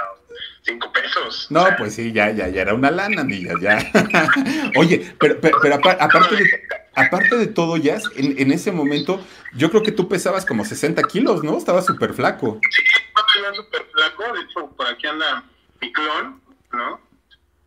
cinco 0.62 0.92
pesos. 0.92 1.46
No, 1.50 1.66
pues 1.78 1.94
sí, 1.94 2.12
ya, 2.12 2.30
ya, 2.30 2.48
ya 2.48 2.62
era 2.62 2.74
una 2.74 2.90
lana, 2.90 3.22
amiga, 3.22 3.54
ya. 3.60 3.78
Oye, 4.76 5.14
pero, 5.18 5.40
pero, 5.40 5.58
pero 5.60 5.74
apar- 5.76 5.96
aparte, 6.00 6.36
de, 6.36 6.62
aparte 6.94 7.36
de 7.36 7.46
todo, 7.46 7.76
Jazz, 7.76 8.04
en, 8.16 8.38
en 8.38 8.52
ese 8.52 8.72
momento, 8.72 9.24
yo 9.54 9.70
creo 9.70 9.82
que 9.82 9.92
tú 9.92 10.08
pesabas 10.08 10.44
como 10.46 10.64
60 10.64 11.02
kilos, 11.04 11.42
¿no? 11.42 11.56
Estabas 11.58 11.86
súper 11.86 12.14
flaco. 12.14 12.60
Sí, 12.70 13.38
era 13.38 13.54
súper 13.54 13.86
flaco, 13.92 14.22
de 14.34 14.40
hecho 14.42 14.70
por 14.76 14.86
aquí 14.86 15.06
anda 15.06 15.44
mi 15.80 15.92
clon, 15.92 16.40
¿no? 16.72 17.00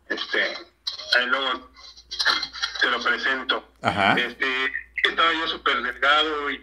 Este, 0.10 0.41
ahí 1.17 1.25
luego 1.27 1.69
te 2.82 2.89
lo 2.89 3.01
presento. 3.01 3.67
Ajá. 3.82 4.13
Este, 4.19 4.45
estaba 5.10 5.32
yo 5.34 5.47
súper 5.47 5.82
delgado 5.82 6.51
y, 6.51 6.56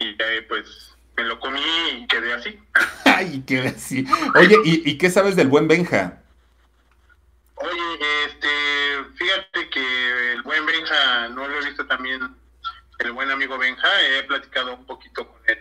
y 0.00 0.08
eh, 0.18 0.42
pues 0.48 0.91
me 1.16 1.24
lo 1.24 1.38
comí 1.40 1.60
y 1.96 2.06
quedé 2.06 2.32
así. 2.32 2.58
Ay, 3.04 3.42
qué 3.46 3.60
así. 3.60 4.04
Oye, 4.34 4.56
¿y, 4.64 4.90
¿y 4.90 4.98
qué 4.98 5.10
sabes 5.10 5.36
del 5.36 5.48
buen 5.48 5.68
Benja? 5.68 6.22
Oye, 7.56 8.24
este, 8.26 8.48
fíjate 9.14 9.70
que 9.70 10.32
el 10.32 10.42
buen 10.42 10.64
Benja, 10.66 11.28
no 11.28 11.46
lo 11.46 11.60
he 11.60 11.66
visto 11.66 11.86
también, 11.86 12.20
el 12.98 13.12
buen 13.12 13.30
amigo 13.30 13.58
Benja, 13.58 13.88
he 14.02 14.22
platicado 14.24 14.74
un 14.74 14.84
poquito 14.84 15.26
con 15.28 15.40
él. 15.46 15.58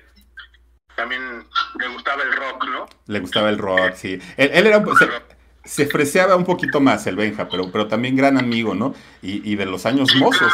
También 0.96 1.46
le 1.80 1.88
gustaba 1.90 2.24
el 2.24 2.34
rock, 2.34 2.66
¿no? 2.66 2.86
Le 3.08 3.20
gustaba 3.20 3.50
el 3.50 3.58
rock, 3.58 3.94
sí. 3.96 4.20
Él, 4.38 4.52
él 4.54 4.68
era 4.68 4.78
un, 4.80 4.98
se, 4.98 5.10
se 5.64 5.88
freseaba 5.88 6.36
un 6.36 6.46
poquito 6.46 6.80
más 6.80 7.06
el 7.08 7.16
Benja, 7.16 7.48
pero, 7.50 7.72
pero 7.72 7.88
también 7.88 8.16
gran 8.16 8.38
amigo, 8.38 8.76
¿no? 8.76 8.94
Y, 9.22 9.50
y 9.50 9.56
de 9.56 9.66
los 9.66 9.86
años 9.86 10.16
mozos. 10.16 10.52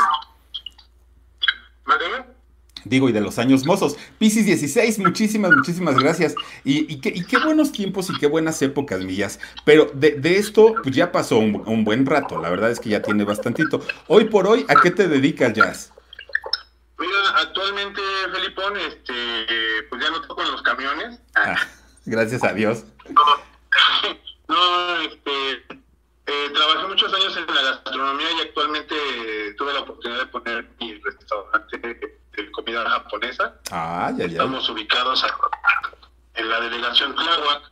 Digo, 2.90 3.10
y 3.10 3.12
de 3.12 3.22
los 3.22 3.40
años 3.40 3.66
mozos. 3.66 3.98
Piscis 4.18 4.46
16, 4.46 5.00
muchísimas, 5.00 5.52
muchísimas 5.52 5.96
gracias. 5.96 6.36
Y, 6.64 6.92
y, 6.92 7.00
qué, 7.00 7.10
y 7.10 7.24
qué 7.26 7.38
buenos 7.38 7.72
tiempos 7.72 8.10
y 8.10 8.18
qué 8.20 8.28
buenas 8.28 8.62
épocas, 8.62 9.02
millas. 9.02 9.40
Pero 9.66 9.92
de, 9.94 10.12
de 10.12 10.38
esto, 10.38 10.76
pues 10.82 10.96
ya 10.96 11.12
pasó 11.12 11.38
un, 11.38 11.64
un, 11.66 11.84
buen 11.84 12.06
rato. 12.06 12.40
La 12.42 12.50
verdad 12.50 12.72
es 12.72 12.80
que 12.80 12.90
ya 12.90 13.02
tiene 13.02 13.24
bastantito. 13.24 13.82
Hoy 14.08 14.26
por 14.26 14.48
hoy, 14.48 14.66
¿a 14.70 14.76
qué 14.82 14.92
te 14.92 15.08
dedicas, 15.08 15.54
Jazz? 15.54 15.94
Mira, 16.98 17.30
actualmente, 17.42 18.02
Felipón, 18.32 18.78
este, 18.78 19.14
pues 19.90 20.02
ya 20.02 20.10
no 20.10 20.22
toco 20.22 20.42
en 20.42 20.52
los 20.52 20.62
camiones. 20.62 21.20
Ah, 21.36 21.58
gracias 22.06 22.44
a 22.44 22.54
Dios. 22.54 22.86
No, 24.48 25.02
este, 25.02 25.78
eh, 26.26 26.50
trabajé 26.54 26.88
muchos 26.88 27.14
años 27.14 27.36
en 27.36 27.54
la 27.54 27.62
gastronomía 27.64 28.28
y 28.32 28.48
actualmente 28.48 28.96
tuve 29.58 29.74
la 29.74 29.82
oportunidad 29.82 30.20
de 30.20 30.26
poner 30.28 30.70
mi 30.80 30.94
restaurante 30.96 32.17
de 32.38 32.52
comida 32.52 32.88
japonesa. 32.90 33.54
Ah, 33.72 34.12
ya, 34.16 34.26
ya. 34.26 34.32
Estamos 34.32 34.70
ubicados 34.70 35.26
en 36.36 36.50
la 36.50 36.60
delegación 36.62 37.16
Tláhuac, 37.16 37.72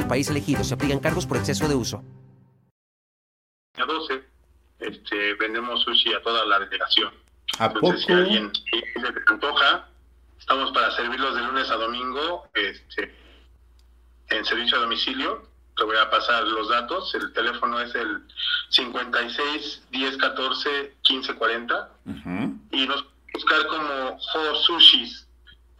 al 0.00 0.08
país 0.08 0.28
elegido. 0.28 0.64
Se 0.64 0.74
aplican 0.74 0.98
cargos 0.98 1.26
por 1.26 1.36
exceso 1.36 1.68
de 1.68 1.74
uso. 1.74 2.02
A 3.76 3.84
12, 3.84 4.24
este, 4.80 5.34
vendemos 5.34 5.82
sushi 5.82 6.12
a 6.14 6.22
toda 6.22 6.44
la 6.46 6.58
delegación. 6.60 7.12
¿A 7.58 7.66
Entonces, 7.66 8.00
si 8.00 8.06
poco? 8.08 8.18
alguien 8.18 8.52
se 8.54 9.00
le 9.00 9.08
antoja, 9.28 9.88
estamos 10.38 10.72
para 10.72 10.90
servirlos 10.92 11.34
de 11.34 11.42
lunes 11.42 11.70
a 11.70 11.76
domingo 11.76 12.48
este, 12.54 13.14
en 14.30 14.44
servicio 14.44 14.78
a 14.78 14.80
domicilio. 14.82 15.48
Te 15.76 15.84
voy 15.84 15.96
a 15.96 16.10
pasar 16.10 16.44
los 16.44 16.68
datos. 16.68 17.14
El 17.14 17.32
teléfono 17.32 17.80
es 17.80 17.94
el 17.94 18.22
56 18.70 19.82
10 19.90 20.16
14 20.18 20.94
15 21.02 21.34
40 21.34 21.90
Ujú. 22.06 22.58
y 22.72 22.86
nos 22.86 23.04
buscar 23.32 23.66
como 23.68 24.18
Jo 24.18 24.54
Sushis. 24.56 25.26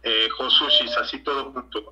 Eh, 0.03 0.27
Jo 0.35 0.49
Sushis, 0.49 0.95
así 0.97 1.19
todo 1.19 1.51
junto. 1.51 1.91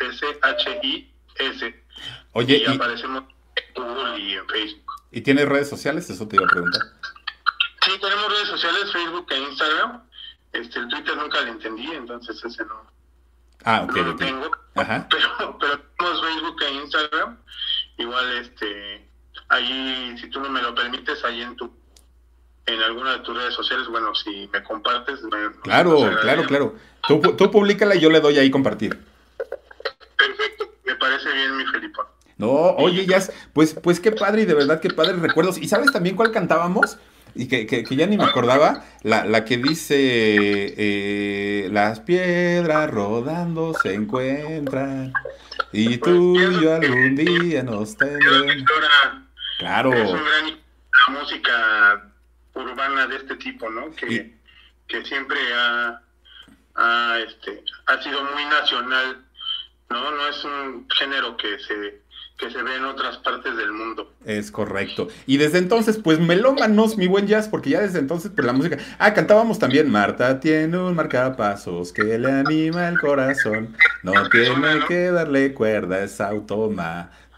H-O-S-U-S-H-I-S. 0.00 1.84
Oye, 2.32 2.56
y 2.58 2.62
y, 2.70 2.74
aparecemos 2.74 3.24
en 3.56 3.74
Google 3.82 4.18
y 4.18 4.32
en 4.34 4.46
Facebook. 4.48 4.92
¿Y 5.12 5.20
tienes 5.22 5.48
redes 5.48 5.68
sociales? 5.68 6.08
Eso 6.10 6.26
te 6.28 6.36
iba 6.36 6.44
a 6.44 6.48
preguntar. 6.48 6.82
Sí, 7.84 7.92
tenemos 8.00 8.28
redes 8.32 8.48
sociales, 8.48 8.92
Facebook 8.92 9.26
e 9.30 9.38
Instagram. 9.38 10.02
Este, 10.52 10.78
el 10.78 10.88
Twitter 10.88 11.16
nunca 11.16 11.40
lo 11.42 11.48
entendí, 11.52 11.86
entonces 11.92 12.42
ese 12.44 12.64
no. 12.64 12.90
Ah, 13.64 13.82
ok. 13.84 13.96
no 13.96 14.02
lo 14.02 14.16
tengo. 14.16 14.50
Ajá. 14.74 15.08
Pero, 15.10 15.58
pero 15.58 15.80
tenemos 15.98 16.20
Facebook 16.24 16.62
e 16.62 16.70
Instagram. 16.74 17.38
Igual, 17.98 18.32
este, 18.38 19.08
ahí, 19.48 20.16
si 20.20 20.28
tú 20.28 20.40
no 20.40 20.50
me 20.50 20.60
lo 20.60 20.74
permites, 20.74 21.24
ahí 21.24 21.40
en 21.40 21.56
tu, 21.56 21.74
en 22.66 22.82
alguna 22.82 23.12
de 23.12 23.18
tus 23.20 23.34
redes 23.36 23.54
sociales, 23.54 23.88
bueno, 23.88 24.14
si 24.14 24.48
me 24.52 24.62
compartes. 24.62 25.22
me- 25.22 25.52
Claro, 25.62 25.96
claro, 26.20 26.44
claro. 26.44 26.74
Tú, 27.08 27.20
tú 27.36 27.50
públicala 27.50 27.94
y 27.94 28.00
yo 28.00 28.10
le 28.10 28.20
doy 28.20 28.38
ahí 28.38 28.50
compartir. 28.50 28.98
Perfecto, 30.16 30.74
me 30.84 30.94
parece 30.96 31.32
bien, 31.32 31.55
mi 31.55 31.55
Felipe. 31.72 31.98
No, 32.38 32.48
oye, 32.76 33.06
Jazz, 33.06 33.32
pues, 33.52 33.74
pues 33.74 33.98
qué 34.00 34.12
padre 34.12 34.42
y 34.42 34.44
de 34.46 34.54
verdad 34.54 34.80
qué 34.80 34.90
padres 34.90 35.18
recuerdos. 35.20 35.56
¿Y 35.58 35.68
sabes 35.68 35.90
también 35.92 36.16
cuál 36.16 36.32
cantábamos? 36.32 36.98
Y 37.34 37.48
que, 37.48 37.66
que- 37.66 37.84
que 37.84 37.96
ya 37.96 38.06
ni 38.06 38.16
me 38.16 38.24
acordaba, 38.24 38.84
la, 39.02 39.24
la 39.26 39.44
que 39.44 39.58
dice, 39.58 39.96
eh, 40.76 41.68
las 41.70 42.00
piedras 42.00 42.90
rodando 42.90 43.74
se 43.74 43.94
encuentran 43.94 45.12
y 45.72 45.98
tú 45.98 46.36
y 46.38 46.60
yo 46.62 46.74
algún 46.74 47.14
día 47.16 47.62
nos 47.62 47.96
tendremos. 47.96 48.64
Claro, 49.58 49.92
es 49.92 50.10
un 50.10 50.20
gran 50.24 51.18
música 51.20 52.12
urbana 52.54 53.06
de 53.06 53.16
este 53.16 53.36
tipo, 53.36 53.68
¿no? 53.70 53.90
Que, 53.94 54.12
Y- 54.12 54.36
que 54.88 55.04
siempre 55.04 55.38
ha, 55.54 56.00
ha, 56.74 57.18
este, 57.26 57.62
ha 57.86 58.02
sido 58.02 58.22
muy 58.24 58.44
nacional, 58.46 59.24
¿no? 59.90 60.10
No 60.10 60.28
es 60.28 60.44
un 60.44 60.86
género 60.90 61.36
que 61.36 61.58
se, 61.58 62.00
que 62.38 62.50
se 62.50 62.62
ve 62.62 62.76
en 62.76 62.84
otras 62.84 63.18
partes 63.18 63.56
del 63.56 63.72
mundo. 63.72 64.12
es 64.24 64.50
correcto. 64.50 65.08
Y 65.26 65.36
desde 65.36 65.58
entonces, 65.58 65.98
pues 65.98 66.18
melómanos, 66.18 66.96
mi 66.96 67.06
buen 67.06 67.26
Jazz, 67.26 67.48
porque 67.48 67.70
ya 67.70 67.80
desde 67.80 67.98
entonces, 67.98 68.32
pues 68.34 68.46
la 68.46 68.52
música. 68.52 68.78
Ah, 68.98 69.14
cantábamos 69.14 69.58
también, 69.58 69.90
Marta 69.90 70.40
tiene 70.40 70.76
un 70.78 70.94
marcapasos 70.94 71.92
que 71.92 72.18
le 72.18 72.30
anima 72.30 72.88
el 72.88 72.98
corazón. 72.98 73.76
No 74.02 74.12
tiene 74.28 74.84
que 74.88 75.10
darle 75.10 75.54
cuerda, 75.54 76.02
es 76.02 76.20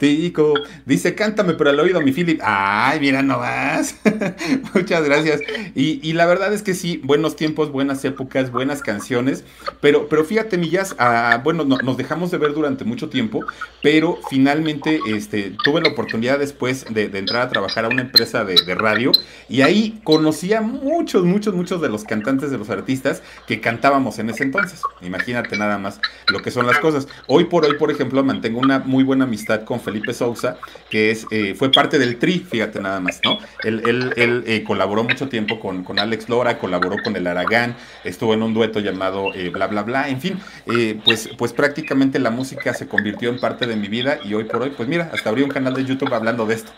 automático. 0.00 0.54
Dice, 0.86 1.14
cántame 1.14 1.54
pero 1.54 1.70
al 1.70 1.80
oído, 1.80 2.00
mi 2.00 2.12
Philip. 2.12 2.40
Ay, 2.42 3.00
mira 3.00 3.22
nomás. 3.22 3.96
Muchas 4.74 5.04
gracias. 5.04 5.40
Y, 5.74 6.00
y 6.08 6.12
la 6.12 6.26
verdad 6.26 6.52
es 6.52 6.62
que 6.62 6.74
sí, 6.74 7.00
buenos 7.04 7.36
tiempos, 7.36 7.70
buenas 7.72 8.04
épocas, 8.04 8.50
buenas 8.50 8.82
canciones. 8.82 9.44
Pero, 9.80 10.08
pero 10.08 10.24
fíjate, 10.24 10.58
mi 10.58 10.70
Jazz, 10.70 10.94
ah, 10.98 11.40
bueno, 11.42 11.64
no- 11.64 11.78
nos 11.78 11.96
dejamos 11.96 12.30
de 12.30 12.38
ver 12.38 12.54
durante 12.54 12.84
mucho 12.84 13.08
tiempo, 13.08 13.44
pero 13.82 14.18
finalmente 14.30 15.00
este, 15.06 15.54
tuve 15.64 15.80
la 15.80 15.88
oportunidad 15.90 16.38
después 16.38 16.86
de, 16.90 17.08
entrar 17.18 17.42
a 17.42 17.48
trabajar 17.48 17.84
a 17.84 17.88
una 17.88 18.02
empresa 18.02 18.44
de, 18.44 18.54
de 18.64 18.74
radio 18.74 19.10
y 19.48 19.62
ahí 19.62 20.00
conocí 20.04 20.52
a 20.52 20.60
muchos, 20.60 21.24
muchos, 21.24 21.54
muchos 21.54 21.80
de 21.80 21.88
los 21.88 22.04
cantantes, 22.04 22.50
de 22.50 22.58
los 22.58 22.70
artistas 22.70 23.22
que 23.46 23.60
cantábamos 23.60 24.18
en 24.18 24.30
ese 24.30 24.44
entonces. 24.44 24.80
Imagínate 25.00 25.56
nada 25.56 25.78
más 25.78 26.00
lo 26.28 26.40
que 26.42 26.50
son 26.50 26.66
las 26.66 26.78
cosas. 26.78 27.08
Hoy 27.26 27.44
por 27.46 27.64
hoy, 27.64 27.74
por 27.76 27.90
ejemplo, 27.90 28.22
mantengo 28.22 28.60
una 28.60 28.78
muy 28.80 29.02
buena 29.04 29.24
amistad 29.24 29.64
con 29.64 29.80
Felipe 29.88 30.12
Sousa, 30.14 30.58
que 30.90 31.10
es, 31.10 31.26
eh, 31.30 31.54
fue 31.54 31.70
parte 31.72 31.98
del 31.98 32.18
Tri, 32.18 32.40
fíjate 32.40 32.80
nada 32.80 33.00
más, 33.00 33.20
¿no? 33.24 33.38
Él, 33.64 33.82
él, 33.86 34.12
él, 34.16 34.44
eh, 34.46 34.62
colaboró 34.64 35.02
mucho 35.04 35.28
tiempo 35.28 35.58
con, 35.60 35.82
con 35.84 35.98
Alex 35.98 36.28
Lora, 36.28 36.58
colaboró 36.58 36.96
con 37.02 37.16
el 37.16 37.26
Aragán, 37.26 37.76
estuvo 38.04 38.34
en 38.34 38.42
un 38.42 38.52
dueto 38.54 38.80
llamado 38.80 39.32
eh, 39.34 39.48
Bla 39.50 39.66
Bla 39.66 39.82
Bla, 39.82 40.08
en 40.08 40.20
fin, 40.20 40.40
eh, 40.66 41.00
pues, 41.04 41.28
pues 41.38 41.52
prácticamente 41.52 42.18
la 42.18 42.30
música 42.30 42.74
se 42.74 42.86
convirtió 42.86 43.30
en 43.30 43.40
parte 43.40 43.66
de 43.66 43.76
mi 43.76 43.88
vida 43.88 44.18
y 44.24 44.34
hoy 44.34 44.44
por 44.44 44.62
hoy, 44.62 44.70
pues 44.70 44.88
mira, 44.88 45.10
hasta 45.12 45.30
abrí 45.30 45.42
un 45.42 45.50
canal 45.50 45.74
de 45.74 45.84
YouTube 45.84 46.12
hablando 46.12 46.44
de 46.46 46.54
esto. 46.54 46.72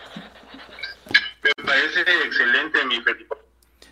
Me 1.43 1.65
parece 1.65 2.01
excelente, 2.25 2.85
mi 2.85 3.01
Felipe, 3.01 3.35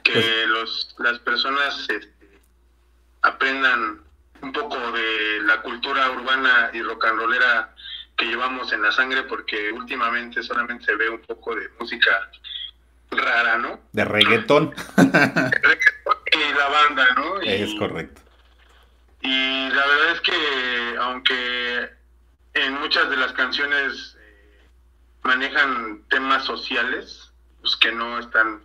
que 0.03 0.13
Pues- 0.13 0.47
los, 0.49 0.97
las 0.99 1.19
personas 1.21 1.81
este, 1.89 2.09
aprendan 3.23 4.01
un 4.43 4.53
poco 4.53 4.77
de 4.93 5.41
la 5.43 5.61
cultura 5.63 6.11
urbana 6.13 6.71
y 6.73 6.81
rock 6.83 7.07
and 7.07 7.19
rollera 7.19 7.75
que 8.19 8.27
llevamos 8.27 8.71
en 8.73 8.83
la 8.83 8.93
sangre, 8.93 9.23
porque 9.23 9.71
últimamente 9.73 10.43
solamente 10.43 10.85
se 10.85 10.97
ve 10.97 11.09
un 11.09 11.21
poco 11.23 11.55
de 11.55 11.69
música 11.81 12.31
rara, 13.13 13.57
¿no? 13.59 13.81
De 13.93 14.05
reggaetón. 14.05 14.75
Y 14.97 16.53
la 16.55 16.69
banda, 16.69 17.15
¿no? 17.15 17.43
Y, 17.43 17.49
Es 17.49 17.75
correcto. 17.79 18.21
Y 19.21 19.69
la 19.71 19.87
verdad 19.87 20.11
es 20.13 20.21
que, 20.21 20.97
aunque 21.01 21.91
en 22.55 22.75
muchas 22.81 23.09
de 23.09 23.17
las 23.17 23.33
canciones 23.33 24.17
eh, 24.21 24.67
manejan 25.23 26.03
temas 26.09 26.45
sociales, 26.45 27.33
pues 27.61 27.77
que 27.77 27.93
no 27.93 28.19
están, 28.19 28.63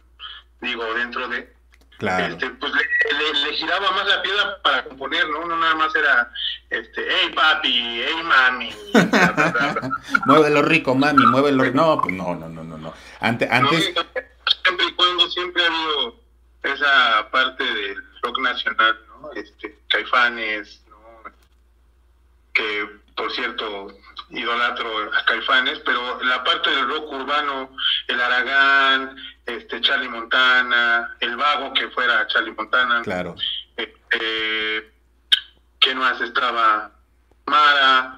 digo, 0.61 0.83
dentro 0.95 1.27
de, 1.27 1.53
Claro. 1.99 2.33
este, 2.33 2.49
pues 2.49 2.73
le, 2.73 2.81
le- 3.17 3.39
le 3.49 3.53
giraba 3.55 3.91
más 3.91 4.07
la 4.07 4.21
piedra 4.21 4.61
para 4.63 4.83
componer, 4.83 5.29
¿no? 5.29 5.45
No 5.45 5.57
nada 5.57 5.75
más 5.75 5.95
era, 5.95 6.29
este, 6.73 7.05
hey 7.07 7.31
papi, 7.35 8.01
hey 8.03 8.23
mami. 8.23 8.75
Muévelo 10.25 10.61
rico, 10.63 10.95
mami, 10.95 11.25
muévelo 11.27 11.63
rico. 11.63 11.75
No, 11.75 12.01
pues 12.01 12.15
no, 12.15 12.35
no, 12.35 12.49
no, 12.49 12.63
no, 12.63 12.77
no. 12.77 12.93
Ante, 13.19 13.47
antes, 13.49 13.93
siempre 14.63 14.85
y 14.87 14.93
cuando 14.93 15.29
siempre 15.29 15.63
ha 15.63 15.67
habido 15.67 16.19
esa 16.63 17.29
parte 17.31 17.63
del 17.63 17.97
rock 18.23 18.39
nacional, 18.39 18.99
¿no? 19.07 19.31
Este, 19.33 19.77
Caifanes, 19.89 20.81
¿no? 20.89 21.31
Que, 22.53 22.89
por 23.15 23.31
cierto, 23.33 23.87
idolatro 24.29 25.13
a 25.13 25.25
Caifanes, 25.25 25.79
pero 25.85 26.21
la 26.23 26.43
parte 26.43 26.69
del 26.71 26.87
rock 26.87 27.11
urbano, 27.11 27.69
el 28.07 28.19
Aragán, 28.19 29.15
este, 29.45 29.79
Charlie 29.81 30.09
Montana, 30.09 31.15
el 31.19 31.35
Vago, 31.35 31.73
que 31.73 31.87
fuera 31.89 32.25
Charlie 32.27 32.53
Montana, 32.53 33.01
claro. 33.03 33.35
eh, 33.77 34.92
¿Quién 35.83 35.97
más 35.97 36.19
estaba? 36.21 36.91
Mara, 37.45 38.17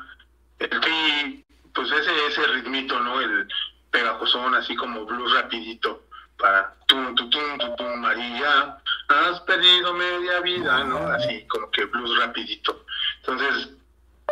el 0.59 0.70
Tri, 0.70 1.43
pues 1.74 1.91
ese, 1.91 2.28
ese 2.28 2.45
ritmito, 2.47 2.99
¿no? 2.99 3.20
El 3.20 3.47
pegajosón, 3.89 4.53
así 4.53 4.76
como 4.76 5.03
blues 5.03 5.34
rapidito, 5.34 6.03
para 6.38 6.76
tum, 6.86 7.16
tum, 7.16 7.28
tum, 7.32 7.57
tum, 7.57 7.76
tum, 7.76 7.95
María, 8.01 8.78
has 9.07 9.41
perdido 9.41 9.93
media 9.95 10.41
vida, 10.41 10.84
¿no? 10.84 11.07
Así 11.07 11.43
como 11.47 11.72
que 11.72 11.86
blues 11.86 12.16
rapidito. 12.20 12.86
Entonces, 13.22 13.70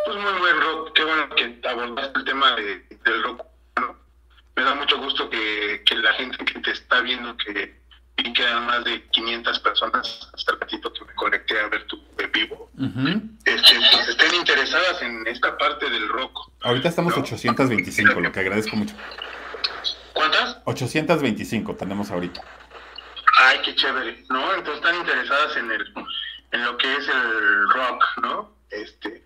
pues 0.06 0.18
muy 0.18 0.34
buen 0.34 0.62
rock, 0.62 0.94
qué 0.94 1.04
bueno 1.04 1.30
que 1.30 1.60
abordaste 1.68 2.20
el 2.20 2.26
tema 2.26 2.56
de, 2.56 2.86
del 3.04 3.24
rock, 3.24 3.46
¿no? 3.82 3.98
Me 4.56 4.64
da 4.64 4.76
mucho 4.76 5.00
gusto 5.00 5.28
que, 5.32 5.82
que 5.88 5.96
la 5.96 6.14
gente 6.14 6.46
que 6.46 6.60
te 6.60 6.70
está 6.70 7.02
viendo, 7.02 7.36
que 7.38 7.82
vi 8.18 8.34
que 8.34 8.44
eran 8.44 8.66
más 8.66 8.84
de 8.84 9.04
500 9.10 9.60
personas 9.60 10.30
hasta 10.34 10.54
el 10.54 10.60
ratito 10.60 10.94
que 10.94 11.06
me 11.06 11.14
conecté 11.14 11.60
a 11.60 11.68
ver 11.68 11.86
tu 11.88 12.02
en 12.18 12.32
vivo, 12.32 12.70
Ujú. 12.78 13.22
este, 13.46 13.76
pues 13.92 14.08
estén 14.10 14.36
interesadas 14.36 15.02
en 15.02 15.26
esta 15.28 15.58
parte 15.58 15.90
del 15.90 16.08
rock. 16.10 16.52
Ahorita 16.62 16.90
estamos 16.90 17.18
825, 17.18 18.20
lo 18.20 18.32
que 18.32 18.40
agradezco 18.40 18.76
mucho. 18.76 18.96
¿Cuántas? 20.14 20.58
825 20.66 21.76
tenemos 21.76 22.12
ahorita. 22.12 22.42
Ay, 23.40 23.60
qué 23.66 23.76
chévere, 23.76 24.24
¿no? 24.30 24.54
Entonces 24.54 24.76
están 24.76 24.96
interesadas 24.96 25.58
en 25.58 25.72
el 25.72 25.94
en 26.52 26.66
lo 26.66 26.78
que 26.78 26.96
es 26.96 27.08
el 27.08 27.70
rock, 27.70 28.04
¿no? 28.22 28.56
Este, 28.70 29.26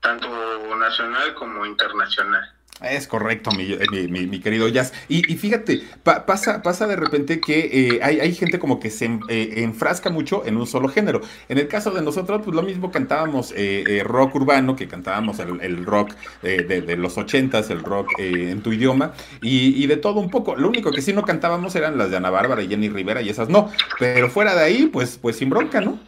tanto 0.00 0.28
nacional 0.76 1.34
como 1.34 1.66
internacional. 1.66 2.50
Es 2.82 3.06
correcto, 3.06 3.50
mi, 3.52 3.72
eh, 3.72 3.78
mi- 3.92 4.08
mi- 4.08 4.26
mi 4.26 4.40
querido 4.40 4.66
Jazz. 4.68 4.94
Y, 5.08 5.30
y 5.30 5.36
fíjate, 5.36 5.82
pa- 6.02 6.24
pasa, 6.24 6.62
pasa 6.62 6.86
de 6.86 6.96
repente 6.96 7.38
que 7.38 7.68
eh, 7.96 8.00
hay, 8.02 8.20
hay 8.20 8.34
gente 8.34 8.58
como 8.58 8.80
que 8.80 8.88
se 8.88 9.18
eh, 9.28 9.52
enfrasca 9.58 10.08
mucho 10.08 10.46
en 10.46 10.56
un 10.56 10.66
solo 10.66 10.88
género. 10.88 11.20
En 11.50 11.58
el 11.58 11.68
caso 11.68 11.90
de 11.90 12.00
nosotros, 12.00 12.40
pues 12.42 12.54
lo 12.56 12.62
mismo 12.62 12.90
cantábamos 12.90 13.52
eh, 13.52 13.84
eh, 13.86 14.02
rock 14.02 14.34
urbano, 14.36 14.76
que 14.76 14.88
cantábamos 14.88 15.38
el, 15.40 15.84
rock 15.84 16.12
de, 16.42 16.62
de 16.80 16.96
los 16.96 17.18
ochentas, 17.18 17.68
el 17.68 17.80
rock 17.82 18.12
en 18.18 18.62
tu 18.62 18.72
idioma, 18.72 19.12
y, 19.42 19.82
y 19.82 19.86
de 19.86 19.96
todo 19.98 20.20
un 20.20 20.30
poco. 20.30 20.56
Lo 20.56 20.68
único 20.68 20.90
que 20.90 21.02
sí 21.02 21.12
no 21.12 21.22
cantábamos 21.22 21.74
eran 21.74 21.98
las 21.98 22.10
de 22.10 22.16
Ana 22.16 22.30
Bárbara 22.30 22.62
y 22.62 22.68
Jenny 22.68 22.88
Rivera 22.88 23.20
y 23.20 23.28
esas 23.28 23.48
no. 23.50 23.70
Pero 23.98 24.30
fuera 24.30 24.54
de 24.54 24.64
ahí, 24.64 24.86
pues, 24.86 25.18
pues 25.20 25.36
sin 25.36 25.50
bronca, 25.50 25.80
¿no? 25.82 25.98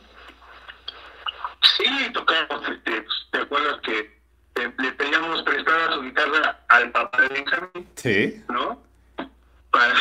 Sí, 1.76 1.84
tocamos, 2.12 2.62
este, 2.68 3.02
pues, 3.02 3.16
¿te 3.30 3.38
acuerdas 3.38 3.76
eh, 4.64 4.72
le 4.78 4.92
pedíamos 4.92 5.42
prestada 5.42 5.94
su 5.94 6.02
guitarra 6.02 6.60
al 6.68 6.90
papá 6.92 7.20
de 7.22 7.28
Benjamín? 7.28 7.88
Sí. 7.96 8.44
¿no? 8.48 8.82
Para, 9.70 9.94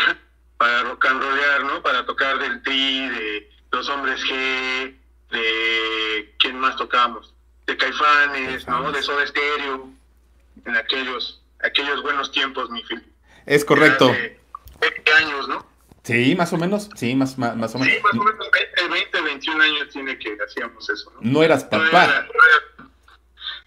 para 0.58 0.84
rock 0.84 1.06
and 1.06 1.22
rollear, 1.24 1.64
¿no? 1.64 1.82
Para 1.82 2.06
tocar 2.06 2.38
del 2.40 2.62
Tri, 2.64 3.10
de 3.10 3.50
Los 3.72 3.88
Hombres 3.90 4.22
G, 4.24 4.96
de... 5.32 6.36
¿Quién 6.40 6.60
más 6.60 6.76
tocábamos? 6.76 7.34
De 7.68 7.78
Caifanes, 7.78 8.68
¿no? 8.68 8.92
De 8.92 9.02
Soda 9.02 9.26
Stereo, 9.28 9.90
en 10.66 10.76
aquellos, 10.76 11.42
aquellos 11.64 12.02
buenos 12.02 12.32
tiempos, 12.32 12.70
mi 12.70 12.84
film. 12.84 13.02
Es 13.46 13.64
correcto. 13.64 14.10
Hace 14.10 14.40
20 14.82 15.14
años, 15.14 15.48
¿no? 15.48 15.66
Sí, 16.04 16.36
más 16.36 16.52
o 16.52 16.58
menos. 16.58 16.90
Sí, 16.96 17.14
más, 17.16 17.38
más, 17.38 17.56
más 17.56 17.76
o 17.76 17.78
Sí, 17.78 17.86
menos. 17.86 18.04
más 18.04 18.14
o 18.14 18.24
menos 18.24 18.48
20, 18.52 18.88
20, 18.90 19.22
21 19.22 19.64
años 19.64 19.90
tiene 19.90 20.18
que 20.18 20.36
hacíamos 20.46 20.90
eso, 20.90 21.12
¿no? 21.16 21.20
No 21.22 21.44
eras 21.44 21.64
No 21.66 21.70
papá. 21.70 22.06
era, 22.06 22.22
no 22.24 22.30
era- 22.32 22.64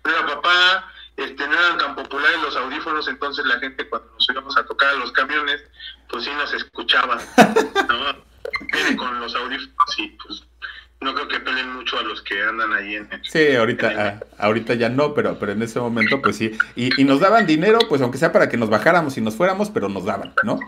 no 0.05 0.11
era 0.11 0.27
papá, 0.27 0.93
este, 1.17 1.47
no 1.47 1.55
eran 1.55 1.79
tan 1.79 1.95
populares 1.95 2.41
los 2.43 2.57
audífonos, 2.57 3.09
entonces 3.09 3.45
la 3.47 3.59
gente 3.59 3.89
cuando 3.89 4.11
nos 4.13 4.29
íbamos 4.29 4.57
a 4.57 4.65
tocar 4.67 4.91
a 4.91 4.95
los 4.95 5.13
camiones, 5.13 5.63
bocinas 6.11 6.51
se 6.51 6.57
escuchaban, 6.57 7.19
¿no? 7.89 8.25
Viene 8.73 8.97
con 8.97 9.19
los 9.21 9.35
audífonos 9.35 9.99
y 9.99 10.09
pues 10.09 10.45
no 11.01 11.15
creo 11.15 11.29
que 11.29 11.41
peleen 11.41 11.75
mucho 11.75 11.99
a 11.99 12.03
los 12.03 12.23
que 12.23 12.43
andan 12.43 12.73
ahí 12.73 12.97
en 12.97 13.09
el, 13.11 13.25
Sí, 13.25 13.55
ahorita, 13.55 13.93
ah, 13.97 14.25
ahorita 14.39 14.75
ya 14.75 14.89
no, 14.89 15.15
pero, 15.15 15.39
pero 15.39 15.53
en 15.53 15.63
ese 15.63 15.81
momento 15.81 16.21
pues 16.21 16.37
sí. 16.37 16.57
Y, 16.77 17.01
y 17.01 17.05
nos 17.05 17.21
daban 17.21 17.47
dinero, 17.47 17.79
pues 17.89 18.01
aunque 18.03 18.19
sea 18.19 18.33
para 18.33 18.49
que 18.49 18.57
nos 18.57 18.71
bajáramos 18.71 19.17
y 19.17 19.21
nos 19.21 19.35
fuéramos, 19.35 19.71
pero 19.71 19.89
nos 19.89 20.05
daban, 20.05 20.35
¿no? 20.43 20.59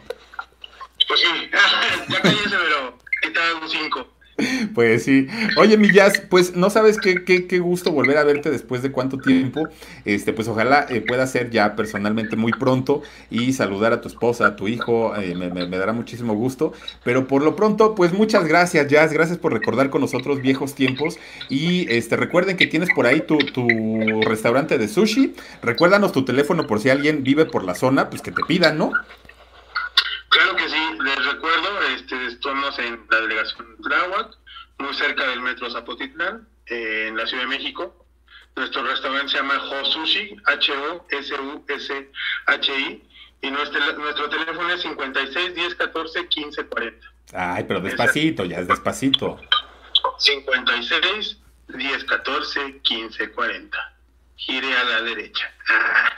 Pues 1.09 1.21
sí, 1.21 1.51
ya 2.09 2.21
cállese, 2.23 2.57
pero 2.57 2.99
¿qué 3.23 3.31
tal 3.31 3.55
un 3.63 3.69
5? 3.69 4.16
Pues 4.75 5.05
sí. 5.05 5.27
Oye, 5.57 5.77
mi 5.77 5.91
Jazz, 5.93 6.23
pues 6.29 6.55
no 6.55 6.71
sabes 6.71 6.99
qué, 6.99 7.25
qué, 7.25 7.47
qué, 7.47 7.59
gusto 7.59 7.93
volver 7.93 8.19
a 8.19 8.25
verte 8.25 8.51
después 8.51 8.83
de 8.83 8.93
cuánto 8.93 9.19
tiempo. 9.19 9.69
Este, 10.05 10.33
pues 10.33 10.49
ojalá 10.49 10.87
eh, 10.89 11.01
pueda 11.01 11.27
ser 11.27 11.51
ya 11.51 11.75
personalmente 11.77 12.37
muy 12.37 12.53
pronto 12.53 13.03
y 13.31 13.53
saludar 13.53 13.93
a 13.93 14.01
tu 14.01 14.09
esposa, 14.09 14.47
a 14.47 14.57
tu 14.57 14.69
hijo. 14.69 15.17
Eh, 15.17 15.35
me, 15.35 15.79
dará 15.79 15.93
muchísimo 15.93 16.35
gusto. 16.35 16.73
Pero 17.05 17.27
por 17.27 17.43
lo 17.43 17.57
pronto, 17.57 17.95
pues 17.95 18.13
muchas 18.13 18.47
gracias, 18.47 18.89
Jazz. 18.89 19.13
Gracias 19.13 19.39
por 19.39 19.53
recordar 19.53 19.91
con 19.91 20.01
nosotros 20.01 20.43
viejos 20.43 20.75
tiempos. 20.75 21.19
Y 21.49 21.91
este, 21.91 22.17
recuerden 22.17 22.57
que 22.57 22.67
tienes 22.67 22.91
por 22.95 23.07
ahí 23.07 23.23
tu, 23.23 23.39
tu 23.39 23.67
restaurante 24.23 24.79
de 24.79 24.89
sushi. 24.89 25.35
Recuérdanos 25.63 26.13
tu 26.13 26.25
teléfono 26.25 26.67
por 26.67 26.81
si 26.81 26.91
alguien 26.91 27.23
vive 27.23 27.47
por 27.47 27.65
la 27.65 27.75
zona, 27.75 28.11
pues 28.11 28.23
que 28.23 28.33
te 28.33 28.43
pidan, 28.47 28.77
¿no? 28.79 28.93
Claro 30.29 30.57
que 30.57 30.69
sí, 30.69 30.76
estamos 32.47 32.79
en 32.79 33.05
la 33.11 33.21
delegación 33.23 33.77
Tláhuac, 33.83 34.39
muy 34.79 34.95
cerca 34.95 35.27
del 35.27 35.41
metro 35.41 35.69
Zapotitlán, 35.69 36.47
eh, 36.67 37.07
en 37.09 37.17
la 37.17 37.27
Ciudad 37.27 37.43
de 37.43 37.49
México. 37.49 38.07
Nuestro 38.55 38.85
restaurante 38.85 39.33
se 39.33 39.39
llama 39.39 39.59
Josushi, 39.59 40.37
H-O-S-U-S-H-I, 40.45 41.43
y 43.43 43.51
nuestro, 43.51 43.81
nuestro 43.99 44.29
teléfono 44.31 44.73
es 44.73 44.83
56 44.83 45.55
10 45.57 45.75
14 45.75 46.29
15 46.29 46.67
40. 46.67 47.13
Ay, 47.33 47.65
pero 47.65 47.81
despacito, 47.81 48.45
ya 48.45 48.61
es 48.61 48.69
despacito. 48.69 49.41
56 50.19 51.39
10 51.69 52.05
14 52.05 52.81
15 52.81 53.33
40 53.33 53.96
gire 54.37 54.77
a 54.77 54.85
la 54.85 55.03
derecha. 55.03 55.51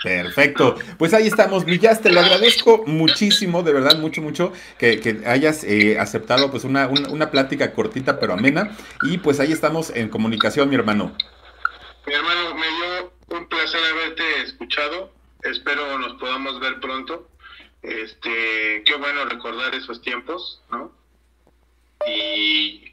Perfecto. 0.03 0.77
Pues 0.99 1.15
ahí 1.15 1.27
estamos, 1.27 1.65
Villas, 1.65 2.03
te 2.03 2.11
lo 2.11 2.21
agradezco 2.21 2.85
muchísimo, 2.87 3.63
de 3.63 3.73
verdad, 3.73 3.99
mucho, 3.99 4.21
mucho, 4.21 4.53
que, 4.79 5.01
que 5.01 5.23
hayas 5.27 5.65
eh, 5.65 5.99
aceptado 5.99 6.51
pues 6.51 6.65
una, 6.65 6.89
una, 6.89 7.09
una, 7.09 7.31
plática 7.31 7.73
cortita 7.73 8.21
pero 8.21 8.35
amena. 8.35 8.77
Y 9.03 9.19
pues 9.19 9.41
ahí 9.41 9.53
estamos 9.53 9.91
en 9.91 10.09
comunicación, 10.09 10.69
mi 10.69 10.75
hermano. 10.75 11.17
Mi 12.07 12.15
hermano, 12.15 12.55
me 12.55 12.67
dio 12.67 13.13
un 13.39 13.49
placer 13.49 13.81
haberte 13.93 14.43
escuchado. 14.43 15.13
Espero 15.43 15.99
nos 15.99 16.19
podamos 16.21 16.61
ver 16.61 16.81
pronto. 16.81 17.29
Este, 17.83 18.83
qué 18.85 18.97
bueno 18.99 19.25
recordar 19.27 19.75
esos 19.75 20.03
tiempos, 20.03 20.63
¿no? 20.71 20.93
Y 22.07 22.93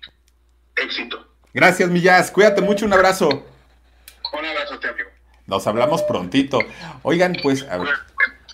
éxito. 0.76 1.28
Gracias, 1.54 1.90
Millas. 1.90 2.32
Cuídate 2.32 2.62
mucho, 2.62 2.86
un 2.86 2.94
abrazo. 2.94 3.30
Un 4.34 4.46
abrazo, 4.46 4.80
te 4.80 4.90
amigo. 4.90 5.15
Nos 5.48 5.68
hablamos 5.68 6.02
prontito. 6.04 6.60
Oigan, 7.04 7.36
pues, 7.42 7.66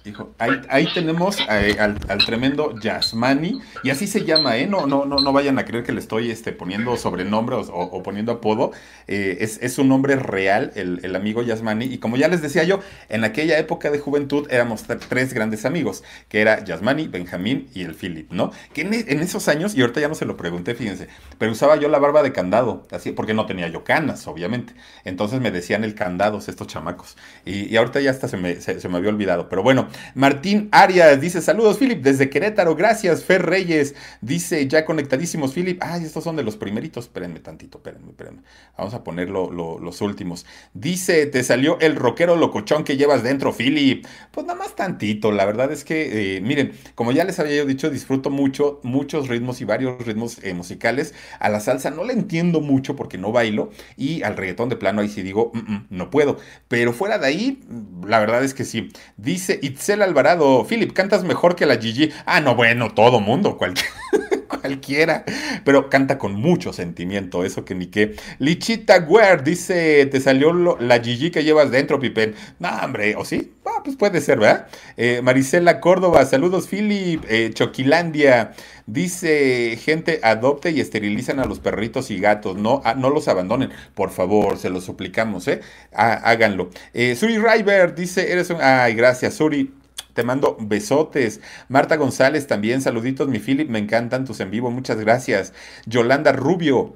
hijo, 0.05 0.33
ahí, 0.37 0.61
ahí 0.69 0.87
tenemos 0.93 1.37
eh, 1.49 1.75
al, 1.79 1.97
al, 2.07 2.25
tremendo 2.25 2.77
Yasmani, 2.79 3.61
y 3.83 3.89
así 3.89 4.07
se 4.07 4.25
llama, 4.25 4.57
¿eh? 4.57 4.67
No, 4.67 4.87
no, 4.87 5.05
no, 5.05 5.17
no 5.17 5.33
vayan 5.33 5.59
a 5.59 5.65
creer 5.65 5.83
que 5.83 5.91
le 5.91 5.99
estoy 5.99 6.31
este, 6.31 6.51
poniendo 6.51 6.97
sobrenombre 6.97 7.55
o, 7.55 8.03
poniendo 8.03 8.31
apodo. 8.31 8.71
Eh, 9.07 9.37
es, 9.41 9.59
es, 9.61 9.77
un 9.77 9.89
nombre 9.89 10.15
real, 10.15 10.71
el, 10.75 10.99
el, 11.03 11.15
amigo 11.15 11.41
Yasmani, 11.41 11.85
y 11.85 11.97
como 11.99 12.17
ya 12.17 12.27
les 12.27 12.41
decía 12.41 12.63
yo, 12.63 12.79
en 13.09 13.23
aquella 13.23 13.57
época 13.59 13.91
de 13.91 13.99
juventud 13.99 14.47
éramos 14.49 14.83
tres 14.83 15.33
grandes 15.33 15.65
amigos, 15.65 16.03
que 16.29 16.41
era 16.41 16.63
Yasmani, 16.63 17.07
Benjamín 17.07 17.67
y 17.73 17.83
el 17.83 17.93
Philip, 17.93 18.31
¿no? 18.31 18.51
Que 18.73 18.81
en, 18.81 18.93
en, 18.93 19.19
esos 19.19 19.47
años, 19.47 19.75
y 19.75 19.81
ahorita 19.81 20.01
ya 20.01 20.07
no 20.07 20.15
se 20.15 20.25
lo 20.25 20.37
pregunté, 20.37 20.75
fíjense, 20.75 21.07
pero 21.37 21.51
usaba 21.51 21.75
yo 21.75 21.87
la 21.89 21.99
barba 21.99 22.23
de 22.23 22.31
candado, 22.31 22.87
así, 22.91 23.11
porque 23.11 23.33
no 23.33 23.45
tenía 23.45 23.67
yo 23.67 23.83
canas, 23.83 24.27
obviamente. 24.27 24.73
Entonces 25.05 25.39
me 25.41 25.51
decían 25.51 25.83
el 25.83 25.95
candados 25.95 26.47
estos 26.49 26.67
chamacos. 26.67 27.17
Y, 27.45 27.71
y 27.71 27.77
ahorita 27.77 27.99
ya 28.01 28.11
hasta 28.11 28.27
se 28.27 28.37
me, 28.37 28.55
se 28.61 28.89
me 28.89 28.97
había 28.97 29.09
olvidado. 29.09 29.49
Pero 29.49 29.63
bueno, 29.63 29.87
Martín 30.15 30.69
Arias 30.71 31.19
dice: 31.21 31.41
Saludos, 31.41 31.77
Philip, 31.77 32.01
desde 32.03 32.29
Querétaro. 32.29 32.75
Gracias, 32.75 33.23
Fer 33.23 33.45
Reyes. 33.45 33.95
Dice: 34.21 34.67
Ya 34.67 34.85
conectadísimos, 34.85 35.53
Philip. 35.53 35.81
Ay, 35.81 36.03
estos 36.05 36.23
son 36.23 36.35
de 36.35 36.43
los 36.43 36.55
primeritos. 36.57 37.05
Espérenme 37.05 37.39
tantito, 37.39 37.77
espérenme, 37.79 38.09
espérenme. 38.11 38.41
Vamos 38.77 38.93
a 38.93 39.03
poner 39.03 39.29
lo, 39.29 39.51
lo, 39.51 39.79
los 39.79 40.01
últimos. 40.01 40.45
Dice: 40.73 41.25
Te 41.25 41.43
salió 41.43 41.79
el 41.79 41.95
rockero 41.95 42.35
locochón 42.35 42.83
que 42.83 42.97
llevas 42.97 43.23
dentro, 43.23 43.53
Philip. 43.53 44.05
Pues 44.31 44.45
nada 44.45 44.57
más 44.59 44.75
tantito. 44.75 45.31
La 45.31 45.45
verdad 45.45 45.71
es 45.71 45.83
que, 45.83 46.37
eh, 46.37 46.41
miren, 46.41 46.73
como 46.95 47.11
ya 47.11 47.23
les 47.23 47.39
había 47.39 47.55
yo 47.57 47.65
dicho, 47.65 47.89
disfruto 47.89 48.29
mucho, 48.29 48.79
muchos 48.83 49.27
ritmos 49.27 49.61
y 49.61 49.65
varios 49.65 50.05
ritmos 50.05 50.39
eh, 50.43 50.53
musicales. 50.53 51.13
A 51.39 51.49
la 51.49 51.59
salsa 51.59 51.91
no 51.91 52.03
le 52.03 52.13
entiendo 52.13 52.61
mucho 52.61 52.95
porque 52.95 53.17
no 53.17 53.31
bailo. 53.31 53.71
Y 53.97 54.23
al 54.23 54.37
reggaetón 54.37 54.69
de 54.69 54.75
plano 54.75 55.01
ahí 55.01 55.09
sí 55.09 55.21
digo: 55.21 55.51
mm 55.53 55.59
-mm, 55.59 55.85
No 55.89 56.09
puedo. 56.09 56.37
Pero 56.67 56.93
fuera 56.93 57.17
de 57.17 57.27
ahí, 57.27 57.59
la 58.05 58.19
verdad 58.19 58.43
es 58.43 58.53
que 58.53 58.65
sí. 58.65 58.89
Dice 59.17 59.59
Itzel 59.81 60.03
Alvarado, 60.03 60.63
Philip, 60.63 60.93
cantas 60.93 61.23
mejor 61.23 61.55
que 61.55 61.65
la 61.65 61.75
Gigi. 61.75 62.11
Ah, 62.27 62.39
no, 62.39 62.53
bueno, 62.53 62.93
todo 62.93 63.19
mundo, 63.19 63.57
cualquier, 63.57 63.89
cualquiera. 64.59 65.23
Pero 65.63 65.89
canta 65.89 66.17
con 66.17 66.35
mucho 66.35 66.73
sentimiento, 66.73 67.43
eso 67.45 67.65
que 67.65 67.75
ni 67.75 67.87
qué. 67.87 68.15
Lichita 68.39 68.99
Guer 68.99 69.43
dice, 69.43 70.05
te 70.07 70.19
salió 70.19 70.53
la 70.79 70.99
Gigi 70.99 71.31
que 71.31 71.43
llevas 71.43 71.71
dentro, 71.71 71.99
Pipen. 71.99 72.35
No, 72.59 72.69
hombre, 72.83 73.15
¿o 73.15 73.25
sí? 73.25 73.53
Ah, 73.65 73.81
pues 73.83 73.95
puede 73.95 74.21
ser, 74.21 74.39
¿verdad? 74.39 74.67
Eh, 74.97 75.21
Marisela 75.23 75.79
Córdoba, 75.79 76.25
saludos, 76.25 76.67
Philip. 76.67 77.23
Eh, 77.29 77.51
Choquilandia. 77.53 78.53
Dice, 78.87 79.77
gente, 79.81 80.19
adopte 80.23 80.71
y 80.71 80.81
esterilizan 80.81 81.39
a 81.39 81.45
los 81.45 81.59
perritos 81.59 82.11
y 82.11 82.19
gatos, 82.19 82.57
no, 82.57 82.81
no 82.97 83.09
los 83.09 83.27
abandonen, 83.27 83.69
por 83.93 84.09
favor, 84.09 84.57
se 84.57 84.69
los 84.69 84.83
suplicamos, 84.83 85.47
¿eh? 85.47 85.61
Há, 85.93 86.13
háganlo. 86.13 86.71
Eh, 86.93 87.15
Suri 87.15 87.37
River 87.37 87.95
dice, 87.95 88.31
eres 88.31 88.49
un... 88.49 88.57
Ay, 88.61 88.95
gracias, 88.95 89.35
Suri. 89.35 89.80
Te 90.13 90.23
mando 90.23 90.57
besotes. 90.59 91.41
Marta 91.69 91.95
González 91.95 92.47
también, 92.47 92.81
saluditos, 92.81 93.27
mi 93.27 93.39
Philip, 93.39 93.69
me 93.69 93.79
encantan 93.79 94.25
tus 94.25 94.39
en 94.39 94.51
vivo, 94.51 94.71
muchas 94.71 94.97
gracias. 94.99 95.53
Yolanda 95.85 96.31
Rubio, 96.31 96.95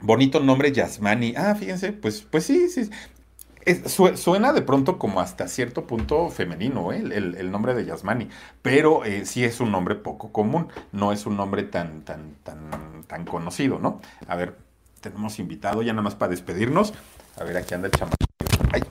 bonito 0.00 0.40
nombre, 0.40 0.72
Yasmani. 0.72 1.34
Ah, 1.36 1.54
fíjense, 1.54 1.92
pues, 1.92 2.22
pues 2.22 2.44
sí, 2.44 2.68
sí. 2.68 2.90
Es, 3.64 3.92
su, 3.92 4.16
suena 4.16 4.52
de 4.52 4.62
pronto 4.62 4.98
como 4.98 5.20
hasta 5.20 5.46
cierto 5.46 5.86
punto 5.86 6.30
femenino 6.30 6.92
¿eh? 6.92 6.98
el, 6.98 7.36
el, 7.36 7.50
nombre 7.52 7.74
de 7.74 7.84
Yasmani, 7.84 8.28
pero 8.60 9.04
eh, 9.04 9.24
sí 9.24 9.44
es 9.44 9.60
un 9.60 9.70
nombre 9.70 9.94
poco 9.94 10.32
común, 10.32 10.66
no 10.90 11.12
es 11.12 11.26
un 11.26 11.36
nombre 11.36 11.62
tan, 11.62 12.02
tan, 12.02 12.34
tan, 12.42 13.04
tan 13.06 13.24
conocido, 13.24 13.78
¿no? 13.78 14.00
A 14.26 14.34
ver, 14.34 14.56
tenemos 15.00 15.38
invitado 15.38 15.82
ya 15.82 15.92
nada 15.92 16.02
más 16.02 16.14
para 16.14 16.30
despedirnos. 16.30 16.94
A 17.38 17.44
ver, 17.44 17.56
aquí 17.56 17.74
anda 17.74 17.86
el 17.86 17.92
chamaco. 17.92 18.16
Ay, 18.72 18.82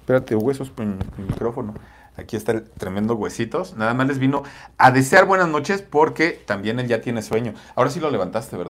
espérate, 0.00 0.36
huesos 0.36 0.70
en 0.78 0.98
el 1.18 1.24
micrófono. 1.24 1.74
Aquí 2.16 2.36
está 2.36 2.52
el 2.52 2.64
tremendo 2.64 3.14
huesitos. 3.14 3.76
Nada 3.76 3.94
más 3.94 4.06
les 4.06 4.18
vino 4.18 4.42
a 4.78 4.90
desear 4.90 5.26
buenas 5.26 5.48
noches 5.48 5.82
porque 5.82 6.30
también 6.30 6.78
él 6.78 6.88
ya 6.88 7.00
tiene 7.00 7.22
sueño. 7.22 7.54
Ahora 7.74 7.90
sí 7.90 8.00
lo 8.00 8.10
levantaste, 8.10 8.56
¿verdad? 8.56 8.73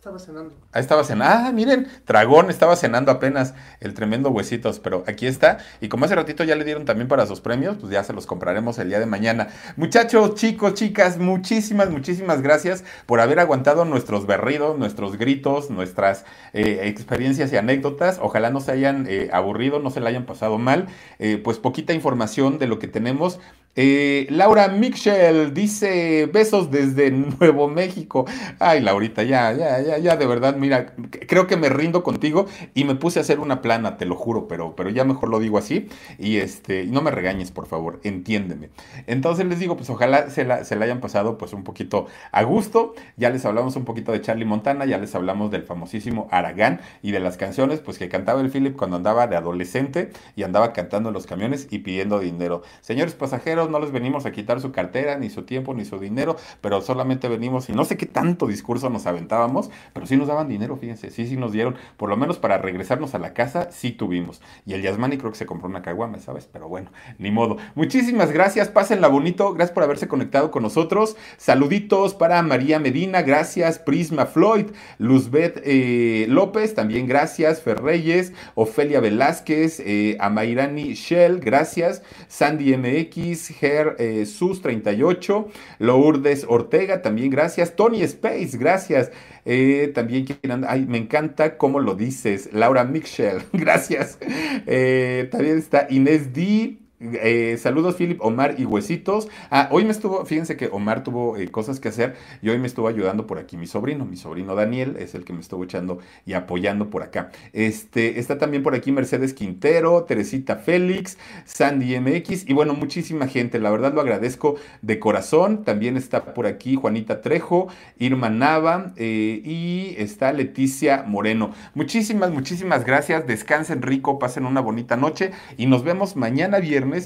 Estaba 0.00 0.18
cenando. 0.18 0.54
Ahí 0.72 0.80
estaba 0.80 1.04
cenando. 1.04 1.48
Ah, 1.48 1.52
miren, 1.52 1.86
Dragón 2.06 2.48
estaba 2.48 2.74
cenando 2.74 3.12
apenas 3.12 3.52
el 3.80 3.92
tremendo 3.92 4.30
huesitos, 4.30 4.80
pero 4.80 5.04
aquí 5.06 5.26
está. 5.26 5.58
Y 5.82 5.90
como 5.90 6.06
hace 6.06 6.14
ratito 6.14 6.42
ya 6.42 6.56
le 6.56 6.64
dieron 6.64 6.86
también 6.86 7.06
para 7.06 7.26
sus 7.26 7.42
premios, 7.42 7.76
pues 7.78 7.92
ya 7.92 8.02
se 8.02 8.14
los 8.14 8.24
compraremos 8.24 8.78
el 8.78 8.88
día 8.88 8.98
de 8.98 9.04
mañana. 9.04 9.48
Muchachos, 9.76 10.36
chicos, 10.36 10.72
chicas, 10.72 11.18
muchísimas, 11.18 11.90
muchísimas 11.90 12.40
gracias 12.40 12.82
por 13.04 13.20
haber 13.20 13.40
aguantado 13.40 13.84
nuestros 13.84 14.26
berridos, 14.26 14.78
nuestros 14.78 15.18
gritos, 15.18 15.68
nuestras 15.68 16.24
eh, 16.54 16.80
experiencias 16.84 17.52
y 17.52 17.58
anécdotas. 17.58 18.20
Ojalá 18.22 18.48
no 18.48 18.62
se 18.62 18.72
hayan 18.72 19.04
eh, 19.06 19.28
aburrido, 19.34 19.80
no 19.80 19.90
se 19.90 20.00
la 20.00 20.08
hayan 20.08 20.24
pasado 20.24 20.56
mal. 20.56 20.86
Eh, 21.18 21.38
pues 21.44 21.58
poquita 21.58 21.92
información 21.92 22.58
de 22.58 22.68
lo 22.68 22.78
que 22.78 22.88
tenemos 22.88 23.38
Eh, 23.82 24.26
Laura 24.28 24.68
Michel 24.68 25.54
dice 25.54 26.28
besos 26.30 26.70
desde 26.70 27.10
Nuevo 27.10 27.66
México. 27.66 28.26
Ay, 28.58 28.82
Laurita, 28.82 29.22
ya, 29.22 29.54
ya, 29.54 29.80
ya, 29.80 29.96
ya, 29.96 30.16
de 30.18 30.26
verdad, 30.26 30.54
mira, 30.56 30.92
creo 31.26 31.46
que 31.46 31.56
me 31.56 31.70
rindo 31.70 32.02
contigo 32.02 32.44
y 32.74 32.84
me 32.84 32.94
puse 32.94 33.20
a 33.20 33.22
hacer 33.22 33.40
una 33.40 33.62
plana, 33.62 33.96
te 33.96 34.04
lo 34.04 34.16
juro, 34.16 34.48
pero, 34.48 34.76
pero 34.76 34.90
ya 34.90 35.04
mejor 35.04 35.30
lo 35.30 35.38
digo 35.38 35.56
así. 35.56 35.88
Y 36.18 36.36
este, 36.36 36.84
no 36.84 37.00
me 37.00 37.10
regañes, 37.10 37.52
por 37.52 37.64
favor, 37.66 38.00
entiéndeme. 38.04 38.68
Entonces 39.06 39.46
les 39.46 39.58
digo, 39.58 39.78
pues 39.78 39.88
ojalá 39.88 40.28
se 40.28 40.44
la, 40.44 40.62
se 40.64 40.76
la 40.76 40.84
hayan 40.84 41.00
pasado 41.00 41.38
pues 41.38 41.54
un 41.54 41.64
poquito 41.64 42.06
a 42.32 42.42
gusto. 42.42 42.92
Ya 43.16 43.30
les 43.30 43.46
hablamos 43.46 43.76
un 43.76 43.86
poquito 43.86 44.12
de 44.12 44.20
Charlie 44.20 44.44
Montana, 44.44 44.84
ya 44.84 44.98
les 44.98 45.14
hablamos 45.14 45.50
del 45.50 45.62
famosísimo 45.62 46.28
Aragán 46.30 46.82
y 47.00 47.12
de 47.12 47.20
las 47.20 47.38
canciones 47.38 47.80
pues 47.80 47.96
que 47.96 48.10
cantaba 48.10 48.42
el 48.42 48.50
Philip 48.50 48.76
cuando 48.76 48.96
andaba 48.96 49.26
de 49.26 49.36
adolescente 49.36 50.10
y 50.36 50.42
andaba 50.42 50.74
cantando 50.74 51.08
en 51.08 51.14
los 51.14 51.24
camiones 51.26 51.66
y 51.70 51.78
pidiendo 51.78 52.18
dinero. 52.18 52.60
Señores 52.82 53.14
pasajeros, 53.14 53.69
no 53.70 53.78
les 53.78 53.92
venimos 53.92 54.26
a 54.26 54.32
quitar 54.32 54.60
su 54.60 54.72
cartera, 54.72 55.16
ni 55.16 55.30
su 55.30 55.42
tiempo, 55.42 55.74
ni 55.74 55.84
su 55.84 55.98
dinero, 55.98 56.36
pero 56.60 56.80
solamente 56.82 57.28
venimos 57.28 57.68
y 57.68 57.72
no 57.72 57.84
sé 57.84 57.96
qué 57.96 58.06
tanto 58.06 58.46
discurso 58.46 58.90
nos 58.90 59.06
aventábamos, 59.06 59.70
pero 59.92 60.06
sí 60.06 60.16
nos 60.16 60.28
daban 60.28 60.48
dinero, 60.48 60.76
fíjense, 60.76 61.10
sí, 61.10 61.26
sí 61.26 61.36
nos 61.36 61.52
dieron, 61.52 61.76
por 61.96 62.08
lo 62.08 62.16
menos 62.16 62.38
para 62.38 62.58
regresarnos 62.58 63.14
a 63.14 63.18
la 63.18 63.32
casa, 63.32 63.70
sí 63.70 63.92
tuvimos. 63.92 64.40
Y 64.66 64.74
el 64.74 64.82
Yasmani 64.82 65.18
creo 65.18 65.30
que 65.30 65.38
se 65.38 65.46
compró 65.46 65.68
una 65.68 65.82
caguama, 65.82 66.18
¿sabes? 66.18 66.48
Pero 66.52 66.68
bueno, 66.68 66.90
ni 67.18 67.30
modo. 67.30 67.56
Muchísimas 67.74 68.32
gracias, 68.32 68.68
pásenla 68.68 69.08
bonito, 69.08 69.54
gracias 69.54 69.74
por 69.74 69.82
haberse 69.82 70.08
conectado 70.08 70.50
con 70.50 70.62
nosotros. 70.62 71.16
Saluditos 71.36 72.14
para 72.14 72.42
María 72.42 72.78
Medina, 72.78 73.22
gracias, 73.22 73.78
Prisma 73.78 74.26
Floyd, 74.26 74.66
Luzbeth 74.98 75.60
eh, 75.64 76.26
López, 76.28 76.74
también 76.74 77.06
gracias, 77.06 77.62
Ferreyes, 77.62 78.32
Ofelia 78.54 79.00
Velázquez, 79.00 79.80
eh, 79.80 80.16
Amairani 80.20 80.94
Shell, 80.94 81.40
gracias, 81.40 82.02
Sandy 82.28 82.76
MX, 82.76 83.49
Ger 83.54 83.96
eh, 83.98 84.26
Sus 84.26 84.62
38, 84.62 85.48
Lourdes 85.78 86.44
Ortega, 86.48 87.02
también 87.02 87.30
gracias, 87.30 87.76
Tony 87.76 88.02
Space, 88.02 88.56
gracias. 88.58 89.10
Eh, 89.44 89.90
también 89.94 90.26
ay, 90.66 90.86
me 90.86 90.98
encanta 90.98 91.56
cómo 91.56 91.80
lo 91.80 91.94
dices, 91.94 92.50
Laura 92.52 92.84
Michel, 92.84 93.42
gracias. 93.52 94.18
Eh, 94.66 95.28
también 95.30 95.58
está 95.58 95.86
Inés 95.90 96.32
D. 96.32 96.79
Eh, 97.00 97.56
saludos, 97.58 97.96
Philip, 97.96 98.20
Omar 98.20 98.56
y 98.58 98.66
Huesitos. 98.66 99.28
Ah, 99.50 99.68
hoy 99.70 99.84
me 99.86 99.90
estuvo, 99.90 100.26
fíjense 100.26 100.58
que 100.58 100.66
Omar 100.66 101.02
tuvo 101.02 101.38
eh, 101.38 101.50
cosas 101.50 101.80
que 101.80 101.88
hacer 101.88 102.14
y 102.42 102.50
hoy 102.50 102.58
me 102.58 102.66
estuvo 102.66 102.88
ayudando 102.88 103.26
por 103.26 103.38
aquí 103.38 103.56
mi 103.56 103.66
sobrino. 103.66 104.04
Mi 104.04 104.18
sobrino 104.18 104.54
Daniel 104.54 104.96
es 104.98 105.14
el 105.14 105.24
que 105.24 105.32
me 105.32 105.40
estuvo 105.40 105.64
echando 105.64 105.98
y 106.26 106.34
apoyando 106.34 106.90
por 106.90 107.02
acá. 107.02 107.30
Este, 107.54 108.20
está 108.20 108.36
también 108.36 108.62
por 108.62 108.74
aquí 108.74 108.92
Mercedes 108.92 109.32
Quintero, 109.32 110.04
Teresita 110.04 110.56
Félix, 110.56 111.16
Sandy 111.46 111.98
MX 111.98 112.46
y 112.46 112.52
bueno, 112.52 112.74
muchísima 112.74 113.26
gente. 113.28 113.58
La 113.60 113.70
verdad 113.70 113.94
lo 113.94 114.02
agradezco 114.02 114.56
de 114.82 114.98
corazón. 114.98 115.64
También 115.64 115.96
está 115.96 116.34
por 116.34 116.46
aquí 116.46 116.74
Juanita 116.76 117.22
Trejo, 117.22 117.68
Irma 117.98 118.28
Nava 118.28 118.92
eh, 118.96 119.40
y 119.42 119.94
está 119.96 120.34
Leticia 120.34 121.04
Moreno. 121.06 121.52
Muchísimas, 121.74 122.30
muchísimas 122.30 122.84
gracias. 122.84 123.26
Descansen 123.26 123.80
rico, 123.80 124.18
pasen 124.18 124.44
una 124.44 124.60
bonita 124.60 124.98
noche 124.98 125.30
y 125.56 125.64
nos 125.64 125.82
vemos 125.82 126.14
mañana 126.14 126.60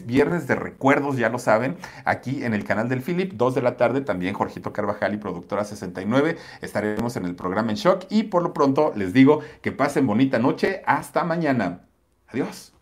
viernes 0.07 0.47
de 0.47 0.55
recuerdos, 0.55 1.17
ya 1.17 1.29
lo 1.29 1.39
saben, 1.39 1.77
aquí 2.05 2.45
en 2.45 2.55
el 2.55 2.65
canal 2.65 2.89
del 2.89 3.03
Philip, 3.03 3.33
2 3.35 3.55
de 3.55 3.63
la 3.63 3.77
tarde, 3.77 4.01
también 4.01 4.35
Jorgito 4.35 4.73
Carvajal 4.73 5.15
y 5.15 5.19
Productora 5.19 5.65
69, 5.65 6.37
estaremos 6.61 7.17
en 7.17 7.25
el 7.25 7.35
programa 7.35 7.71
en 7.71 7.77
shock 7.77 8.07
y 8.11 8.25
por 8.25 8.43
lo 8.43 8.53
pronto 8.53 8.93
les 8.97 9.13
digo 9.13 9.41
que 9.63 9.73
pasen 9.73 10.07
bonita 10.07 10.39
noche, 10.39 10.83
hasta 10.87 11.25
mañana. 11.25 11.81
Adiós. 12.29 12.73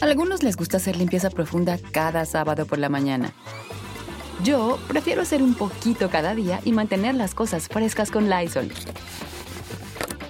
A 0.00 0.04
algunos 0.04 0.42
les 0.42 0.56
gusta 0.56 0.78
hacer 0.78 0.96
limpieza 0.96 1.30
profunda 1.30 1.78
cada 1.92 2.24
sábado 2.24 2.66
por 2.66 2.78
la 2.78 2.88
mañana. 2.88 3.32
Yo 4.42 4.78
prefiero 4.86 5.22
hacer 5.22 5.42
un 5.42 5.54
poquito 5.54 6.10
cada 6.10 6.34
día 6.34 6.60
y 6.64 6.72
mantener 6.72 7.14
las 7.14 7.34
cosas 7.34 7.68
frescas 7.68 8.10
con 8.10 8.30
Lysol. 8.30 8.70